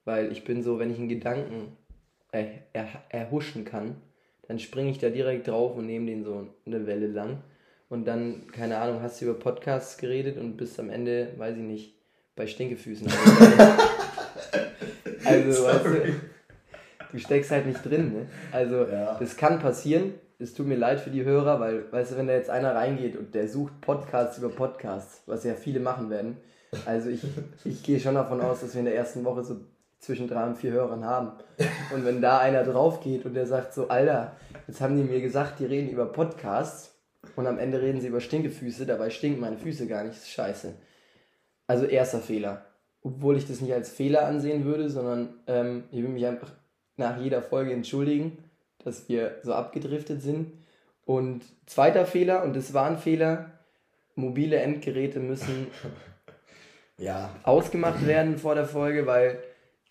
Weil 0.03 0.31
ich 0.31 0.43
bin 0.43 0.63
so, 0.63 0.79
wenn 0.79 0.91
ich 0.91 0.97
einen 0.97 1.09
Gedanken 1.09 1.77
er, 2.31 2.47
er, 2.73 2.87
erhuschen 3.09 3.65
kann, 3.65 3.95
dann 4.47 4.59
springe 4.59 4.91
ich 4.91 4.97
da 4.99 5.09
direkt 5.09 5.47
drauf 5.47 5.75
und 5.75 5.85
nehme 5.85 6.05
den 6.07 6.23
so 6.23 6.47
eine 6.65 6.85
Welle 6.85 7.07
lang. 7.07 7.41
Und 7.89 8.05
dann, 8.07 8.47
keine 8.51 8.77
Ahnung, 8.77 9.01
hast 9.01 9.21
du 9.21 9.25
über 9.25 9.35
Podcasts 9.39 9.97
geredet 9.97 10.37
und 10.37 10.57
bist 10.57 10.79
am 10.79 10.89
Ende, 10.89 11.33
weiß 11.37 11.55
ich 11.57 11.63
nicht, 11.63 11.95
bei 12.35 12.47
Stinkefüßen. 12.47 13.07
also, 15.25 15.65
weißt 15.65 15.85
du, 15.85 16.13
du 17.11 17.19
steckst 17.19 17.51
halt 17.51 17.65
nicht 17.65 17.83
drin, 17.85 18.13
ne? 18.13 18.25
Also, 18.51 18.85
Ja. 18.85 19.17
das 19.19 19.35
kann 19.37 19.59
passieren. 19.59 20.15
Es 20.37 20.53
tut 20.53 20.67
mir 20.67 20.75
leid 20.75 20.99
für 20.99 21.09
die 21.11 21.23
Hörer, 21.23 21.59
weil, 21.61 21.91
weißt 21.91 22.11
du, 22.11 22.17
wenn 22.17 22.27
da 22.27 22.33
jetzt 22.33 22.49
einer 22.49 22.75
reingeht 22.75 23.15
und 23.15 23.33
der 23.33 23.47
sucht 23.47 23.79
Podcasts 23.81 24.37
über 24.37 24.49
Podcasts, 24.49 25.21
was 25.25 25.43
ja 25.45 25.53
viele 25.53 25.79
machen 25.79 26.09
werden. 26.09 26.37
Also, 26.85 27.09
ich, 27.09 27.21
ich 27.63 27.81
gehe 27.83 27.99
schon 27.99 28.15
davon 28.15 28.41
aus, 28.41 28.59
dass 28.61 28.73
wir 28.73 28.79
in 28.79 28.85
der 28.85 28.95
ersten 28.95 29.23
Woche 29.23 29.43
so 29.43 29.55
zwischen 29.99 30.27
drei 30.27 30.43
und 30.45 30.57
vier 30.57 30.71
Hörern 30.73 31.05
haben. 31.05 31.31
Und 31.93 32.05
wenn 32.05 32.21
da 32.21 32.39
einer 32.39 32.63
drauf 32.63 32.99
geht 33.01 33.25
und 33.25 33.33
der 33.33 33.47
sagt 33.47 33.73
so, 33.73 33.87
Alter, 33.87 34.33
jetzt 34.67 34.81
haben 34.81 34.97
die 34.97 35.03
mir 35.03 35.21
gesagt, 35.21 35.59
die 35.59 35.65
reden 35.65 35.89
über 35.89 36.05
Podcasts, 36.05 36.91
Und 37.37 37.47
am 37.47 37.57
Ende 37.57 37.81
reden 37.81 38.01
sie 38.01 38.07
über 38.09 38.19
Stinkefüße, 38.21 38.85
dabei 38.85 39.09
stinken 39.09 39.39
meine 39.41 39.57
Füße 39.57 39.87
gar 39.87 40.03
nicht. 40.03 40.15
Das 40.17 40.23
ist 40.23 40.31
scheiße. 40.31 40.73
Also 41.65 41.85
erster 41.85 42.19
Fehler. 42.19 42.64
Obwohl 43.05 43.37
ich 43.37 43.47
das 43.47 43.61
nicht 43.61 43.71
als 43.71 43.91
Fehler 43.91 44.25
ansehen 44.25 44.65
würde, 44.65 44.89
sondern 44.89 45.35
ähm, 45.45 45.83
ich 45.91 46.01
will 46.01 46.09
mich 46.09 46.25
einfach 46.25 46.51
nach 46.97 47.21
jeder 47.21 47.43
Folge 47.43 47.71
entschuldigen, 47.71 48.37
dass 48.83 49.07
wir 49.07 49.37
so 49.43 49.53
abgedriftet 49.53 50.23
sind. 50.23 50.51
Und 51.05 51.43
zweiter 51.67 52.07
Fehler, 52.07 52.43
und 52.43 52.55
das 52.55 52.73
war 52.73 52.87
ein 52.87 52.97
Fehler, 52.97 53.51
mobile 54.15 54.57
Endgeräte 54.57 55.19
müssen 55.19 55.67
ja. 56.97 57.29
ausgemacht 57.43 58.07
werden 58.07 58.39
vor 58.39 58.55
der 58.55 58.65
Folge, 58.65 59.05
weil 59.05 59.37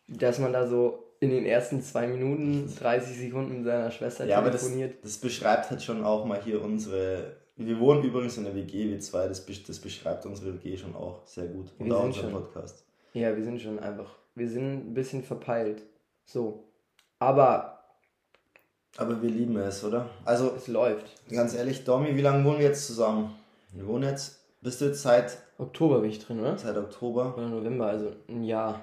dass 0.09 0.41
man 0.41 0.53
da 0.53 0.67
so 0.67 1.05
in 1.21 1.31
den 1.31 1.47
ersten 1.47 1.83
zwei 1.83 2.09
Minuten 2.09 2.69
30 2.79 3.17
Sekunden 3.17 3.59
mit 3.59 3.65
seiner 3.65 3.93
Schwester 3.93 4.27
ja, 4.27 4.43
telefoniert. 4.43 4.91
Aber 4.91 5.03
das, 5.03 5.13
das 5.13 5.19
beschreibt 5.19 5.71
halt 5.71 5.83
schon 5.83 6.05
auch 6.05 6.25
mal 6.25 6.43
hier 6.43 6.61
unsere. 6.63 7.37
Wir 7.57 7.79
wohnen 7.79 8.03
übrigens 8.03 8.37
in 8.37 8.45
der 8.45 8.57
WG, 8.57 8.91
wir 8.91 8.99
zwei, 8.99 9.29
das, 9.29 9.47
das 9.47 9.79
beschreibt 9.79 10.27
unsere 10.27 10.55
WG 10.55 10.77
schon 10.77 10.97
auch 10.97 11.25
sehr 11.25 11.47
gut. 11.47 11.71
Und 11.79 11.87
wir 11.87 11.97
auch 11.97 12.05
unseren 12.05 12.33
Podcast. 12.33 12.85
Ja, 13.15 13.35
wir 13.35 13.43
sind 13.43 13.63
schon 13.63 13.79
einfach. 13.79 14.15
Wir 14.35 14.49
sind 14.49 14.91
ein 14.91 14.95
bisschen 14.95 15.23
verpeilt. 15.23 15.83
So. 16.27 16.65
Aber. 17.19 17.79
Aber 18.97 19.23
wir 19.23 19.31
lieben 19.31 19.57
es, 19.57 19.83
oder? 19.83 20.11
Also. 20.25 20.53
Es 20.55 20.69
läuft. 20.69 21.07
Ganz 21.31 21.55
ehrlich, 21.55 21.85
Domi, 21.85 22.15
wie 22.15 22.21
lange 22.21 22.45
wohnen 22.45 22.59
wir 22.59 22.67
jetzt 22.67 22.87
zusammen? 22.87 23.35
Wir 23.73 23.87
wohnen 23.87 24.11
jetzt. 24.11 24.41
Bist 24.61 24.81
du 24.81 24.87
jetzt 24.87 25.03
seit. 25.03 25.39
Oktober 25.57 26.01
bin 26.01 26.11
ich 26.11 26.19
drin, 26.19 26.41
oder? 26.41 26.59
Seit 26.59 26.77
Oktober. 26.77 27.35
Oder 27.37 27.49
November, 27.49 27.87
also 27.87 28.13
ein 28.29 28.45
Jahr. 28.45 28.83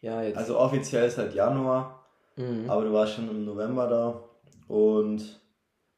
Ja, 0.00 0.22
jetzt. 0.22 0.36
Also 0.36 0.58
offiziell 0.58 1.08
seit 1.10 1.32
Januar, 1.32 2.04
mhm. 2.36 2.68
aber 2.68 2.84
du 2.84 2.92
warst 2.92 3.14
schon 3.14 3.30
im 3.30 3.44
November 3.44 3.86
da 3.86 4.22
und 4.66 5.40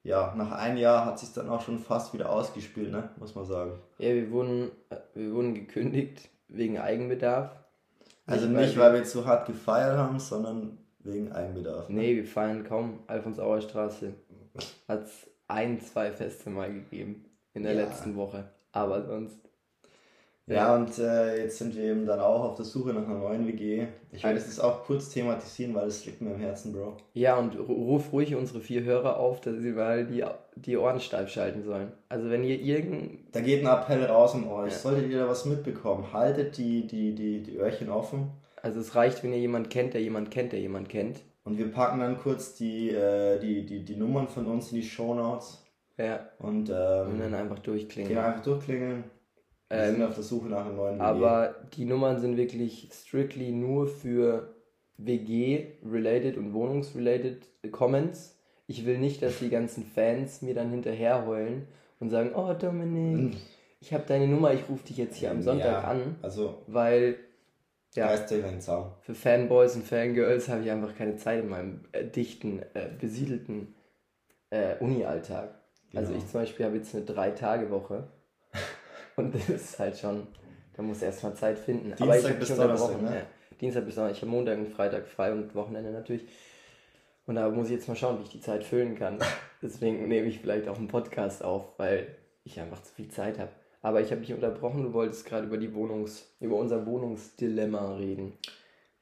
ja, 0.02 0.34
nach 0.36 0.52
einem 0.52 0.76
Jahr 0.76 1.06
hat 1.06 1.18
sich 1.18 1.32
dann 1.32 1.48
auch 1.48 1.62
schon 1.62 1.78
fast 1.78 2.12
wieder 2.12 2.30
ausgespielt, 2.30 2.92
ne? 2.92 3.08
muss 3.16 3.34
man 3.34 3.46
sagen. 3.46 3.78
Ja, 3.98 4.12
wir 4.14 4.30
wurden, 4.30 4.70
wir 5.14 5.32
wurden 5.32 5.54
gekündigt 5.54 6.28
wegen 6.48 6.78
Eigenbedarf. 6.78 7.63
Also 8.26 8.46
nicht, 8.46 8.60
nicht 8.60 8.78
weil, 8.78 8.94
wir 8.94 9.04
zu 9.04 9.26
hart 9.26 9.46
gefeiert 9.46 9.96
haben, 9.96 10.18
sondern 10.18 10.78
wegen 11.00 11.32
Eigenbedarf. 11.32 11.88
Ne? 11.88 12.00
Nee, 12.00 12.16
wir 12.16 12.24
feiern 12.24 12.64
kaum. 12.64 13.00
Alfons-Auer 13.06 13.60
Straße 13.60 14.14
hat 14.88 15.04
es 15.04 15.30
ein, 15.48 15.80
zwei 15.80 16.10
Feste 16.10 16.50
mal 16.50 16.72
gegeben 16.72 17.24
in 17.52 17.64
der 17.64 17.74
ja. 17.74 17.82
letzten 17.82 18.16
Woche. 18.16 18.50
Aber 18.72 19.04
sonst. 19.04 19.38
Ja, 20.46 20.74
und 20.74 20.98
äh, 20.98 21.42
jetzt 21.42 21.56
sind 21.56 21.74
wir 21.74 21.84
eben 21.84 22.04
dann 22.04 22.20
auch 22.20 22.44
auf 22.44 22.54
der 22.54 22.66
Suche 22.66 22.92
nach 22.92 23.06
einer 23.06 23.18
neuen 23.18 23.46
WG. 23.46 23.86
Ich 24.12 24.22
werde 24.22 24.38
es 24.38 24.60
auch 24.60 24.84
kurz 24.84 25.08
thematisieren, 25.08 25.74
weil 25.74 25.88
es 25.88 26.04
liegt 26.04 26.20
mir 26.20 26.34
im 26.34 26.40
Herzen, 26.40 26.74
Bro. 26.74 26.98
Ja, 27.14 27.38
und 27.38 27.58
ruf 27.58 28.12
ruhig 28.12 28.34
unsere 28.34 28.60
vier 28.60 28.82
Hörer 28.82 29.16
auf, 29.16 29.40
dass 29.40 29.56
sie 29.56 29.72
mal 29.72 30.06
die, 30.06 30.22
die 30.56 30.76
Ohren 30.76 31.00
steif 31.00 31.28
schalten 31.30 31.62
sollen. 31.62 31.92
Also 32.08 32.30
wenn 32.30 32.44
ihr 32.44 32.60
irgend... 32.60 33.20
Da 33.32 33.40
geht 33.40 33.64
ein 33.64 33.66
Appell 33.66 34.04
raus 34.04 34.34
um 34.34 34.50
euch. 34.50 34.72
Ja. 34.72 34.78
Solltet 34.78 35.10
ihr 35.10 35.18
da 35.18 35.28
was 35.28 35.44
mitbekommen, 35.44 36.12
haltet 36.12 36.56
die, 36.56 36.86
die, 36.86 37.14
die, 37.14 37.42
die 37.42 37.56
Öhrchen 37.56 37.90
offen. 37.90 38.30
Also 38.62 38.80
es 38.80 38.94
reicht, 38.94 39.22
wenn 39.22 39.32
ihr 39.32 39.38
jemanden 39.38 39.68
kennt, 39.68 39.94
der 39.94 40.00
jemand 40.00 40.30
kennt, 40.30 40.52
der 40.52 40.60
jemand 40.60 40.88
kennt. 40.88 41.20
Und 41.44 41.58
wir 41.58 41.70
packen 41.70 42.00
dann 42.00 42.18
kurz 42.18 42.54
die, 42.54 42.90
äh, 42.90 43.38
die, 43.38 43.66
die, 43.66 43.84
die 43.84 43.96
Nummern 43.96 44.28
von 44.28 44.46
uns 44.46 44.72
in 44.72 44.76
die 44.76 44.86
Show 44.86 45.14
Notes. 45.14 45.62
Ja. 45.98 46.28
Und, 46.38 46.70
ähm, 46.70 47.08
und 47.08 47.20
dann 47.20 47.34
einfach 47.34 47.58
durchklingeln. 47.58 48.14
Genau, 48.14 48.26
einfach 48.26 48.42
durchklingeln. 48.42 49.04
Wir 49.68 49.78
ähm, 49.78 49.92
sind 49.92 50.02
auf 50.02 50.14
der 50.14 50.24
Suche 50.24 50.48
nach 50.48 50.64
einem 50.64 50.76
neuen 50.76 50.96
WG. 50.96 51.02
Aber 51.02 51.54
die 51.76 51.84
Nummern 51.84 52.20
sind 52.20 52.36
wirklich 52.36 52.88
strictly 52.92 53.52
nur 53.52 53.86
für 53.86 54.54
WG-related 54.98 56.36
und 56.36 56.54
Wohnungs-related 56.54 57.46
Comments. 57.70 58.38
Ich 58.66 58.86
will 58.86 58.98
nicht, 58.98 59.22
dass 59.22 59.38
die 59.40 59.50
ganzen 59.50 59.84
Fans 59.84 60.42
mir 60.42 60.54
dann 60.54 60.70
hinterher 60.70 61.26
heulen 61.26 61.68
und 62.00 62.10
sagen, 62.10 62.32
oh 62.34 62.52
Dominik, 62.54 63.36
ich 63.80 63.92
habe 63.92 64.04
deine 64.06 64.26
Nummer, 64.26 64.52
ich 64.54 64.68
rufe 64.68 64.86
dich 64.86 64.96
jetzt 64.96 65.16
hier 65.16 65.30
am 65.30 65.42
Sonntag 65.42 65.66
ja, 65.66 65.80
an. 65.82 66.16
Also, 66.22 66.62
weil 66.66 67.16
ja, 67.94 68.08
für 69.02 69.14
Fanboys 69.14 69.76
und 69.76 69.84
Fangirls 69.86 70.48
habe 70.48 70.62
ich 70.64 70.70
einfach 70.70 70.96
keine 70.96 71.16
Zeit 71.16 71.44
in 71.44 71.48
meinem 71.48 71.84
äh, 71.92 72.04
dichten, 72.04 72.60
äh, 72.74 72.88
besiedelten 72.98 73.74
äh, 74.50 74.76
Uni-Alltag. 74.80 75.50
Also 75.50 75.60
genau. 75.90 76.00
Also 76.00 76.14
ich 76.14 76.30
zum 76.30 76.40
Beispiel 76.40 76.66
habe 76.66 76.76
jetzt 76.76 76.94
eine 76.94 77.04
Drei-Tage-Woche. 77.04 78.08
Und 79.16 79.34
das 79.34 79.48
ist 79.48 79.78
halt 79.78 79.96
schon, 79.96 80.26
da 80.76 80.82
muss 80.82 81.02
erstmal 81.02 81.34
Zeit 81.34 81.58
finden. 81.58 81.94
Dienstag 81.96 82.02
Aber 82.02 82.18
ich 82.18 82.38
bis 82.38 82.56
Donnerstag, 82.56 83.02
ne? 83.02 83.14
Ja, 83.14 83.22
Dienstag 83.60 83.84
bis 83.84 83.94
Donnerstag. 83.94 84.16
Ich 84.16 84.22
habe 84.22 84.30
Montag 84.32 84.58
und 84.58 84.68
Freitag 84.68 85.06
frei 85.06 85.32
und 85.32 85.54
Wochenende 85.54 85.92
natürlich. 85.92 86.24
Und 87.26 87.36
da 87.36 87.48
muss 87.48 87.66
ich 87.66 87.72
jetzt 87.72 87.88
mal 87.88 87.96
schauen, 87.96 88.18
wie 88.18 88.24
ich 88.24 88.30
die 88.30 88.40
Zeit 88.40 88.64
füllen 88.64 88.96
kann. 88.96 89.18
Deswegen 89.62 90.08
nehme 90.08 90.26
ich 90.26 90.40
vielleicht 90.40 90.68
auch 90.68 90.78
einen 90.78 90.88
Podcast 90.88 91.42
auf, 91.42 91.78
weil 91.78 92.06
ich 92.44 92.60
einfach 92.60 92.82
zu 92.82 92.92
viel 92.94 93.08
Zeit 93.08 93.38
habe. 93.38 93.50
Aber 93.82 94.00
ich 94.00 94.10
habe 94.10 94.20
dich 94.20 94.32
unterbrochen, 94.32 94.82
du 94.82 94.92
wolltest 94.92 95.26
gerade 95.26 95.46
über 95.46 95.58
die 95.58 95.74
Wohnungs, 95.74 96.26
über 96.40 96.56
unser 96.56 96.86
Wohnungsdilemma 96.86 97.96
reden. 97.96 98.32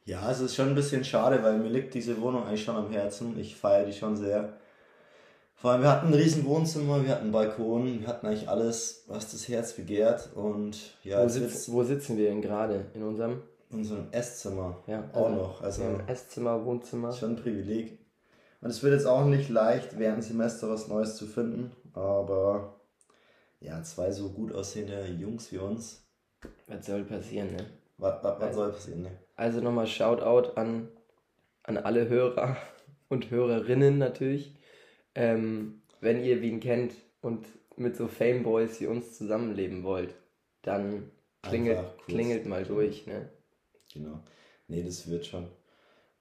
Ja, 0.04 0.28
es 0.30 0.40
ist 0.40 0.56
schon 0.56 0.70
ein 0.70 0.74
bisschen 0.74 1.04
schade, 1.04 1.42
weil 1.42 1.58
mir 1.58 1.68
liegt 1.68 1.94
diese 1.94 2.20
Wohnung 2.20 2.44
eigentlich 2.44 2.64
schon 2.64 2.76
am 2.76 2.90
Herzen. 2.90 3.38
Ich 3.38 3.54
feiere 3.54 3.86
die 3.86 3.92
schon 3.92 4.16
sehr. 4.16 4.54
Vor 5.54 5.70
allem, 5.70 5.82
wir 5.82 5.90
hatten 5.92 6.08
ein 6.08 6.14
riesen 6.14 6.44
Wohnzimmer, 6.44 7.04
wir 7.04 7.10
hatten 7.12 7.22
einen 7.22 7.32
Balkon, 7.32 8.00
wir 8.00 8.08
hatten 8.08 8.26
eigentlich 8.26 8.48
alles, 8.48 9.04
was 9.06 9.30
das 9.30 9.46
Herz 9.46 9.74
begehrt. 9.74 10.30
Und 10.34 10.76
ja, 11.04 11.22
wo, 11.22 11.28
sitz, 11.28 11.70
wo 11.70 11.84
sitzen 11.84 12.16
wir 12.16 12.30
denn 12.30 12.42
gerade? 12.42 12.86
In 12.94 13.04
unserem? 13.04 13.42
In 13.70 13.78
unserem 13.78 14.08
Esszimmer. 14.10 14.82
Ja, 14.88 15.08
auch 15.12 15.26
also, 15.26 15.36
noch. 15.36 15.62
Also 15.62 15.82
Esszimmer, 16.08 16.64
Wohnzimmer. 16.64 17.12
Schon 17.12 17.30
ein 17.30 17.36
Privileg. 17.36 18.01
Und 18.62 18.70
es 18.70 18.82
wird 18.82 18.94
jetzt 18.94 19.06
auch 19.06 19.26
nicht 19.26 19.50
leicht, 19.50 19.98
während 19.98 20.22
Semester 20.22 20.70
was 20.70 20.86
Neues 20.86 21.16
zu 21.16 21.26
finden. 21.26 21.72
Aber 21.94 22.80
ja, 23.60 23.82
zwei 23.82 24.12
so 24.12 24.30
gut 24.30 24.54
aussehende 24.54 25.04
Jungs 25.06 25.50
wie 25.50 25.58
uns. 25.58 26.06
Was 26.68 26.86
soll 26.86 27.02
passieren, 27.04 27.56
ne? 27.56 27.66
Was, 27.98 28.22
was, 28.22 28.34
was 28.34 28.40
also, 28.40 28.60
soll 28.60 28.72
passieren, 28.72 29.02
ne? 29.02 29.18
Also 29.34 29.60
nochmal 29.60 29.88
Shoutout 29.88 30.52
an, 30.54 30.88
an 31.64 31.76
alle 31.76 32.08
Hörer 32.08 32.56
und 33.08 33.30
Hörerinnen 33.30 33.98
natürlich. 33.98 34.54
Ähm, 35.16 35.82
wenn 36.00 36.22
ihr 36.22 36.40
wen 36.40 36.60
kennt 36.60 36.94
und 37.20 37.44
mit 37.76 37.96
so 37.96 38.06
Fameboys 38.06 38.80
wie 38.80 38.86
uns 38.86 39.18
zusammenleben 39.18 39.82
wollt, 39.82 40.14
dann 40.62 41.10
klingelt, 41.42 41.98
klingelt 42.06 42.46
mal 42.46 42.64
durch, 42.64 43.08
ne? 43.08 43.28
Genau. 43.92 44.20
Nee, 44.68 44.84
das 44.84 45.10
wird 45.10 45.26
schon. 45.26 45.48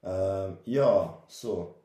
Ähm, 0.02 0.58
ja, 0.64 1.22
so. 1.28 1.81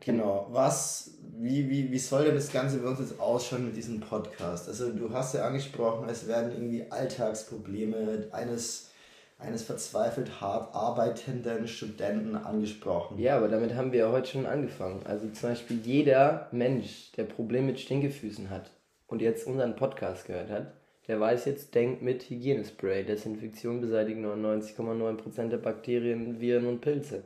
Genau. 0.00 0.46
Was, 0.50 1.18
wie, 1.38 1.68
wie, 1.68 1.90
wie 1.92 1.98
soll 1.98 2.24
denn 2.24 2.34
das 2.34 2.52
Ganze 2.52 2.78
bei 2.78 2.88
uns 2.88 3.00
jetzt 3.00 3.20
ausschauen 3.20 3.66
mit 3.66 3.76
diesem 3.76 4.00
Podcast? 4.00 4.68
Also 4.68 4.92
du 4.92 5.12
hast 5.12 5.34
ja 5.34 5.46
angesprochen, 5.46 6.08
es 6.08 6.26
werden 6.26 6.52
irgendwie 6.52 6.90
Alltagsprobleme 6.90 8.28
eines 8.32 8.90
eines 9.40 9.62
verzweifelt 9.62 10.40
hart 10.40 10.74
arbeitenden 10.74 11.66
Studenten 11.66 12.36
angesprochen. 12.36 13.18
Ja, 13.18 13.36
aber 13.36 13.48
damit 13.48 13.74
haben 13.74 13.92
wir 13.92 14.00
ja 14.00 14.12
heute 14.12 14.28
schon 14.28 14.46
angefangen. 14.46 15.02
Also 15.04 15.28
zum 15.30 15.50
Beispiel 15.50 15.80
jeder 15.82 16.48
Mensch, 16.52 17.12
der 17.16 17.24
Probleme 17.24 17.68
mit 17.68 17.80
Stinkefüßen 17.80 18.50
hat 18.50 18.70
und 19.06 19.22
jetzt 19.22 19.46
unseren 19.46 19.76
Podcast 19.76 20.26
gehört 20.26 20.50
hat, 20.50 20.72
der 21.08 21.18
weiß 21.18 21.46
jetzt, 21.46 21.74
denkt 21.74 22.02
mit 22.02 22.28
Hygienespray. 22.28 23.04
Desinfektion 23.04 23.80
beseitigt 23.80 24.18
99,9% 24.18 25.48
der 25.48 25.56
Bakterien, 25.56 26.40
Viren 26.40 26.66
und 26.66 26.80
Pilze. 26.80 27.24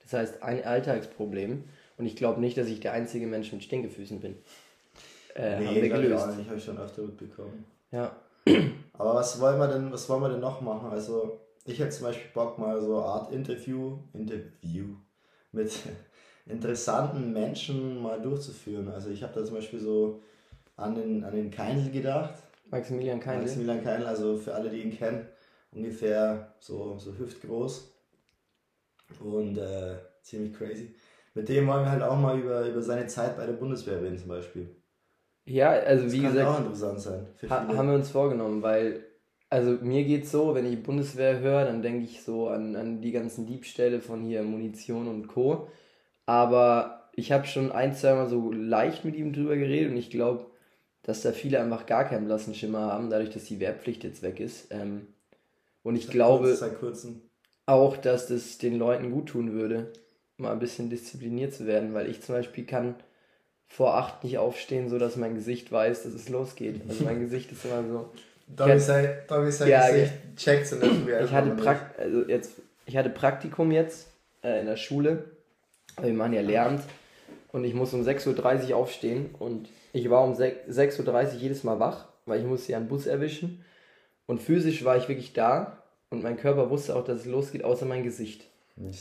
Das 0.00 0.12
heißt, 0.12 0.42
ein 0.42 0.64
Alltagsproblem. 0.64 1.64
Und 1.98 2.06
ich 2.06 2.16
glaube 2.16 2.40
nicht, 2.40 2.56
dass 2.56 2.68
ich 2.68 2.80
der 2.80 2.92
einzige 2.92 3.26
Mensch 3.26 3.52
mit 3.52 3.62
Stinkefüßen 3.62 4.20
bin. 4.20 4.36
Äh, 5.34 5.58
nee, 5.58 5.66
haben 5.66 5.74
wir 5.74 5.88
gelöst. 5.88 6.26
Ich, 6.30 6.36
nicht, 6.36 6.48
habe 6.48 6.58
ich 6.58 6.64
schon 6.64 6.78
öfter 6.78 7.02
mitbekommen. 7.02 7.64
Ja. 7.90 8.16
Aber 8.92 9.14
was 9.14 9.40
wollen 9.40 9.58
wir 9.58 9.68
denn, 9.68 9.92
was 9.92 10.08
wollen 10.08 10.22
wir 10.22 10.28
denn 10.28 10.40
noch 10.40 10.60
machen? 10.60 10.90
Also 10.90 11.40
ich 11.64 11.78
hätte 11.78 11.90
zum 11.90 12.06
Beispiel 12.06 12.30
Bock, 12.32 12.58
mal 12.58 12.80
so 12.80 12.96
eine 12.96 13.04
Art 13.04 13.32
Interview, 13.32 13.98
Interview 14.12 14.94
mit 15.52 15.72
interessanten 16.46 17.32
Menschen 17.32 18.00
mal 18.00 18.20
durchzuführen. 18.20 18.88
Also 18.88 19.10
ich 19.10 19.22
habe 19.22 19.34
da 19.34 19.44
zum 19.44 19.56
Beispiel 19.56 19.80
so 19.80 20.22
an 20.76 20.94
den, 20.94 21.24
an 21.24 21.34
den 21.34 21.50
Keinl 21.50 21.90
gedacht. 21.90 22.34
Maximilian 22.70 23.20
Keinl. 23.20 23.42
Maximilian 23.42 23.82
Keinl, 23.82 24.06
also 24.06 24.36
für 24.36 24.54
alle, 24.54 24.70
die 24.70 24.82
ihn 24.82 24.96
kennen, 24.96 25.26
ungefähr 25.72 26.54
so, 26.60 26.98
so 26.98 27.16
hüftgroß 27.16 27.92
und 29.20 29.58
äh, 29.58 29.96
ziemlich 30.22 30.54
crazy. 30.54 30.94
Mit 31.38 31.48
dem 31.48 31.68
wollen 31.68 31.84
wir 31.84 31.90
halt 31.92 32.02
auch 32.02 32.18
mal 32.18 32.38
über, 32.38 32.66
über 32.66 32.82
seine 32.82 33.06
Zeit 33.06 33.36
bei 33.36 33.46
der 33.46 33.52
Bundeswehr 33.52 34.02
reden 34.02 34.18
zum 34.18 34.28
Beispiel. 34.28 34.74
Ja, 35.44 35.70
also 35.70 36.04
das 36.04 36.12
wie 36.12 36.22
kann 36.22 36.32
gesagt, 36.32 36.48
auch 36.48 36.58
interessant 36.58 37.00
sein. 37.00 37.26
Ha 37.48 37.68
haben 37.68 37.88
wir 37.88 37.94
uns 37.94 38.10
vorgenommen, 38.10 38.60
weil 38.62 39.04
also 39.50 39.78
mir 39.80 40.04
geht's 40.04 40.30
so, 40.30 40.54
wenn 40.54 40.70
ich 40.70 40.82
Bundeswehr 40.82 41.38
höre, 41.38 41.64
dann 41.64 41.80
denke 41.80 42.04
ich 42.04 42.22
so 42.22 42.48
an, 42.48 42.76
an 42.76 43.00
die 43.00 43.12
ganzen 43.12 43.46
Diebstähle 43.46 44.00
von 44.00 44.22
hier 44.22 44.42
Munition 44.42 45.08
und 45.08 45.28
Co. 45.28 45.68
Aber 46.26 47.08
ich 47.14 47.32
habe 47.32 47.46
schon 47.46 47.72
ein, 47.72 47.94
zwei 47.94 48.14
Mal 48.14 48.28
so 48.28 48.52
leicht 48.52 49.04
mit 49.04 49.16
ihm 49.16 49.32
drüber 49.32 49.56
geredet 49.56 49.92
und 49.92 49.96
ich 49.96 50.10
glaube, 50.10 50.46
dass 51.02 51.22
da 51.22 51.32
viele 51.32 51.60
einfach 51.60 51.86
gar 51.86 52.04
keinen 52.04 52.26
blassen 52.26 52.54
Schimmer 52.54 52.80
haben, 52.80 53.08
dadurch, 53.10 53.30
dass 53.30 53.44
die 53.44 53.60
Wehrpflicht 53.60 54.04
jetzt 54.04 54.22
weg 54.22 54.40
ist. 54.40 54.72
Ähm, 54.72 55.06
und 55.82 55.96
ich 55.96 56.06
seit 56.06 56.12
glaube 56.12 56.58
auch, 57.64 57.96
dass 57.96 58.26
das 58.26 58.58
den 58.58 58.78
Leuten 58.78 59.10
gut 59.10 59.28
tun 59.28 59.52
würde, 59.52 59.92
mal 60.38 60.52
ein 60.52 60.58
bisschen 60.58 60.88
diszipliniert 60.88 61.54
zu 61.54 61.66
werden, 61.66 61.94
weil 61.94 62.08
ich 62.08 62.22
zum 62.22 62.34
Beispiel 62.34 62.64
kann 62.64 62.94
vor 63.66 63.96
acht 63.96 64.24
nicht 64.24 64.38
aufstehen, 64.38 64.88
so 64.88 64.98
dass 64.98 65.16
mein 65.16 65.34
Gesicht 65.34 65.70
weiß, 65.70 66.04
dass 66.04 66.14
es 66.14 66.28
losgeht. 66.28 66.80
Also 66.88 67.04
mein 67.04 67.20
Gesicht 67.24 67.52
ist 67.52 67.64
immer 67.64 67.82
so. 67.86 68.10
Dobby 68.46 68.78
sei, 68.78 69.18
Dobby 69.28 69.52
sei 69.52 69.68
Ja, 69.68 69.90
Gesicht 69.90 70.12
checkt's 70.36 70.72
und 70.72 70.82
nicht 70.82 71.04
mehr. 71.04 71.22
Ich 71.22 71.32
hatte, 71.32 71.50
Prakt 71.50 71.98
also 71.98 72.26
jetzt, 72.26 72.52
ich 72.86 72.96
hatte 72.96 73.10
Praktikum 73.10 73.70
jetzt 73.70 74.08
äh, 74.42 74.60
in 74.60 74.66
der 74.66 74.76
Schule. 74.76 75.24
Wir 76.00 76.14
machen 76.14 76.32
ja 76.32 76.40
Lehramt. 76.40 76.82
Und 77.52 77.64
ich 77.64 77.74
muss 77.74 77.92
um 77.92 78.02
6.30 78.02 78.70
Uhr 78.70 78.76
aufstehen. 78.76 79.34
Und 79.38 79.68
ich 79.92 80.08
war 80.08 80.24
um 80.24 80.34
6.30 80.34 81.06
Uhr 81.06 81.32
jedes 81.34 81.64
Mal 81.64 81.80
wach, 81.80 82.08
weil 82.24 82.40
ich 82.40 82.46
musste 82.46 82.72
ja 82.72 82.78
einen 82.78 82.88
Bus 82.88 83.06
erwischen. 83.06 83.64
Und 84.26 84.40
physisch 84.40 84.84
war 84.84 84.96
ich 84.96 85.08
wirklich 85.08 85.32
da. 85.32 85.82
Und 86.10 86.22
mein 86.22 86.38
Körper 86.38 86.70
wusste 86.70 86.96
auch, 86.96 87.04
dass 87.04 87.20
es 87.20 87.26
losgeht, 87.26 87.64
außer 87.64 87.84
mein 87.84 88.02
Gesicht. 88.02 88.44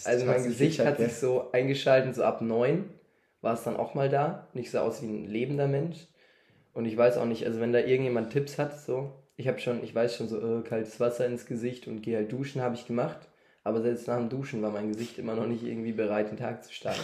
Also 0.06 0.26
mein 0.26 0.44
Gesicht 0.44 0.80
hat 0.80 0.98
sich 0.98 1.14
so 1.14 1.52
eingeschaltet, 1.52 2.16
so 2.16 2.24
ab 2.24 2.42
9 2.42 2.90
war 3.42 3.54
es 3.54 3.64
dann 3.64 3.78
auch 3.78 3.94
mal 3.94 4.10
da. 4.10 4.48
Und 4.54 4.60
ich 4.60 4.72
sah 4.72 4.82
aus 4.82 5.02
wie 5.02 5.08
ein 5.08 5.26
lebender 5.26 5.68
Mensch. 5.68 6.08
Und 6.74 6.86
ich 6.86 6.98
weiß 6.98 7.18
auch 7.18 7.26
nicht, 7.26 7.46
also 7.46 7.60
wenn 7.60 7.74
da 7.74 7.80
irgendjemand 7.80 8.32
Tipps 8.32 8.58
hat, 8.58 8.80
so, 8.80 9.12
ich 9.36 9.48
habe 9.48 9.60
schon, 9.60 9.84
ich 9.84 9.94
weiß 9.94 10.16
schon 10.16 10.28
so, 10.28 10.60
äh, 10.60 10.62
kaltes 10.64 11.00
Wasser 11.00 11.26
ins 11.26 11.46
Gesicht 11.46 11.88
und 11.88 12.02
gehe 12.02 12.18
halt 12.18 12.32
duschen, 12.32 12.62
habe 12.62 12.76
ich 12.76 12.88
gemacht. 12.88 13.20
Aber 13.64 13.82
selbst 13.82 14.08
nach 14.08 14.18
dem 14.18 14.30
Duschen 14.30 14.62
war 14.62 14.72
mein 14.72 14.90
Gesicht 14.90 15.18
immer 15.18 15.36
noch 15.36 15.48
nicht 15.48 15.64
irgendwie 15.64 15.92
bereit, 15.92 16.32
den 16.32 16.38
Tag 16.38 16.64
zu 16.64 16.74
starten. 16.74 17.02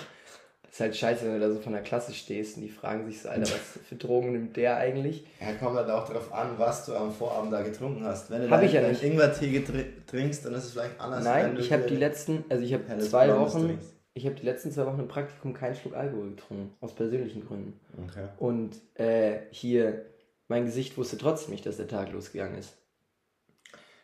Ist 0.74 0.80
halt 0.80 0.96
scheiße, 0.96 1.24
wenn 1.26 1.34
du 1.36 1.40
da 1.40 1.52
so 1.52 1.60
von 1.60 1.74
der 1.74 1.84
Klasse 1.84 2.16
stehst 2.16 2.58
und 2.58 2.64
die 2.64 2.70
fragen 2.70 3.06
sich 3.06 3.22
so, 3.22 3.30
Alter, 3.30 3.44
was 3.44 3.80
für 3.88 3.96
Drogen 3.96 4.32
nimmt 4.32 4.58
der 4.58 4.78
eigentlich? 4.78 5.24
Ja, 5.40 5.54
kommt 5.54 5.76
halt 5.76 5.88
auch 5.92 6.08
darauf 6.08 6.34
an, 6.34 6.58
was 6.58 6.88
du 6.88 6.96
am 6.96 7.12
Vorabend 7.14 7.54
da 7.54 7.62
getrunken 7.62 8.04
hast. 8.04 8.32
Wenn 8.32 8.42
du 8.42 8.50
Hab 8.50 8.58
deinen- 8.60 8.68
ich 8.68 8.74
ja 8.74 8.82
deinen. 8.82 9.00
Ingwertee 9.00 9.64
trinkst, 10.08 10.44
dann 10.44 10.56
ist 10.56 10.64
es 10.64 10.72
vielleicht 10.72 11.00
anders. 11.00 11.24
Nein, 11.24 11.58
ich 11.60 11.72
habe 11.72 11.84
die 11.84 11.96
letzten, 11.96 12.44
also 12.50 12.64
ich 12.64 12.74
habe 12.74 12.86
helles 12.88 13.12
zwei 13.12 13.30
Wochen, 13.38 13.68
trinkst. 13.68 13.94
ich 14.16 14.26
habe 14.26 14.34
die 14.36 14.46
letzten 14.48 14.72
zwei 14.72 14.88
Wochen 14.88 15.00
im 15.00 15.08
Praktikum 15.08 15.54
keinen 15.54 15.76
Schluck 15.76 15.94
Alkohol 15.96 16.32
getrunken, 16.32 16.74
aus 16.82 16.96
persönlichen 16.96 17.46
Gründen. 17.46 17.80
Okay. 18.10 18.30
Und 18.40 18.76
äh, 18.96 19.42
hier, 19.52 20.06
mein 20.48 20.66
Gesicht 20.66 20.98
wusste 20.98 21.20
trotzdem 21.20 21.52
nicht, 21.52 21.68
dass 21.68 21.78
der 21.78 21.88
Tag 21.88 22.12
losgegangen 22.12 22.58
ist. 22.58 22.74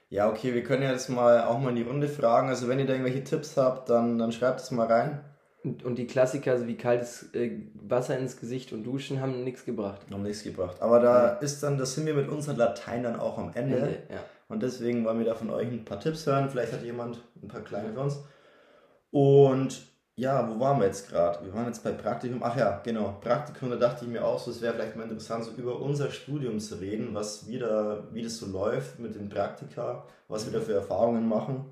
Ja, 0.09 0.29
okay, 0.29 0.53
wir 0.53 0.63
können 0.63 0.83
ja 0.83 0.91
jetzt 0.91 1.09
mal 1.09 1.45
auch 1.45 1.57
mal 1.57 1.69
in 1.69 1.77
die 1.77 1.81
Runde 1.81 2.07
fragen. 2.09 2.47
Also 2.47 2.67
wenn 2.67 2.77
ihr 2.77 2.85
da 2.85 2.93
irgendwelche 2.93 3.23
Tipps 3.23 3.57
habt, 3.57 3.89
dann, 3.89 4.19
dann 4.19 4.31
schreibt 4.31 4.59
es 4.61 4.69
mal 4.69 4.85
rein. 4.85 5.21
Und, 5.63 5.83
und 5.83 5.95
die 5.95 6.07
Klassiker, 6.07 6.57
so 6.57 6.67
wie 6.67 6.77
kaltes 6.77 7.33
äh, 7.33 7.59
Wasser 7.73 8.17
ins 8.17 8.39
Gesicht 8.39 8.71
und 8.71 8.83
Duschen, 8.83 9.19
haben 9.19 9.43
nichts 9.43 9.65
gebracht. 9.65 10.09
Noch 10.09 10.19
nichts 10.19 10.43
gebracht. 10.43 10.81
Aber 10.81 10.99
da 10.99 11.29
ist 11.37 11.61
dann, 11.61 11.77
das 11.77 11.95
sind 11.95 12.05
wir 12.05 12.13
mit 12.13 12.29
unseren 12.29 12.55
Latein 12.55 13.03
dann 13.03 13.19
auch 13.19 13.37
am 13.37 13.51
Ende. 13.53 13.77
Ende, 13.77 14.03
ja. 14.09 14.23
Und 14.47 14.63
deswegen 14.63 15.03
wollen 15.05 15.19
wir 15.19 15.25
da 15.25 15.35
von 15.35 15.49
euch 15.49 15.67
ein 15.67 15.85
paar 15.85 15.99
Tipps 15.99 16.25
hören. 16.25 16.49
Vielleicht 16.49 16.73
hat 16.73 16.83
jemand 16.83 17.21
ein 17.41 17.47
paar 17.47 17.61
kleine 17.61 17.93
für 17.93 17.99
uns. 17.99 18.19
Und 19.11 19.81
ja, 20.15 20.49
wo 20.49 20.59
waren 20.59 20.79
wir 20.79 20.87
jetzt 20.87 21.09
gerade? 21.09 21.45
Wir 21.45 21.53
waren 21.53 21.67
jetzt 21.67 21.83
bei 21.83 21.91
Praktikum. 21.91 22.41
Ach 22.43 22.57
ja, 22.57 22.81
genau. 22.83 23.17
Praktikum, 23.21 23.69
da 23.69 23.75
dachte 23.75 24.05
ich 24.05 24.11
mir 24.11 24.25
auch 24.25 24.39
so, 24.39 24.51
es 24.51 24.61
wäre 24.61 24.73
vielleicht 24.73 24.95
mal 24.95 25.03
interessant, 25.03 25.45
so 25.45 25.51
über 25.51 25.79
unser 25.79 26.09
Studium 26.11 26.59
zu 26.59 26.75
reden, 26.75 27.13
was 27.13 27.47
wir 27.47 27.59
da, 27.59 28.07
wie 28.11 28.23
das 28.23 28.37
so 28.37 28.47
läuft 28.47 28.99
mit 28.99 29.15
den 29.15 29.29
Praktika, 29.29 30.05
was 30.27 30.45
wir 30.45 30.57
da 30.57 30.65
für 30.65 30.73
Erfahrungen 30.73 31.27
machen. 31.27 31.65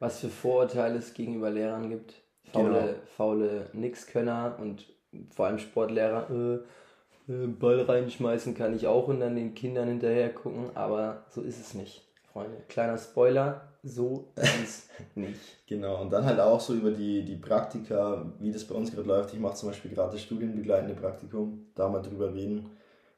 Was 0.00 0.20
für 0.20 0.28
Vorurteile 0.28 0.98
es 0.98 1.14
gegenüber 1.14 1.50
Lehrern 1.50 1.88
gibt. 1.88 2.14
Faule, 2.52 2.80
Genau. 2.80 2.94
faule 3.16 3.66
Nixkönner 3.72 4.56
und 4.60 4.84
vor 5.34 5.46
allem 5.46 5.58
Sportlehrer. 5.58 6.28
Äh, 6.30 7.32
äh, 7.32 7.46
Ball 7.46 7.82
reinschmeißen 7.82 8.54
kann 8.54 8.74
ich 8.74 8.86
auch 8.86 9.08
und 9.08 9.20
dann 9.20 9.36
den 9.36 9.54
Kindern 9.54 9.88
hinterher 9.88 10.30
gucken, 10.32 10.70
aber 10.74 11.24
so 11.30 11.42
ist 11.42 11.60
es 11.60 11.74
nicht, 11.74 12.06
Freunde. 12.32 12.56
Kleiner 12.68 12.96
Spoiler, 12.98 13.68
so 13.82 14.32
ist 14.36 14.62
es 14.62 14.88
nicht. 15.14 15.40
Genau, 15.66 16.00
und 16.00 16.10
dann 16.10 16.24
halt 16.24 16.40
auch 16.40 16.60
so 16.60 16.74
über 16.74 16.90
die, 16.90 17.24
die 17.24 17.36
Praktika, 17.36 18.32
wie 18.40 18.50
das 18.50 18.64
bei 18.64 18.74
uns 18.74 18.90
gerade 18.92 19.06
läuft. 19.08 19.34
Ich 19.34 19.40
mache 19.40 19.54
zum 19.54 19.68
Beispiel 19.68 19.90
gerade 19.90 20.12
das 20.12 20.22
studienbegleitende 20.22 20.94
Praktikum, 20.94 21.66
da 21.74 21.88
mal 21.88 22.00
drüber 22.02 22.32
reden. 22.34 22.70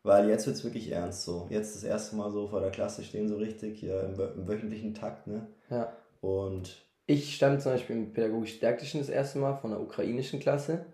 Weil 0.02 0.28
jetzt 0.30 0.46
wird 0.46 0.56
es 0.56 0.64
wirklich 0.64 0.90
ernst 0.90 1.24
so. 1.24 1.46
Jetzt 1.50 1.76
das 1.76 1.84
erste 1.84 2.16
Mal 2.16 2.30
so 2.30 2.48
vor 2.48 2.60
der 2.60 2.70
Klasse 2.70 3.04
stehen, 3.04 3.28
so 3.28 3.36
richtig, 3.36 3.78
hier 3.80 4.00
im, 4.02 4.14
wö- 4.16 4.34
im 4.34 4.48
wöchentlichen 4.48 4.94
Takt, 4.94 5.26
ne? 5.26 5.46
Ja. 5.68 5.92
Und 6.22 6.76
Ich 7.06 7.34
stand 7.34 7.60
zum 7.60 7.72
Beispiel 7.72 7.96
im 7.96 8.12
pädagogisch-didaktischen 8.12 9.00
das 9.00 9.08
erste 9.08 9.38
Mal 9.38 9.56
von 9.56 9.70
der 9.70 9.80
ukrainischen 9.80 10.40
Klasse. 10.40 10.86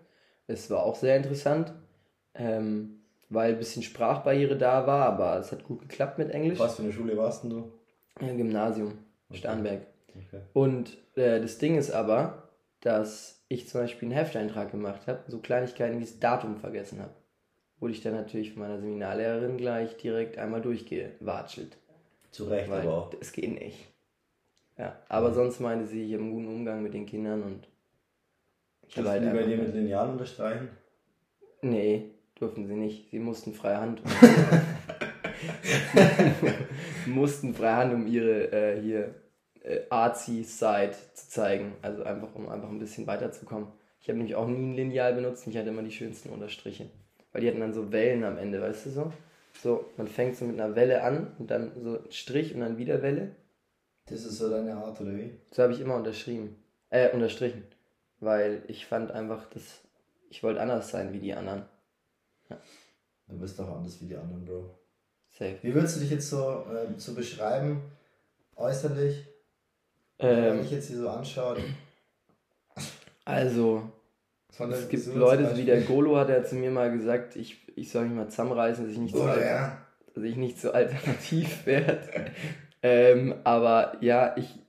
Es 0.47 0.69
war 0.69 0.83
auch 0.83 0.95
sehr 0.95 1.17
interessant, 1.17 1.73
ähm, 2.33 3.01
weil 3.29 3.53
ein 3.53 3.59
bisschen 3.59 3.83
Sprachbarriere 3.83 4.57
da 4.57 4.87
war, 4.87 5.05
aber 5.05 5.37
es 5.37 5.51
hat 5.51 5.63
gut 5.63 5.81
geklappt 5.81 6.17
mit 6.17 6.31
Englisch. 6.31 6.59
was 6.59 6.75
für 6.75 6.83
eine 6.83 6.93
Schule 6.93 7.17
warst 7.17 7.43
denn 7.43 7.49
du? 7.51 7.71
Ja, 8.21 8.33
Gymnasium, 8.33 8.97
Starnberg. 9.31 9.81
Okay. 10.15 10.41
Und 10.53 10.97
äh, 11.15 11.39
das 11.39 11.57
Ding 11.57 11.77
ist 11.77 11.91
aber, 11.91 12.49
dass 12.81 13.43
ich 13.49 13.67
zum 13.67 13.81
Beispiel 13.81 14.07
einen 14.07 14.17
Hefteintrag 14.17 14.71
gemacht 14.71 15.07
habe, 15.07 15.23
so 15.27 15.39
Kleinigkeiten 15.39 15.97
wie 15.99 16.03
das 16.05 16.19
Datum 16.19 16.57
vergessen 16.57 17.01
habe. 17.01 17.13
Wurde 17.79 17.93
ich 17.93 18.01
dann 18.01 18.15
natürlich 18.15 18.53
von 18.53 18.63
meiner 18.63 18.79
Seminarlehrerin 18.79 19.57
gleich 19.57 19.97
direkt 19.97 20.37
einmal 20.37 20.61
durchgewatschelt. 20.61 21.77
Zu 22.31 22.45
Recht 22.45 22.69
Weil 22.69 22.81
aber 22.81 22.93
auch. 22.93 23.13
es 23.19 23.31
geht 23.31 23.51
nicht. 23.51 23.77
Ja, 24.77 24.95
aber 25.09 25.33
sonst 25.33 25.59
meinte 25.59 25.87
sie, 25.87 26.03
ich 26.05 26.13
habe 26.13 26.23
einen 26.23 26.31
guten 26.31 26.47
Umgang 26.47 26.83
mit 26.83 26.93
den 26.93 27.05
Kindern 27.05 27.43
und 27.43 27.67
ich 28.87 28.97
habe 28.97 29.09
halt 29.09 29.23
die 29.23 29.29
bei 29.29 29.43
dir 29.43 29.57
mit 29.57 29.73
Lineal 29.73 30.09
unterstreichen? 30.09 30.69
Nee, 31.61 32.11
durften 32.35 32.67
sie 32.67 32.75
nicht. 32.75 33.09
Sie 33.09 33.19
mussten 33.19 33.53
freie 33.53 33.77
Hand. 33.77 34.01
mussten 37.05 37.53
freie 37.53 37.75
Hand, 37.75 37.93
um 37.93 38.07
ihre 38.07 38.51
äh, 38.51 38.81
hier 38.81 39.15
äh, 39.63 39.81
Artsy-Side 39.89 40.93
zu 41.13 41.29
zeigen. 41.29 41.73
Also 41.81 42.03
einfach, 42.03 42.29
um 42.35 42.49
einfach 42.49 42.69
ein 42.69 42.79
bisschen 42.79 43.07
weiterzukommen. 43.07 43.67
Ich 44.01 44.09
habe 44.09 44.17
nämlich 44.17 44.35
auch 44.35 44.47
nie 44.47 44.57
ein 44.57 44.75
Lineal 44.75 45.13
benutzt 45.13 45.45
und 45.45 45.53
ich 45.53 45.57
hatte 45.57 45.69
immer 45.69 45.83
die 45.83 45.91
schönsten 45.91 46.29
Unterstriche. 46.29 46.89
Weil 47.31 47.41
die 47.41 47.49
hatten 47.49 47.59
dann 47.59 47.73
so 47.73 47.91
Wellen 47.91 48.23
am 48.23 48.37
Ende, 48.37 48.61
weißt 48.61 48.85
du 48.85 48.89
so? 48.89 49.13
So, 49.61 49.85
man 49.97 50.07
fängt 50.07 50.37
so 50.37 50.45
mit 50.45 50.59
einer 50.59 50.75
Welle 50.75 51.03
an 51.03 51.35
und 51.39 51.49
dann 51.51 51.71
so 51.81 51.99
Strich 52.09 52.53
und 52.53 52.61
dann 52.61 52.77
wieder 52.77 53.01
Welle. 53.01 53.31
Das 54.09 54.23
ist 54.23 54.37
so 54.37 54.49
deine 54.49 54.75
Art, 54.75 54.99
oder 55.01 55.15
wie? 55.15 55.37
So 55.51 55.63
habe 55.63 55.73
ich 55.73 55.81
immer 55.81 55.95
unterschrieben. 55.95 56.55
Äh, 56.89 57.09
unterstrichen. 57.11 57.63
Weil 58.19 58.63
ich 58.67 58.85
fand 58.85 59.11
einfach, 59.11 59.49
dass 59.49 59.81
ich 60.29 60.43
wollte 60.43 60.61
anders 60.61 60.89
sein 60.89 61.13
wie 61.13 61.19
die 61.19 61.33
anderen. 61.33 61.63
Du 63.27 63.37
bist 63.37 63.59
doch 63.59 63.69
anders 63.69 64.01
wie 64.01 64.05
die 64.05 64.15
anderen, 64.15 64.45
Bro. 64.45 64.73
Safe. 65.29 65.57
Wie 65.61 65.73
würdest 65.73 65.97
du 65.97 65.99
dich 66.01 66.11
jetzt 66.11 66.29
so, 66.29 66.65
äh, 66.73 66.97
so 66.97 67.13
beschreiben, 67.13 67.81
äußerlich? 68.55 69.25
Wenn 70.17 70.43
Ähm, 70.43 70.61
ich 70.61 70.71
jetzt 70.71 70.87
hier 70.87 70.97
so 70.97 71.09
anschaue. 71.09 71.57
also, 73.25 73.91
es 74.57 74.89
gibt 74.89 75.05
Leute, 75.07 75.49
so 75.49 75.57
wie 75.57 75.65
der 75.65 75.81
Golo 75.81 76.15
hat 76.17 76.29
ja 76.29 76.43
zu 76.43 76.55
mir 76.55 76.71
mal 76.71 76.91
gesagt, 76.91 77.35
ich, 77.35 77.57
ich 77.77 77.91
soll 77.91 78.05
mich 78.05 78.15
mal 78.15 78.29
zusammenreißen, 78.29 78.85
dass 78.85 78.93
ich 78.93 78.99
nicht 78.99 79.15
so, 79.15 79.23
Oh, 79.23 79.27
alt, 79.27 79.41
ja. 79.45 79.77
dass 80.15 80.23
ich 80.23 80.35
nicht 80.37 80.59
so 80.59 80.71
alternativ 80.71 81.65
werde. 81.65 82.31
Ähm, 82.81 83.35
aber 83.43 83.97
ja, 84.01 84.35
ich 84.37 84.59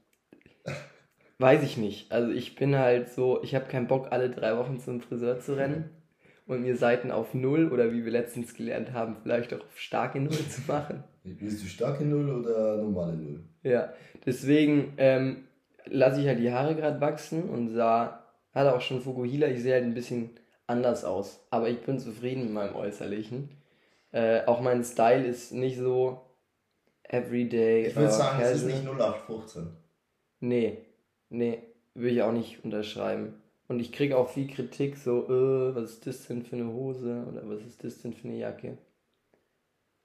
weiß 1.39 1.63
ich 1.63 1.77
nicht. 1.77 2.13
Also 2.13 2.33
ich 2.33 2.57
bin 2.57 2.77
halt 2.77 3.11
so, 3.11 3.43
ich 3.43 3.55
habe 3.55 3.67
keinen 3.67 3.87
Bock, 3.87 4.09
alle 4.11 4.31
drei 4.31 4.57
Wochen 4.57 4.81
zum 4.81 5.01
Friseur 5.01 5.41
zu 5.41 5.57
rennen 5.57 5.91
und 6.47 6.63
mir 6.63 6.77
Seiten 6.77 7.11
auf 7.11 7.35
Null 7.35 7.71
oder 7.71 7.93
wie 7.93 8.05
wir 8.05 8.13
letztens 8.13 8.55
gelernt 8.55 8.93
haben, 8.93 9.17
vielleicht 9.23 9.53
auch 9.55 9.61
auf 9.61 9.79
starke 9.79 10.21
Null 10.21 10.33
zu 10.33 10.63
machen. 10.67 11.05
Bist 11.23 11.63
du 11.63 11.69
starke 11.69 12.05
Null 12.05 12.31
oder 12.41 12.79
normale 12.79 13.17
Null? 13.17 13.45
Ja, 13.63 13.93
deswegen 14.25 14.95
ähm, 14.97 15.45
lasse 15.85 16.21
ich 16.21 16.27
halt 16.27 16.39
die 16.39 16.53
Haare 16.53 16.75
gerade 16.75 17.01
wachsen 17.01 17.49
und 17.51 17.69
sah, 17.69 18.25
hatte 18.53 18.75
auch 18.75 18.81
schon 18.81 19.01
Fukuhila, 19.01 19.49
ich 19.49 19.63
sehe 19.63 19.75
halt 19.75 19.85
ein 19.85 19.95
bisschen 19.95 20.31
anders 20.67 21.05
aus. 21.05 21.47
Aber 21.51 21.69
ich 21.69 21.81
bin 21.81 21.99
zufrieden 21.99 22.45
mit 22.45 22.53
meinem 22.53 22.77
Äußerlichen. 22.77 23.51
Äh, 24.11 24.47
auch 24.47 24.61
mein 24.61 24.83
Style 24.85 25.27
ist 25.27 25.53
nicht 25.53 25.77
so 25.77 26.28
everyday. 27.09 27.87
Ich 27.87 27.97
würde 27.97 28.13
sagen, 28.13 28.41
es 28.41 28.63
ist 28.63 28.69
casual. 28.69 28.81
nicht 28.81 28.89
0815. 28.89 29.69
Nee, 30.41 30.79
nee, 31.31 31.63
würde 31.95 32.11
ich 32.15 32.23
auch 32.23 32.33
nicht 32.33 32.65
unterschreiben. 32.65 33.35
Und 33.67 33.81
ich 33.81 33.93
kriege 33.93 34.17
auch 34.17 34.31
viel 34.31 34.47
Kritik, 34.49 34.97
so, 34.97 35.27
äh, 35.27 35.75
was 35.75 35.91
ist 35.91 36.07
das 36.07 36.27
denn 36.27 36.43
für 36.43 36.57
eine 36.57 36.73
Hose 36.73 37.25
oder 37.31 37.43
was 37.49 37.61
ist 37.61 37.85
das 37.85 38.01
denn 38.01 38.15
für 38.15 38.29
eine 38.29 38.39
Jacke? 38.39 38.79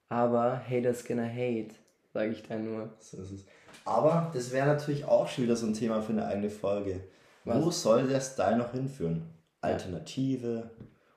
Aber 0.09 0.61
haters 0.69 1.05
gonna 1.05 1.27
hate, 1.27 1.73
sage 2.13 2.31
ich 2.31 2.43
dann 2.43 2.65
nur. 2.65 2.89
So 2.99 3.17
ist 3.21 3.31
es. 3.31 3.45
Aber 3.85 4.31
das 4.33 4.51
wäre 4.51 4.67
natürlich 4.67 5.05
auch 5.05 5.27
schon 5.27 5.45
wieder 5.45 5.55
so 5.55 5.65
ein 5.65 5.73
Thema 5.73 6.01
für 6.01 6.11
eine 6.11 6.25
eigene 6.25 6.49
Folge. 6.49 7.01
Wo 7.45 7.67
Was? 7.67 7.81
soll 7.81 8.07
der 8.07 8.21
Style 8.21 8.57
noch 8.57 8.71
hinführen? 8.71 9.23
Alternative? 9.61 10.69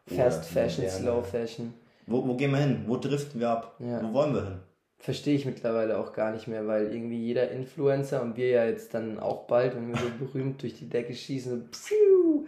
Fast 0.07 0.45
Fashion? 0.47 0.89
Slow 0.89 1.23
Fashion. 1.23 1.75
Wo, 2.07 2.27
wo 2.27 2.35
gehen 2.37 2.53
wir 2.53 2.59
hin? 2.59 2.85
Wo 2.87 2.97
driften 2.97 3.41
wir 3.41 3.51
ab? 3.51 3.75
Ja. 3.81 4.03
Wo 4.03 4.13
wollen 4.13 4.35
wir 4.35 4.45
hin? 4.45 4.61
Verstehe 4.99 5.37
ich 5.37 5.45
mittlerweile 5.47 5.99
auch 5.99 6.13
gar 6.15 6.33
nicht 6.33 6.49
mehr, 6.49 6.67
weil 6.67 6.93
irgendwie 6.93 7.19
jeder 7.23 7.51
Influencer 7.51 8.23
und 8.23 8.37
wir 8.37 8.49
ja 8.49 8.65
jetzt 8.65 8.95
dann 8.95 9.19
auch 9.21 9.47
bald, 9.47 9.77
wenn 9.77 9.89
wir 9.89 9.97
so 9.97 10.09
berühmt 10.25 10.63
durch 10.63 10.75
die 10.75 10.89
Decke 10.89 11.15
schießen, 11.15 11.69
pfiuh, 11.71 12.47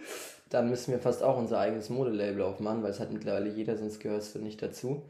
dann 0.48 0.70
müssen 0.70 0.92
wir 0.92 0.98
fast 0.98 1.22
auch 1.22 1.36
unser 1.36 1.58
eigenes 1.60 1.90
Modelabel 1.90 2.40
aufmachen, 2.42 2.82
weil 2.82 2.90
es 2.90 3.00
hat 3.00 3.12
mittlerweile 3.12 3.50
jeder, 3.50 3.76
sonst 3.76 4.00
gehörst 4.00 4.34
du 4.34 4.38
nicht 4.38 4.62
dazu. 4.62 5.02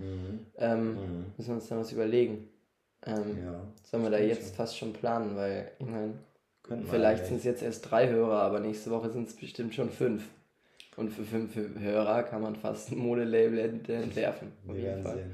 Ähm, 0.58 0.94
Mhm. 0.94 1.24
Müssen 1.36 1.48
wir 1.50 1.54
uns 1.54 1.68
dann 1.68 1.78
was 1.78 1.92
überlegen. 1.92 2.48
Ähm, 3.06 3.38
Ja. 3.44 3.60
Sollen 3.84 4.02
wir 4.02 4.10
da 4.10 4.18
jetzt 4.18 4.56
fast 4.56 4.76
schon 4.76 4.92
planen, 4.92 5.36
weil 5.36 5.70
ich 5.78 5.86
meine, 5.86 6.14
vielleicht 6.90 7.26
sind 7.26 7.36
es 7.38 7.44
jetzt 7.44 7.62
erst 7.62 7.88
drei 7.88 8.08
Hörer, 8.08 8.42
aber 8.42 8.58
nächste 8.58 8.90
Woche 8.90 9.10
sind 9.10 9.28
es 9.28 9.34
bestimmt 9.36 9.74
schon 9.74 9.90
fünf. 9.90 10.24
Und 10.96 11.10
für, 11.10 11.22
für 11.22 11.80
Hörer 11.80 12.24
kann 12.24 12.42
man 12.42 12.56
fast 12.56 12.90
ein 12.90 12.98
Modelabel 12.98 13.58
entwerfen. 13.88 14.48
Wir 14.64 14.74
werden 14.82 15.04
sehen. 15.14 15.30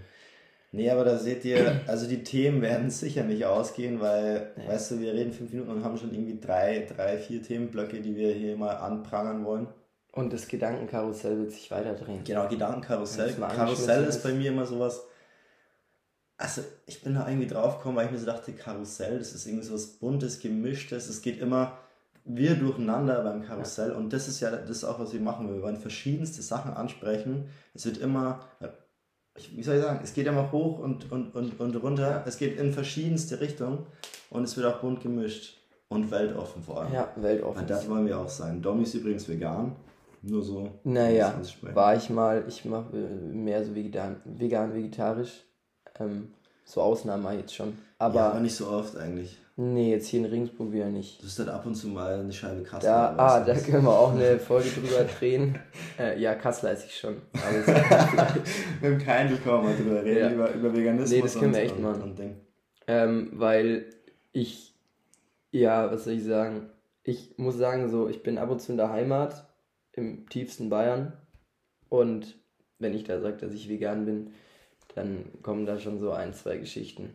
Nee, 0.74 0.90
aber 0.90 1.04
da 1.04 1.16
seht 1.18 1.44
ihr, 1.44 1.80
also 1.87 2.08
die 2.08 2.24
Themen 2.24 2.60
werden 2.60 2.90
sicher 2.90 3.22
nicht 3.22 3.44
ausgehen, 3.44 4.00
weil, 4.00 4.52
ja. 4.56 4.68
weißt 4.68 4.92
du, 4.92 5.00
wir 5.00 5.14
reden 5.14 5.32
fünf 5.32 5.52
Minuten 5.52 5.70
und 5.70 5.84
haben 5.84 5.96
schon 5.96 6.12
irgendwie 6.12 6.40
drei, 6.40 6.87
drei, 6.94 7.16
vier 7.16 7.42
Themenblöcke, 7.42 8.00
die 8.00 8.16
wir 8.16 8.32
hier 8.32 8.56
mal 8.56 8.74
anprangern 8.74 9.44
wollen. 9.44 9.68
Und 10.12 10.32
das 10.32 10.48
Gedankenkarussell 10.48 11.38
wird 11.38 11.52
sich 11.52 11.70
weiter 11.70 11.94
drehen. 11.94 12.22
Genau, 12.24 12.48
Gedankenkarussell. 12.48 13.34
Karussell 13.34 14.04
ist 14.04 14.22
bei 14.22 14.32
mir 14.32 14.50
immer 14.50 14.66
sowas. 14.66 15.04
Also, 16.37 16.62
ich 16.87 17.02
bin 17.02 17.14
da 17.14 17.28
irgendwie 17.28 17.46
drauf 17.46 17.78
gekommen, 17.78 17.96
weil 17.96 18.06
ich 18.06 18.12
mir 18.12 18.18
so 18.18 18.26
dachte, 18.26 18.52
Karussell, 18.52 19.18
das 19.18 19.32
ist 19.32 19.46
irgendwie 19.46 19.64
so 19.64 19.74
was 19.74 19.87
Buntes, 19.87 20.40
Gemischtes. 20.40 21.08
Es 21.08 21.22
geht 21.22 21.40
immer 21.40 21.78
wir 22.24 22.54
durcheinander 22.54 23.22
beim 23.22 23.42
Karussell. 23.42 23.90
Ja. 23.90 23.96
Und 23.96 24.12
das 24.12 24.28
ist 24.28 24.40
ja 24.40 24.50
das 24.50 24.70
ist 24.70 24.84
auch, 24.84 24.98
was 24.98 25.12
wir 25.12 25.20
machen. 25.20 25.52
Wir 25.52 25.62
wollen 25.62 25.76
verschiedenste 25.76 26.42
Sachen 26.42 26.72
ansprechen. 26.72 27.48
Es 27.74 27.84
wird 27.84 27.98
immer, 27.98 28.40
wie 29.54 29.62
soll 29.62 29.76
ich 29.76 29.82
sagen, 29.82 30.00
es 30.02 30.14
geht 30.14 30.26
immer 30.26 30.50
hoch 30.52 30.78
und, 30.78 31.10
und, 31.10 31.34
und, 31.34 31.58
und 31.58 31.76
runter. 31.76 32.10
Ja. 32.10 32.24
Es 32.26 32.38
geht 32.38 32.58
in 32.58 32.72
verschiedenste 32.72 33.40
Richtungen 33.40 33.86
und 34.30 34.44
es 34.44 34.56
wird 34.56 34.66
auch 34.66 34.80
bunt 34.80 35.00
gemischt. 35.00 35.58
Und 35.88 36.10
weltoffen 36.10 36.62
vor 36.62 36.80
allem. 36.80 36.92
Ja, 36.92 37.12
weltoffen. 37.16 37.60
Und 37.60 37.70
das 37.70 37.88
wollen 37.88 38.06
wir 38.06 38.18
auch 38.18 38.28
sein. 38.28 38.60
Domi 38.62 38.84
ist 38.84 38.94
übrigens 38.94 39.28
vegan. 39.28 39.76
Nur 40.22 40.42
so. 40.42 40.70
Naja, 40.84 41.38
war 41.74 41.94
ich 41.94 42.08
mal, 42.08 42.44
ich 42.48 42.64
mache 42.64 42.96
äh, 42.96 43.32
mehr 43.32 43.62
so 43.62 43.74
vegan, 43.74 44.16
vegan 44.24 44.74
vegetarisch. 44.74 45.44
Ähm, 46.00 46.32
so 46.64 46.80
Ausnahmen 46.80 47.26
ich 47.34 47.40
jetzt 47.40 47.54
schon. 47.54 47.76
Aber, 47.98 48.14
ja, 48.14 48.30
aber 48.30 48.40
nicht 48.40 48.54
so 48.56 48.68
oft 48.68 48.96
eigentlich. 48.96 49.38
Nee, 49.56 49.92
jetzt 49.92 50.08
hier 50.08 50.18
in 50.18 50.26
Regensburg 50.26 50.72
wieder 50.72 50.88
nicht. 50.88 51.20
Das 51.20 51.28
ist 51.28 51.38
dann 51.38 51.48
ab 51.48 51.64
und 51.64 51.76
zu 51.76 51.86
mal 51.86 52.18
eine 52.18 52.32
Scheibe 52.32 52.64
Kassler. 52.64 53.14
Da, 53.16 53.16
ah, 53.16 53.40
da 53.40 53.54
können 53.54 53.84
wir 53.84 53.96
auch 53.96 54.12
eine 54.12 54.38
Folge 54.40 54.68
drüber 54.68 55.04
drehen. 55.04 55.56
Äh, 55.96 56.20
ja, 56.20 56.34
Kassler 56.34 56.72
esse 56.72 56.86
ich 56.86 56.98
schon. 56.98 57.22
Mit 58.82 58.90
dem 58.90 58.98
Keindl 58.98 59.36
können 59.36 59.68
wir 59.68 59.76
drüber 59.76 60.04
reden, 60.04 60.18
ja. 60.18 60.32
über, 60.32 60.52
über 60.52 60.76
Veganismus. 60.76 61.10
Nee, 61.10 61.20
das 61.22 61.38
können 61.38 61.54
wir 61.54 61.62
echt 61.62 61.78
machen. 61.78 62.36
Ähm, 62.88 63.30
weil 63.34 63.86
ich, 64.32 64.74
ja, 65.52 65.90
was 65.90 66.04
soll 66.04 66.14
ich 66.14 66.24
sagen? 66.24 66.70
Ich 67.04 67.38
muss 67.38 67.56
sagen, 67.56 67.88
so, 67.88 68.08
ich 68.08 68.24
bin 68.24 68.38
ab 68.38 68.50
und 68.50 68.60
zu 68.60 68.72
in 68.72 68.78
der 68.78 68.90
Heimat 68.90 69.46
im 69.92 70.28
tiefsten 70.28 70.68
Bayern. 70.68 71.12
Und 71.88 72.34
wenn 72.80 72.92
ich 72.92 73.04
da 73.04 73.20
sage, 73.20 73.36
dass 73.36 73.52
ich 73.52 73.68
vegan 73.68 74.04
bin, 74.04 74.32
dann 74.96 75.26
kommen 75.42 75.64
da 75.64 75.78
schon 75.78 76.00
so 76.00 76.10
ein, 76.10 76.34
zwei 76.34 76.56
Geschichten 76.56 77.14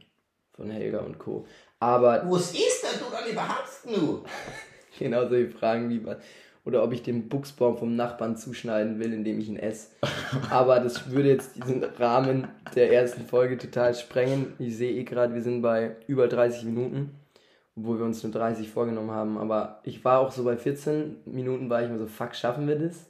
von 0.53 0.69
Helga 0.69 0.99
und 0.99 1.19
Co. 1.19 1.45
Aber. 1.79 2.23
Was 2.29 2.51
ist 2.51 2.83
denn 2.83 2.99
du 2.99 3.05
dann 3.11 3.29
überhaupt 3.29 3.85
nur? 3.85 4.23
genau 4.99 5.27
solche 5.27 5.49
Fragen 5.49 5.89
wie 5.89 6.01
oder 6.65 6.83
ob 6.83 6.91
ich 6.91 7.01
den 7.01 7.29
Buchsbaum 7.29 7.77
vom 7.77 7.95
Nachbarn 7.95 8.35
zuschneiden 8.35 8.99
will, 8.99 9.13
indem 9.13 9.39
ich 9.39 9.47
ihn 9.47 9.57
esse. 9.57 9.87
Aber 10.49 10.79
das 10.79 11.09
würde 11.09 11.29
jetzt 11.29 11.55
diesen 11.55 11.83
Rahmen 11.83 12.47
der 12.75 12.91
ersten 12.91 13.25
Folge 13.25 13.57
total 13.57 13.95
sprengen. 13.95 14.53
Ich 14.59 14.77
sehe 14.77 14.91
eh 14.91 15.03
gerade, 15.03 15.33
wir 15.33 15.41
sind 15.41 15.61
bei 15.61 15.95
über 16.07 16.27
30 16.27 16.65
Minuten 16.65 17.19
obwohl 17.79 17.99
wir 17.99 18.05
uns 18.05 18.23
nur 18.23 18.31
30 18.31 18.69
vorgenommen 18.69 19.11
haben. 19.11 19.37
Aber 19.37 19.79
ich 19.83 20.03
war 20.03 20.19
auch 20.19 20.31
so 20.31 20.43
bei 20.43 20.57
14 20.57 21.17
Minuten, 21.25 21.69
war 21.69 21.83
ich 21.83 21.89
mir 21.89 21.97
so, 21.97 22.07
fuck, 22.07 22.35
schaffen 22.35 22.67
wir 22.67 22.77
das? 22.77 23.09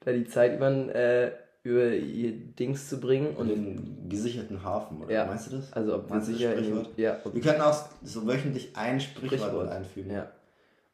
Da 0.00 0.12
die 0.12 0.26
Zeit 0.26 0.56
über, 0.56 0.68
äh, 0.94 1.32
über 1.66 1.88
ihr 1.88 2.32
Dings 2.32 2.88
zu 2.88 3.00
bringen. 3.00 3.34
Und 3.34 3.48
den 3.48 4.08
gesicherten 4.08 4.62
Hafen, 4.62 5.02
oder? 5.02 5.12
Ja. 5.12 5.26
Meinst 5.26 5.50
du 5.50 5.56
das? 5.56 5.72
Also 5.72 5.96
ob 5.96 6.08
wir 6.08 6.20
sicher 6.20 6.54
in, 6.54 6.86
ja, 6.96 7.18
wir 7.30 7.42
können 7.42 7.60
auch 7.60 7.76
so 8.04 8.26
wöchentlich 8.26 8.76
ein 8.76 9.00
Sprichwort, 9.00 9.40
Sprichwort. 9.40 9.68
einfügen. 9.68 10.10
Ja. 10.12 10.30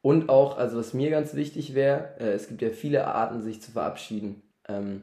Und 0.01 0.31
auch, 0.31 0.57
also 0.57 0.79
was 0.79 0.95
mir 0.95 1.11
ganz 1.11 1.35
wichtig 1.35 1.75
wäre, 1.75 2.15
äh, 2.19 2.33
es 2.33 2.49
gibt 2.49 2.63
ja 2.63 2.71
viele 2.71 3.07
Arten, 3.07 3.43
sich 3.43 3.61
zu 3.61 3.71
verabschieden. 3.71 4.43
Ähm, 4.67 5.03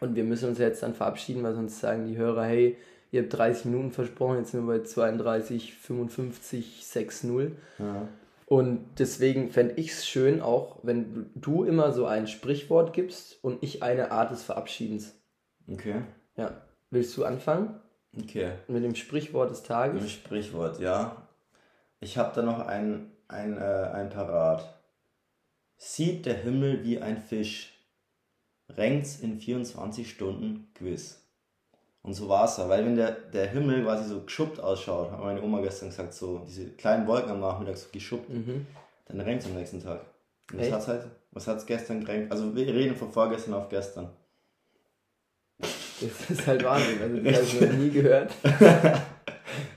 und 0.00 0.14
wir 0.14 0.24
müssen 0.24 0.50
uns 0.50 0.58
jetzt 0.58 0.82
dann 0.82 0.94
verabschieden, 0.94 1.42
weil 1.42 1.54
sonst 1.54 1.80
sagen 1.80 2.06
die 2.06 2.16
Hörer, 2.16 2.44
hey, 2.44 2.76
ihr 3.10 3.22
habt 3.22 3.32
30 3.32 3.64
Minuten 3.66 3.92
versprochen, 3.92 4.38
jetzt 4.38 4.50
sind 4.50 4.66
wir 4.66 4.78
bei 4.78 4.84
32, 4.84 5.74
55, 5.74 6.84
6-0. 6.84 7.50
Ja. 7.78 8.08
Und 8.52 8.84
deswegen 8.98 9.50
fände 9.50 9.76
ich 9.76 9.92
es 9.92 10.06
schön, 10.06 10.42
auch 10.42 10.80
wenn 10.82 11.30
du 11.34 11.64
immer 11.64 11.90
so 11.90 12.04
ein 12.04 12.26
Sprichwort 12.26 12.92
gibst 12.92 13.42
und 13.42 13.62
ich 13.62 13.82
eine 13.82 14.10
Art 14.10 14.30
des 14.30 14.42
Verabschiedens. 14.42 15.14
Okay. 15.66 16.02
Ja. 16.36 16.60
Willst 16.90 17.16
du 17.16 17.24
anfangen? 17.24 17.80
Okay. 18.14 18.52
Mit 18.68 18.84
dem 18.84 18.94
Sprichwort 18.94 19.50
des 19.50 19.62
Tages? 19.62 19.94
Mit 19.94 20.02
dem 20.02 20.08
Sprichwort, 20.10 20.80
ja. 20.80 21.26
Ich 22.00 22.18
habe 22.18 22.34
da 22.34 22.42
noch 22.42 22.58
ein, 22.58 23.12
ein, 23.26 23.56
äh, 23.56 23.90
ein 23.94 24.10
Parat. 24.10 24.78
Sieht 25.78 26.26
der 26.26 26.34
Himmel 26.34 26.84
wie 26.84 27.00
ein 27.00 27.16
Fisch, 27.16 27.82
renkt's 28.68 29.20
in 29.20 29.40
24 29.40 30.10
Stunden 30.10 30.68
gewiss. 30.74 31.21
Und 32.04 32.14
so 32.14 32.28
war 32.28 32.46
es 32.46 32.56
ja, 32.56 32.68
weil 32.68 32.84
wenn 32.84 32.96
der, 32.96 33.12
der 33.12 33.46
Himmel 33.48 33.84
quasi 33.84 34.08
so 34.08 34.22
geschuppt 34.22 34.58
ausschaut, 34.58 35.12
hat 35.12 35.20
meine 35.20 35.40
Oma 35.40 35.60
gestern 35.60 35.88
gesagt, 35.88 36.14
so 36.14 36.42
diese 36.46 36.70
kleinen 36.70 37.06
Wolken 37.06 37.30
am 37.30 37.40
Nachmittag 37.40 37.76
so 37.76 37.88
geschuppt, 37.92 38.28
mhm. 38.28 38.66
dann 39.06 39.20
regnet 39.20 39.44
es 39.44 39.48
am 39.48 39.56
nächsten 39.56 39.82
Tag. 39.82 40.00
Und 40.52 40.60
was 40.60 40.72
hat 40.72 40.88
halt, 40.88 41.06
was 41.30 41.46
hat's 41.46 41.64
gestern 41.64 42.00
geregnet? 42.00 42.32
Also 42.32 42.54
wir 42.54 42.66
reden 42.66 42.96
von 42.96 43.12
vorgestern 43.12 43.54
auf 43.54 43.68
gestern. 43.68 44.08
Das 45.58 46.30
ist 46.30 46.46
halt 46.48 46.64
Wahnsinn, 46.64 47.00
also 47.00 47.16
das 47.18 47.36
habe 47.36 47.44
ich 47.44 47.60
noch 47.60 47.72
nie 47.78 47.90
gehört. 47.90 48.32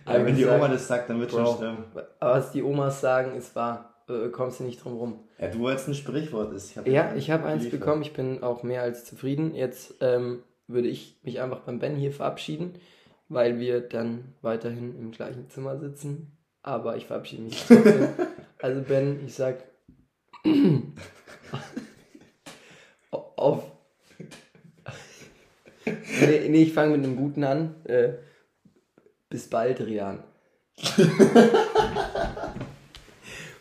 Aber 0.06 0.26
wenn 0.26 0.36
die 0.36 0.46
Oma 0.46 0.68
das 0.68 0.88
sagt, 0.88 1.10
dann 1.10 1.20
wird 1.20 1.30
Bro, 1.30 1.46
schon 1.46 1.56
stimmen. 1.58 1.84
Aber 2.20 2.32
was 2.32 2.52
die 2.52 2.64
Omas 2.64 3.02
sagen, 3.02 3.36
ist 3.36 3.56
wahr. 3.56 3.94
Äh, 4.08 4.30
kommst 4.30 4.60
du 4.60 4.64
nicht 4.64 4.84
drum 4.84 4.98
rum. 4.98 5.20
Ja, 5.40 5.48
du 5.48 5.60
wolltest 5.60 5.88
ein 5.88 5.96
Sprichwort 5.96 6.54
ist. 6.54 6.78
Ich 6.78 6.86
ja, 6.92 7.14
ich 7.16 7.30
habe 7.32 7.46
eins 7.46 7.70
bekommen, 7.70 8.02
ich 8.02 8.14
bin 8.14 8.44
auch 8.44 8.64
mehr 8.64 8.82
als 8.82 9.06
zufrieden. 9.06 9.56
Jetzt 9.56 9.96
ähm, 10.02 10.44
würde 10.68 10.88
ich 10.88 11.20
mich 11.24 11.42
einfach 11.42 11.62
beim 11.62 11.80
Ben 11.80 11.96
hier 11.96 12.12
verabschieden, 12.12 12.74
weil 13.30 13.60
wir 13.60 13.82
dann 13.82 14.34
weiterhin 14.42 14.98
im 15.00 15.12
gleichen 15.12 15.50
Zimmer 15.50 15.78
sitzen. 15.80 16.38
Aber 16.62 16.98
ich 16.98 17.06
verabschiede 17.06 17.44
mich 17.44 17.64
trotzdem. 17.66 18.10
also 18.62 18.82
Ben, 18.82 19.24
ich 19.26 19.34
sag 19.36 19.64
auf. 23.12 23.72
nee, 25.86 26.50
nee, 26.50 26.64
ich 26.64 26.74
fange 26.74 26.98
mit 26.98 27.06
einem 27.06 27.16
guten 27.18 27.44
an. 27.44 27.76
Äh, 27.86 28.14
bis 29.30 29.48
bald, 29.50 29.82
Rian. 29.82 30.24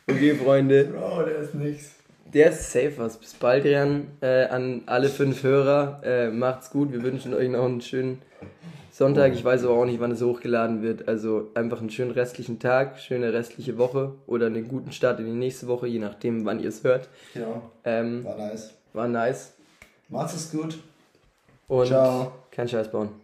okay, 0.07 0.35
Freunde. 0.35 0.85
Bro, 0.85 1.25
der 1.25 1.39
ist 1.39 1.55
nichts. 1.55 1.95
Der 2.35 2.51
ist 2.51 2.73
safe 2.73 2.95
was. 2.97 3.17
Bis 3.17 3.33
bald, 3.35 3.65
Jan. 3.65 4.09
Äh, 4.21 4.47
an 4.47 4.83
alle 4.87 5.09
fünf 5.09 5.45
Hörer. 5.45 6.01
Äh, 6.05 6.31
macht's 6.31 6.71
gut. 6.71 6.93
Wir 6.93 7.03
wünschen 7.03 7.33
euch 7.33 7.49
noch 7.49 7.65
einen 7.65 7.81
schönen 7.81 8.21
Sonntag. 8.91 9.33
Ich 9.35 9.45
weiß 9.45 9.65
aber 9.65 9.75
auch 9.75 9.85
nicht, 9.85 10.01
wann 10.01 10.11
es 10.11 10.21
hochgeladen 10.21 10.83
wird. 10.83 11.07
Also 11.07 11.51
einfach 11.55 11.81
einen 11.81 11.91
schönen 11.91 12.11
restlichen 12.11 12.59
Tag, 12.59 12.99
schöne 12.99 13.33
restliche 13.33 13.79
Woche 13.79 14.15
oder 14.27 14.47
einen 14.47 14.67
guten 14.67 14.91
Start 14.91 15.21
in 15.21 15.27
die 15.27 15.33
nächste 15.33 15.69
Woche, 15.69 15.87
je 15.87 16.01
nachdem, 16.01 16.45
wann 16.45 16.61
ihr 16.61 16.71
es 16.71 16.83
hört. 16.83 17.09
Ja. 17.35 17.63
Ähm, 17.85 18.25
war 18.25 18.37
nice. 18.37 18.75
War 18.93 19.09
nice. 19.09 19.53
Macht's 20.09 20.35
es 20.35 20.51
gut. 20.51 20.79
Und 21.69 21.87
Ciao. 21.87 22.33
kein 22.51 22.69
Scheiß 22.69 22.91
bauen. 22.91 23.24